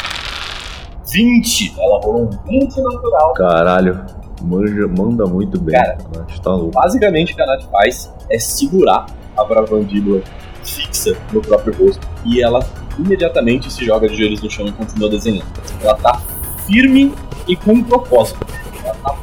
20! 1.12 1.74
Ela 1.78 2.00
rolou 2.00 2.24
um 2.24 2.60
20 2.60 2.80
natural. 2.80 3.32
Caralho. 3.34 4.04
Manja, 4.42 4.88
manda 4.88 5.26
muito 5.26 5.60
bem. 5.60 5.74
Cara. 5.74 5.98
Nath 6.16 6.38
tá 6.40 6.50
louco. 6.50 6.72
Basicamente, 6.72 7.32
o 7.32 7.36
que 7.36 7.42
a 7.42 7.46
Nath 7.46 7.64
faz 7.70 8.12
é 8.30 8.38
segurar 8.38 9.06
a 9.36 9.44
bravandíbula 9.44 10.22
fixa 10.64 11.16
no 11.32 11.40
próprio 11.40 11.76
rosto 11.76 12.06
e 12.24 12.42
ela 12.42 12.60
imediatamente 12.98 13.72
se 13.72 13.84
joga 13.84 14.08
de 14.08 14.16
joelhos 14.16 14.42
no 14.42 14.50
chão 14.50 14.66
e 14.66 14.72
continua 14.72 15.08
desenhando. 15.08 15.46
Ela 15.82 15.94
tá 15.94 16.20
firme 16.66 17.12
e 17.46 17.56
com 17.56 17.72
um 17.72 17.84
propósito. 17.84 18.46
Ela 18.84 18.94
tá 18.94 19.16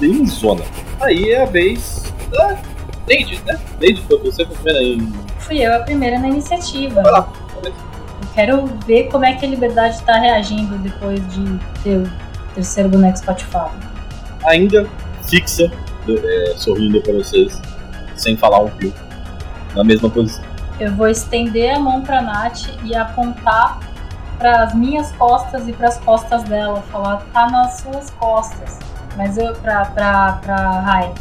bem 0.00 0.26
zona. 0.26 0.62
Aí 1.00 1.30
é 1.30 1.42
a 1.42 1.46
vez 1.46 2.12
da 2.30 2.58
Neide, 3.06 3.40
né? 3.44 3.58
Neide, 3.80 4.02
foi 4.02 4.18
você 4.18 4.44
foi 4.44 4.54
a 4.54 4.58
primeira 4.58 4.82
em. 4.82 5.12
Fui 5.38 5.58
eu 5.58 5.74
a 5.74 5.80
primeira 5.80 6.18
na 6.18 6.28
iniciativa. 6.28 7.02
Vai 7.02 7.12
lá. 7.12 7.32
Quero 8.34 8.66
ver 8.84 9.08
como 9.10 9.24
é 9.24 9.34
que 9.34 9.46
a 9.46 9.48
liberdade 9.48 10.02
tá 10.02 10.14
reagindo 10.18 10.76
depois 10.78 11.20
de 11.32 11.58
ter 11.84 11.98
o 11.98 12.10
terceiro 12.54 12.88
boneco 12.88 13.14
espatifado. 13.14 13.72
Ainda 14.46 14.88
fixa, 15.22 15.70
é, 16.08 16.54
sorrindo 16.56 17.00
pra 17.00 17.12
vocês, 17.12 17.60
sem 18.16 18.36
falar 18.36 18.60
um 18.60 18.68
fio. 18.72 18.92
Na 19.74 19.84
mesma 19.84 20.10
posição. 20.10 20.44
Eu 20.78 20.92
vou 20.94 21.08
estender 21.08 21.76
a 21.76 21.78
mão 21.78 22.02
pra 22.02 22.20
Nath 22.20 22.68
e 22.82 22.94
apontar 22.94 23.78
para 24.38 24.64
as 24.64 24.74
minhas 24.74 25.12
costas 25.12 25.68
e 25.68 25.72
para 25.72 25.88
as 25.88 25.98
costas 25.98 26.42
dela. 26.44 26.82
Falar, 26.90 27.24
tá 27.32 27.48
nas 27.48 27.80
suas 27.80 28.10
costas. 28.10 28.78
Mas 29.16 29.38
eu, 29.38 29.52
pra, 29.54 29.84
pra, 29.86 30.40
pra 30.42 30.80
Rai. 30.80 31.12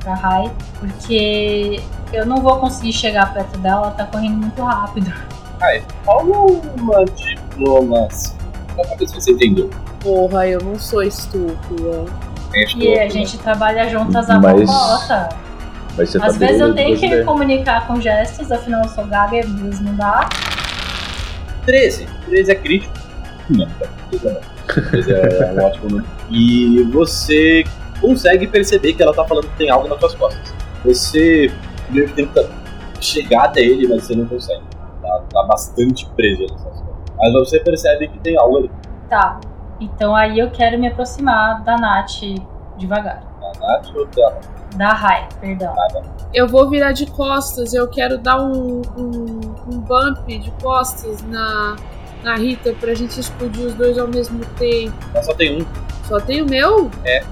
Pra 0.00 0.14
Rai. 0.14 0.50
Porque 0.78 1.80
eu 2.12 2.26
não 2.26 2.38
vou 2.38 2.58
conseguir 2.58 2.92
chegar 2.92 3.32
perto 3.32 3.58
dela, 3.58 3.86
ela 3.86 3.90
tá 3.92 4.04
correndo 4.04 4.36
muito 4.36 4.62
rápido. 4.62 5.12
Aí, 5.62 5.82
rola 6.06 6.46
uma 6.78 7.04
diplomacia. 7.04 8.36
Pra 8.74 8.96
ver 8.96 9.08
se 9.08 9.14
você 9.14 9.32
entendeu. 9.32 9.68
Porra, 10.00 10.46
eu 10.48 10.60
não 10.60 10.78
sou 10.78 11.02
estúpida. 11.02 12.04
E 12.76 12.98
a 12.98 13.08
gente 13.08 13.36
trabalha 13.38 13.88
juntas 13.88 14.28
a 14.30 14.38
Mas- 14.40 14.66
bota. 14.66 15.28
Mas 15.96 16.10
você 16.10 16.18
tá 16.18 16.26
Às 16.26 16.36
vezes 16.36 16.60
eu 16.60 16.74
tenho 16.74 16.96
que 16.96 17.08
me 17.08 17.24
comunicar 17.24 17.86
com 17.86 18.00
gestos, 18.00 18.50
afinal 18.50 18.82
eu 18.84 18.88
sou 18.88 19.04
gaga 19.06 19.36
e 19.36 19.40
às 19.40 19.50
vezes 19.52 19.80
não 19.80 19.94
dá. 19.96 20.28
13. 21.66 22.06
13 22.26 22.50
é 22.50 22.54
crítico. 22.54 22.92
Não, 23.50 23.66
tá. 23.66 23.86
13 24.10 24.24
não. 24.26 24.40
13 24.90 25.12
é 25.12 25.52
um 25.52 25.62
ótimo 25.66 25.88
número. 25.90 26.06
E 26.30 26.82
você 26.92 27.64
consegue 28.00 28.46
perceber 28.46 28.94
que 28.94 29.02
ela 29.02 29.12
tá 29.12 29.24
falando 29.24 29.46
que 29.48 29.56
tem 29.58 29.68
algo 29.70 29.88
nas 29.88 29.98
suas 30.00 30.14
costas. 30.14 30.54
Você 30.84 31.52
meio 31.90 32.06
que 32.08 32.14
tenta 32.14 32.48
chegar 33.00 33.44
até 33.44 33.60
ele, 33.60 33.86
mas 33.88 34.04
você 34.04 34.14
não 34.14 34.26
consegue. 34.26 34.62
Tá, 35.10 35.22
tá 35.32 35.42
bastante 35.42 36.06
preso 36.14 36.42
nas 36.42 36.60
suas 36.60 36.80
costas. 36.80 37.16
Mas 37.18 37.32
você 37.32 37.58
percebe 37.58 38.06
que 38.08 38.18
tem 38.20 38.38
algo 38.38 38.58
ali. 38.58 38.70
Tá. 39.08 39.40
Então 39.80 40.14
aí 40.14 40.38
eu 40.38 40.50
quero 40.50 40.78
me 40.78 40.86
aproximar 40.86 41.64
da 41.64 41.76
Nath 41.76 42.20
devagar. 42.76 43.22
A 43.42 43.58
Nath 43.58 43.94
ou 43.96 44.06
tá? 44.06 44.38
Da 44.76 44.90
Rai, 44.90 45.28
perdão. 45.40 45.74
Eu 46.32 46.46
vou 46.46 46.70
virar 46.70 46.92
de 46.92 47.06
costas, 47.06 47.74
eu 47.74 47.88
quero 47.88 48.18
dar 48.18 48.40
um, 48.40 48.82
um, 48.96 49.40
um 49.66 49.80
bump 49.80 50.26
de 50.38 50.50
costas 50.62 51.22
na, 51.22 51.74
na 52.22 52.36
Rita 52.36 52.72
pra 52.78 52.94
gente 52.94 53.18
explodir 53.18 53.66
os 53.66 53.74
dois 53.74 53.98
ao 53.98 54.06
mesmo 54.06 54.44
tempo. 54.56 54.94
Mas 55.12 55.26
só 55.26 55.34
tem 55.34 55.60
um. 55.60 55.66
Só 56.04 56.20
tem 56.20 56.40
o 56.42 56.46
meu? 56.46 56.88
É, 57.04 57.24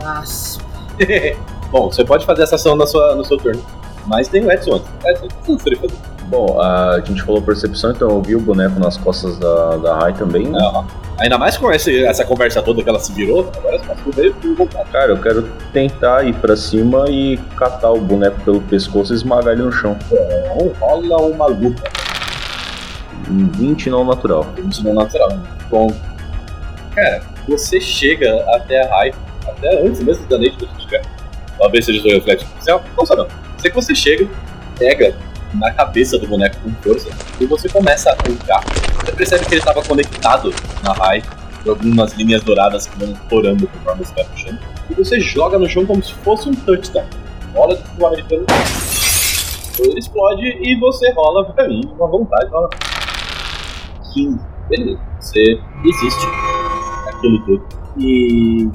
Nossa. 0.00 0.60
Bom, 1.72 1.90
você 1.90 2.04
pode 2.04 2.24
fazer 2.24 2.44
essa 2.44 2.54
ação 2.54 2.76
na 2.76 2.86
sua, 2.86 3.16
no 3.16 3.24
seu 3.24 3.36
turno. 3.38 3.64
Mas 4.06 4.28
tem 4.28 4.44
o 4.44 4.52
Edson 4.52 4.76
antes. 4.76 4.88
Edson, 5.04 5.26
o 5.26 5.28
que 5.28 5.64
você 5.64 5.76
fazer? 5.76 6.15
Bom, 6.28 6.60
a 6.60 7.00
gente 7.04 7.22
falou 7.22 7.40
percepção, 7.40 7.92
então 7.92 8.08
eu 8.08 8.20
vi 8.20 8.34
o 8.34 8.40
boneco 8.40 8.80
nas 8.80 8.96
costas 8.96 9.38
da, 9.38 9.76
da 9.76 9.96
Rai 9.96 10.12
também. 10.12 10.44
né? 10.48 10.58
Não. 10.58 10.86
Ainda 11.18 11.38
mais 11.38 11.56
com 11.56 11.70
esse- 11.72 12.04
essa 12.04 12.24
conversa 12.24 12.60
toda 12.60 12.82
que 12.82 12.88
ela 12.88 12.98
se 12.98 13.12
virou, 13.12 13.50
agora 13.56 13.80
ver 14.14 14.34
por 14.34 14.54
vontade. 14.54 14.90
Cara, 14.90 15.12
eu 15.12 15.18
quero 15.20 15.42
tentar 15.72 16.24
ir 16.26 16.34
pra 16.34 16.56
cima 16.56 17.04
e 17.08 17.38
catar 17.56 17.90
o 17.92 18.00
boneco 18.00 18.38
pelo 18.40 18.60
pescoço 18.60 19.12
e 19.12 19.16
esmagar 19.16 19.54
ele 19.54 19.62
no 19.62 19.72
chão. 19.72 19.96
Então 20.10 20.72
rola 20.80 21.16
uma 21.22 21.46
luta. 21.46 21.82
Um 23.30 23.48
20 23.48 23.88
não 23.90 24.04
natural. 24.04 24.46
Isso 24.68 24.82
não 24.84 24.90
é 24.90 24.94
natural. 24.94 25.38
Bom, 25.70 25.88
cara, 26.94 27.22
você 27.48 27.80
chega 27.80 28.44
até 28.54 28.82
a 28.86 28.88
Rai, 28.96 29.12
até 29.48 29.82
antes 29.86 30.02
mesmo 30.02 30.26
da 30.26 30.38
Neide 30.38 30.56
você 30.58 30.82
chegar. 30.82 31.02
Talvez 31.58 31.84
seja 31.84 32.00
o 32.06 32.10
reflexo 32.12 32.44
especial, 32.46 32.82
não 32.96 33.06
sabe 33.06 33.22
não. 33.22 33.28
Sei 33.58 33.70
que 33.70 33.76
você 33.76 33.94
chega, 33.94 34.28
pega 34.78 35.14
na 35.58 35.72
cabeça 35.72 36.18
do 36.18 36.26
boneco 36.26 36.56
com 36.60 36.72
força 36.82 37.08
e 37.40 37.46
você 37.46 37.68
começa 37.68 38.10
a 38.10 38.12
arrancar. 38.12 38.64
Você 39.04 39.12
percebe 39.12 39.44
que 39.46 39.54
ele 39.54 39.60
estava 39.60 39.82
conectado 39.82 40.52
na 40.82 40.92
Rai 40.92 41.22
por 41.62 41.70
algumas 41.70 42.12
linhas 42.14 42.42
douradas 42.42 42.86
que 42.86 42.98
vão 42.98 43.12
torando 43.28 43.66
conforme 43.66 44.04
você 44.04 44.14
vai 44.14 44.24
puxando. 44.24 44.58
E 44.90 44.94
você 44.94 45.20
joga 45.20 45.58
no 45.58 45.68
chão 45.68 45.84
como 45.84 46.02
se 46.02 46.14
fosse 46.14 46.48
um 46.48 46.54
touchdown. 46.54 47.06
Bola 47.52 47.76
de 47.76 47.82
futebol 47.82 48.08
americano. 48.08 48.46
Ele 49.78 49.98
explode 49.98 50.46
e 50.46 50.78
você 50.78 51.12
rola 51.12 51.44
pra 51.44 51.68
mim, 51.68 51.82
uma 51.96 52.06
vontade, 52.06 52.50
rola 52.50 52.70
15. 54.14 54.38
Beleza. 54.68 55.00
Você 55.20 55.60
existe 55.84 56.26
aquilo 57.08 57.44
tudo. 57.44 57.66
E 57.98 58.70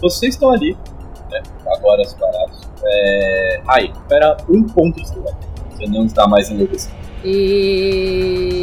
vocês 0.00 0.34
estão 0.34 0.50
ali, 0.50 0.76
né? 1.30 1.42
Agora 1.76 2.04
separados. 2.04 2.68
É... 2.84 3.62
Espera 3.84 4.36
um 4.48 4.62
ponto 4.62 5.02
de. 5.02 5.12
Você 5.76 5.86
não 5.86 6.06
está 6.06 6.26
mais 6.26 6.50
enlouquecido. 6.50 6.94
E. 7.22 8.56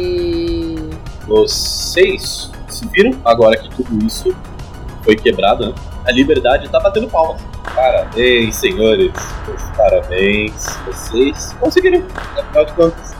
Vocês 1.28 2.50
se 2.68 2.86
viram 2.88 3.12
agora 3.24 3.56
que 3.56 3.70
tudo 3.70 4.04
isso 4.04 4.34
foi 5.02 5.14
quebrado, 5.14 5.66
né? 5.66 5.74
A 6.04 6.10
liberdade 6.10 6.68
tá 6.68 6.80
batendo 6.80 7.08
palmas. 7.08 7.40
Parabéns, 7.74 8.56
senhores. 8.56 9.12
Parabéns. 9.76 10.66
Vocês 10.86 11.54
conseguiram. 11.60 12.04
Afinal 12.36 12.64
de 12.66 12.72
contas, 12.72 13.14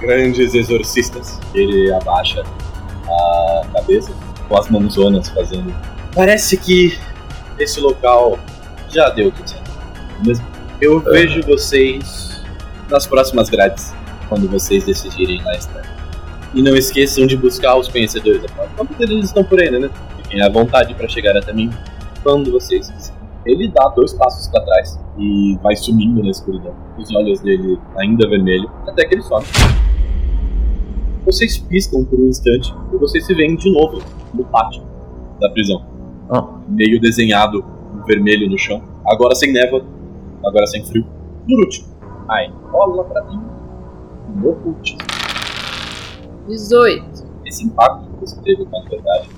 grandes 0.00 0.52
exorcistas. 0.54 1.38
Ele 1.54 1.92
abaixa 1.92 2.42
a 3.08 3.62
cabeça 3.72 4.10
com 4.48 4.58
as 4.58 4.68
mãozonas 4.68 5.28
fazendo. 5.28 5.72
Parece 6.14 6.56
que 6.56 6.98
esse 7.58 7.80
local 7.80 8.36
já 8.90 9.10
deu 9.10 9.30
tudo 9.30 9.48
certo. 9.48 9.70
Mesmo. 10.24 10.44
Eu 10.80 11.00
vejo 11.00 11.42
vocês 11.42 12.27
nas 12.90 13.06
próximas 13.06 13.48
grades, 13.48 13.94
quando 14.28 14.48
vocês 14.48 14.84
decidirem 14.84 15.42
lá 15.42 15.54
estar. 15.56 15.82
E 16.54 16.62
não 16.62 16.74
esqueçam 16.74 17.26
de 17.26 17.36
buscar 17.36 17.76
os 17.76 17.88
conhecedores 17.88 18.42
da 18.42 18.48
prova. 18.48 18.70
Quantos 18.76 18.96
deles 18.96 19.26
estão 19.26 19.44
por 19.44 19.60
aí, 19.60 19.70
né? 19.70 19.90
Tem 20.28 20.42
a 20.42 20.48
vontade 20.48 20.94
para 20.94 21.08
chegar 21.08 21.36
até 21.36 21.52
mim 21.52 21.70
quando 22.22 22.50
vocês 22.50 22.90
quiserem. 22.90 23.18
Ele 23.44 23.68
dá 23.68 23.88
dois 23.88 24.12
passos 24.12 24.48
para 24.48 24.62
trás 24.62 24.98
e 25.18 25.58
vai 25.62 25.76
sumindo 25.76 26.22
na 26.22 26.30
escuridão. 26.30 26.74
Os 26.98 27.14
olhos 27.14 27.40
dele 27.40 27.78
ainda 27.96 28.28
vermelhos, 28.28 28.70
até 28.86 29.06
que 29.06 29.14
ele 29.14 29.22
some. 29.22 29.46
Vocês 31.24 31.58
piscam 31.58 32.04
por 32.04 32.18
um 32.18 32.28
instante 32.28 32.74
e 32.92 32.96
vocês 32.96 33.24
se 33.26 33.34
veem 33.34 33.56
de 33.56 33.70
novo 33.70 34.02
no 34.34 34.44
pátio 34.44 34.82
da 35.40 35.50
prisão. 35.50 35.84
Ah. 36.30 36.46
Meio 36.68 37.00
desenhado 37.00 37.64
vermelho 38.06 38.48
no 38.48 38.58
chão. 38.58 38.82
Agora 39.06 39.34
sem 39.34 39.52
névoa, 39.52 39.84
agora 40.44 40.66
sem 40.66 40.84
frio. 40.84 41.04
Por 41.46 41.60
último, 41.60 41.86
ai, 42.28 42.52
rola 42.70 43.04
pra 43.04 43.22
mim 43.24 43.40
um 44.36 44.48
ocultismo. 44.50 44.98
18. 46.46 47.28
Esse 47.44 47.64
impacto 47.64 48.04
que 48.10 48.20
você 48.20 48.40
teve 48.42 48.64
com 48.66 48.78
a 48.78 48.82
verdade, 48.88 49.28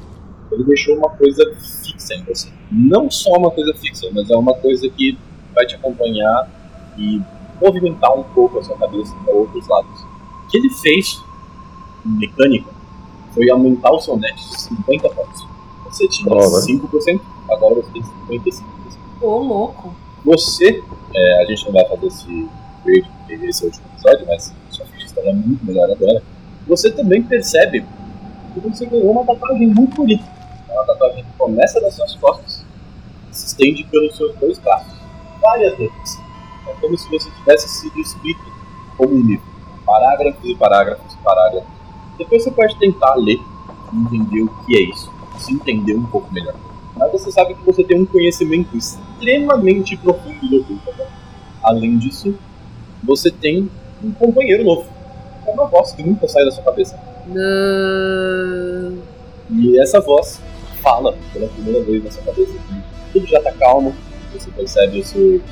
ele 0.50 0.64
deixou 0.64 0.96
uma 0.96 1.10
coisa 1.10 1.44
fixa 1.56 2.14
em 2.14 2.24
você. 2.24 2.48
Não 2.70 3.10
só 3.10 3.36
uma 3.36 3.50
coisa 3.50 3.72
fixa, 3.74 4.08
mas 4.12 4.28
é 4.30 4.36
uma 4.36 4.54
coisa 4.54 4.88
que 4.88 5.16
vai 5.54 5.66
te 5.66 5.76
acompanhar 5.76 6.48
e 6.98 7.20
movimentar 7.60 8.16
um 8.18 8.24
pouco 8.24 8.58
a 8.58 8.62
sua 8.62 8.76
cabeça 8.76 9.14
para 9.24 9.34
outros 9.34 9.66
lados. 9.68 10.00
O 10.44 10.48
que 10.48 10.58
ele 10.58 10.70
fez 10.70 11.22
em 12.04 12.18
mecânica 12.18 12.70
foi 13.32 13.48
aumentar 13.50 13.92
o 13.92 14.00
seu 14.00 14.16
net 14.16 14.34
de 14.34 14.60
50 14.60 15.08
pontos. 15.10 15.46
Você 15.84 16.08
tinha 16.08 16.28
Prova. 16.28 16.60
5%, 16.60 17.20
agora 17.50 17.74
você 17.76 17.92
tem 17.92 18.02
55%. 18.02 18.62
Ô, 19.20 19.38
louco. 19.38 19.94
Você, 20.24 20.82
é, 21.14 21.42
a 21.42 21.44
gente 21.46 21.64
não 21.66 21.72
vai 21.72 21.84
fazer 21.88 22.06
esse 22.06 22.48
grade 22.84 23.10
porque 23.30 23.46
esse 23.46 23.62
é 23.62 23.66
o 23.66 23.68
último 23.68 23.86
episódio, 23.94 24.26
mas 24.26 24.54
sua 24.70 24.86
ficha 24.86 25.06
estará 25.06 25.32
muito 25.32 25.64
melhor 25.64 25.90
agora. 25.90 26.22
Você 26.66 26.90
também 26.90 27.22
percebe 27.22 27.84
que 28.52 28.60
você 28.60 28.86
ganhou 28.86 29.12
uma 29.12 29.24
tatuagem 29.24 29.68
muito 29.68 29.94
bonita. 29.94 30.24
É 30.68 30.72
uma 30.72 30.84
tatuagem 30.84 31.24
que 31.24 31.30
começa 31.38 31.80
das 31.80 31.94
suas 31.94 32.14
costas 32.16 32.64
e 33.30 33.36
se 33.36 33.46
estende 33.46 33.84
pelos 33.84 34.16
seus 34.16 34.34
dois 34.36 34.58
braços. 34.58 34.98
Várias 35.40 35.78
letras. 35.78 36.18
É 36.68 36.72
como 36.80 36.96
se 36.98 37.08
você 37.08 37.30
tivesse 37.30 37.68
sido 37.68 37.98
escrito 38.00 38.42
como 38.96 39.14
um 39.14 39.22
livro. 39.22 39.44
Parágrafos 39.86 40.44
e 40.44 40.54
parágrafos 40.54 41.14
e 41.14 41.16
parágrafos. 41.18 41.70
Depois 42.18 42.44
você 42.44 42.50
pode 42.50 42.76
tentar 42.78 43.14
ler 43.14 43.38
e 43.92 43.96
entender 43.96 44.42
o 44.42 44.48
que 44.64 44.76
é 44.76 44.82
isso. 44.82 45.10
Se 45.38 45.52
entender 45.52 45.94
um 45.94 46.06
pouco 46.06 46.32
melhor. 46.32 46.54
Mas 46.96 47.12
você 47.12 47.32
sabe 47.32 47.54
que 47.54 47.64
você 47.64 47.82
tem 47.82 47.98
um 47.98 48.06
conhecimento 48.06 48.76
extremamente 48.76 49.96
profundo 49.96 50.48
do 50.48 50.60
oculto. 50.60 50.90
Além 51.62 51.98
disso, 51.98 52.34
você 53.02 53.30
tem 53.30 53.68
um 54.02 54.10
companheiro 54.12 54.64
novo. 54.64 54.86
É 55.46 55.50
uma 55.50 55.66
voz 55.66 55.92
que 55.92 56.02
nunca 56.02 56.28
sai 56.28 56.44
da 56.44 56.50
sua 56.50 56.62
cabeça. 56.64 56.98
Não. 57.26 58.98
E 59.58 59.80
essa 59.80 60.00
voz 60.00 60.40
fala 60.82 61.14
pela 61.32 61.48
primeira 61.48 61.82
vez 61.84 62.04
na 62.04 62.10
sua 62.10 62.22
cabeça 62.22 62.52
tudo 63.12 63.26
já 63.26 63.40
tá 63.42 63.52
calmo. 63.52 63.94
Você 64.32 64.50
percebe 64.50 65.00
os 65.00 65.08
seus 65.08 65.42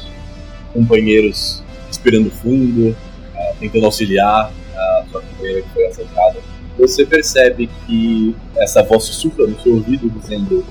companheiros 0.72 1.62
respirando 1.88 2.30
fundo, 2.30 2.96
ah, 3.34 3.52
tentando 3.58 3.86
auxiliar 3.86 4.52
a 4.76 5.04
sua 5.10 5.20
companheira 5.22 5.62
que 5.62 5.68
foi 5.70 5.86
assaltada. 5.86 6.38
Você 6.78 7.04
percebe 7.04 7.68
que 7.86 8.36
essa 8.56 8.82
voz 8.84 9.02
sussurra 9.04 9.48
no 9.48 9.58
seu 9.60 9.74
ouvido 9.74 10.08
dizendo: 10.10 10.64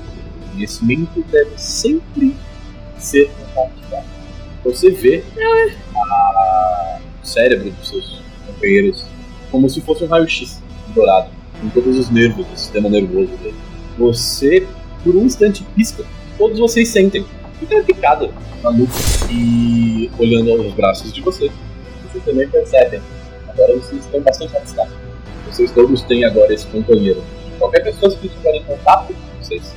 conhecimento 0.54 1.22
deve 1.30 1.52
sempre 1.58 2.36
ser 2.98 3.30
compartilhado. 3.54 4.08
Você 4.64 4.90
vê 4.90 5.24
a- 5.96 6.54
o 6.56 6.57
cérebro 7.28 7.72
dos 7.72 7.90
seus 7.90 8.22
companheiros 8.46 9.06
como 9.52 9.70
se 9.70 9.82
fosse 9.82 10.04
um 10.04 10.08
raio-x 10.08 10.62
dourado, 10.94 11.30
com 11.60 11.70
todos 11.70 11.98
os 11.98 12.10
nervos 12.10 12.46
do 12.46 12.58
sistema 12.58 12.90
nervoso 12.90 13.32
dele. 13.38 13.56
Você, 13.98 14.68
por 15.04 15.16
um 15.16 15.26
instante, 15.26 15.64
pisca. 15.76 16.04
Todos 16.38 16.60
vocês 16.60 16.90
sentem. 16.90 17.26
Fica 17.60 17.76
uma 17.76 17.84
picada 17.84 18.30
na 18.62 18.72
nuca 18.72 18.94
e 19.32 20.10
olhando 20.20 20.52
aos 20.52 20.74
braços 20.74 21.12
de 21.12 21.22
vocês. 21.22 21.52
Vocês 22.04 22.24
também 22.24 22.48
percebem. 22.48 23.02
Agora 23.48 23.76
vocês 23.76 24.06
estão 24.06 24.22
bastante 24.22 24.56
afastados. 24.56 24.94
Vocês 25.50 25.72
todos 25.72 26.04
têm 26.04 26.26
agora 26.26 26.54
esse 26.54 26.68
companheiro. 26.68 27.24
Qualquer 27.58 27.84
pessoa 27.84 28.16
que 28.16 28.28
estiver 28.28 28.56
em 28.56 28.64
contato 28.64 29.14
com 29.14 29.44
vocês, 29.44 29.74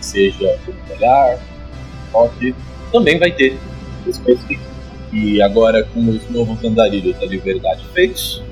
seja 0.00 0.56
por 0.64 0.74
olhar, 0.96 1.40
toque, 2.12 2.54
também 2.92 3.18
vai 3.18 3.32
ter 3.32 3.58
esse 4.06 4.20
conhecimento. 4.20 4.77
E 5.12 5.40
agora, 5.42 5.84
com 5.94 6.00
os 6.00 6.28
novos 6.30 6.62
andarilhos 6.64 7.18
da 7.18 7.26
liberdade 7.26 7.84
feitos, 7.94 8.42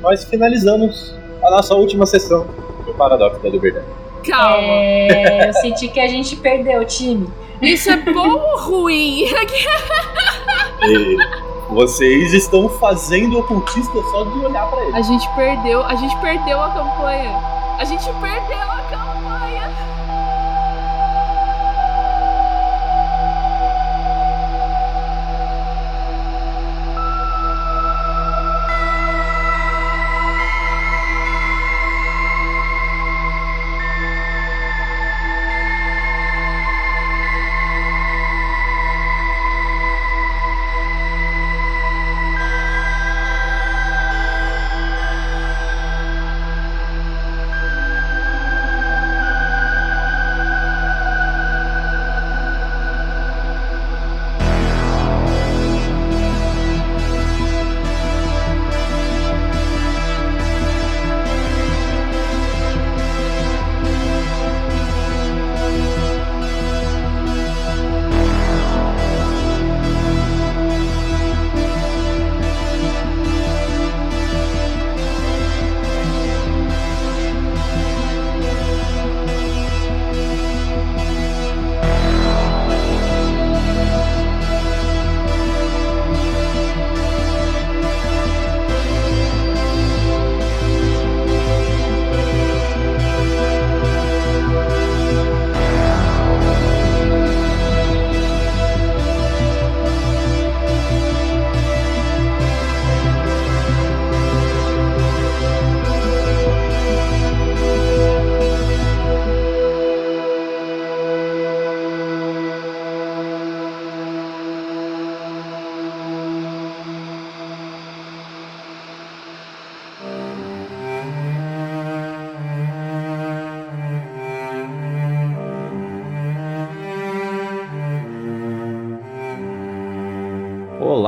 nós 0.00 0.24
finalizamos 0.24 1.14
a 1.42 1.50
nossa 1.50 1.74
última 1.74 2.04
sessão 2.06 2.46
do 2.84 2.92
Paradoxo 2.94 3.40
da 3.42 3.48
Liberdade. 3.48 3.86
Calma. 4.26 4.66
É, 4.66 5.48
eu 5.48 5.52
senti 5.54 5.88
que 5.88 6.00
a 6.00 6.08
gente 6.08 6.36
perdeu 6.36 6.80
o 6.80 6.84
time. 6.84 7.28
Isso 7.60 7.90
é 7.90 7.96
bom 7.96 8.28
ou 8.28 8.58
ruim? 8.58 9.24
E 10.86 11.16
vocês 11.70 12.34
estão 12.34 12.68
fazendo 12.68 13.38
ocultista 13.38 13.92
só 14.10 14.24
de 14.24 14.44
olhar 14.44 14.66
pra 14.70 14.82
ele. 14.82 14.96
A 14.96 15.02
gente 15.02 15.28
perdeu, 15.34 15.82
a 15.82 15.94
gente 15.94 16.16
perdeu 16.20 16.60
a 16.60 16.70
campanha. 16.70 17.30
A 17.78 17.84
gente 17.84 18.04
perdeu 18.04 18.58
a 18.58 18.82
campanha. 18.82 19.03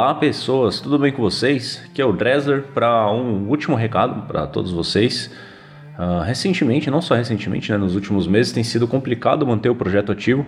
Olá 0.07 0.14
pessoas, 0.14 0.80
tudo 0.80 1.00
bem 1.00 1.11
com 1.11 1.20
vocês? 1.20 1.82
Aqui 1.84 2.00
é 2.00 2.04
o 2.07 2.12
Dresler 2.12 2.62
para 2.72 3.11
um 3.11 3.48
último 3.48 3.74
recado 3.74 4.22
para 4.28 4.46
todos 4.46 4.70
vocês. 4.70 5.28
Ah, 5.98 6.22
recentemente, 6.24 6.88
não 6.88 7.02
só 7.02 7.16
recentemente, 7.16 7.72
né, 7.72 7.76
nos 7.76 7.96
últimos 7.96 8.28
meses 8.28 8.52
tem 8.52 8.62
sido 8.62 8.86
complicado 8.86 9.44
manter 9.44 9.68
o 9.68 9.74
projeto 9.74 10.12
ativo 10.12 10.46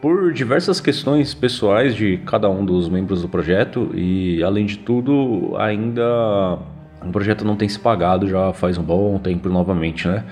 por 0.00 0.32
diversas 0.32 0.80
questões 0.80 1.34
pessoais 1.34 1.96
de 1.96 2.18
cada 2.18 2.48
um 2.48 2.64
dos 2.64 2.88
membros 2.88 3.20
do 3.20 3.28
projeto 3.28 3.90
e 3.96 4.40
além 4.44 4.64
de 4.64 4.78
tudo 4.78 5.56
ainda 5.58 6.56
o 7.04 7.10
projeto 7.10 7.44
não 7.44 7.56
tem 7.56 7.68
se 7.68 7.80
pagado 7.80 8.28
já 8.28 8.52
faz 8.52 8.78
um 8.78 8.84
bom 8.84 9.18
tempo 9.18 9.48
novamente, 9.48 10.06
né? 10.06 10.22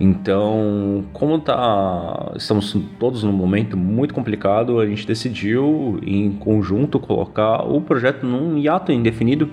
Então, 0.00 1.04
como 1.12 1.38
tá, 1.38 2.32
estamos 2.34 2.74
todos 2.98 3.22
num 3.22 3.32
momento 3.32 3.76
muito 3.76 4.14
complicado, 4.14 4.80
a 4.80 4.86
gente 4.86 5.06
decidiu 5.06 6.00
em 6.02 6.32
conjunto 6.32 6.98
colocar 6.98 7.62
o 7.70 7.82
projeto 7.82 8.24
num 8.24 8.56
hiato 8.56 8.90
indefinido. 8.90 9.50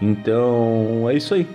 Então, 0.00 1.06
é 1.10 1.14
isso 1.14 1.34
aí. 1.34 1.46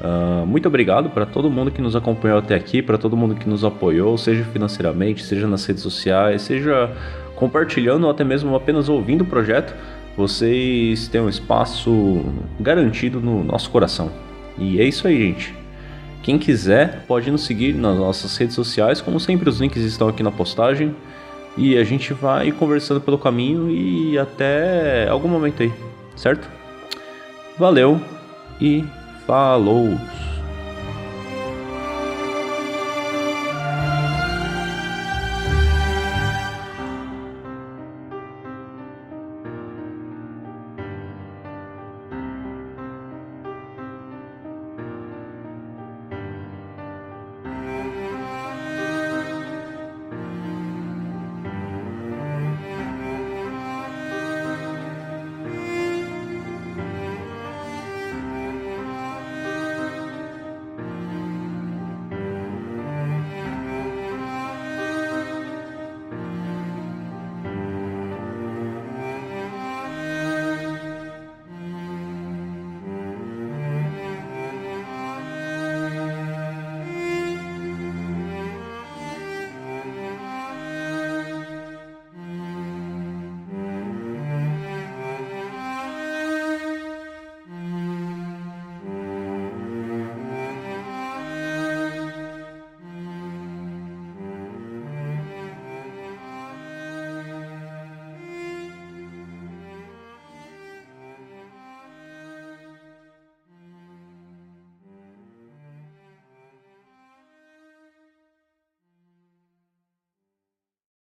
Uh, 0.00 0.44
muito 0.44 0.66
obrigado 0.66 1.08
para 1.08 1.24
todo 1.24 1.48
mundo 1.48 1.70
que 1.70 1.80
nos 1.80 1.94
acompanhou 1.94 2.38
até 2.38 2.56
aqui, 2.56 2.82
para 2.82 2.98
todo 2.98 3.16
mundo 3.16 3.36
que 3.36 3.48
nos 3.48 3.64
apoiou, 3.64 4.18
seja 4.18 4.42
financeiramente, 4.42 5.22
seja 5.22 5.46
nas 5.46 5.64
redes 5.64 5.84
sociais, 5.84 6.42
seja 6.42 6.90
compartilhando 7.36 8.04
ou 8.04 8.10
até 8.10 8.24
mesmo 8.24 8.56
apenas 8.56 8.88
ouvindo 8.88 9.22
o 9.22 9.24
projeto. 9.24 9.72
Vocês 10.16 11.06
têm 11.06 11.20
um 11.20 11.28
espaço 11.28 12.24
garantido 12.58 13.20
no 13.20 13.44
nosso 13.44 13.70
coração. 13.70 14.10
E 14.58 14.80
é 14.80 14.84
isso 14.84 15.06
aí, 15.06 15.16
gente. 15.16 15.63
Quem 16.24 16.38
quiser 16.38 17.04
pode 17.06 17.30
nos 17.30 17.44
seguir 17.44 17.74
nas 17.74 17.98
nossas 17.98 18.34
redes 18.38 18.54
sociais, 18.54 18.98
como 18.98 19.20
sempre 19.20 19.46
os 19.46 19.60
links 19.60 19.82
estão 19.82 20.08
aqui 20.08 20.22
na 20.22 20.32
postagem. 20.32 20.96
E 21.54 21.76
a 21.76 21.84
gente 21.84 22.14
vai 22.14 22.50
conversando 22.50 22.98
pelo 22.98 23.18
caminho 23.18 23.70
e 23.70 24.18
até 24.18 25.06
algum 25.06 25.28
momento 25.28 25.62
aí, 25.62 25.72
certo? 26.16 26.48
Valeu 27.58 28.00
e 28.58 28.82
falou! 29.26 29.98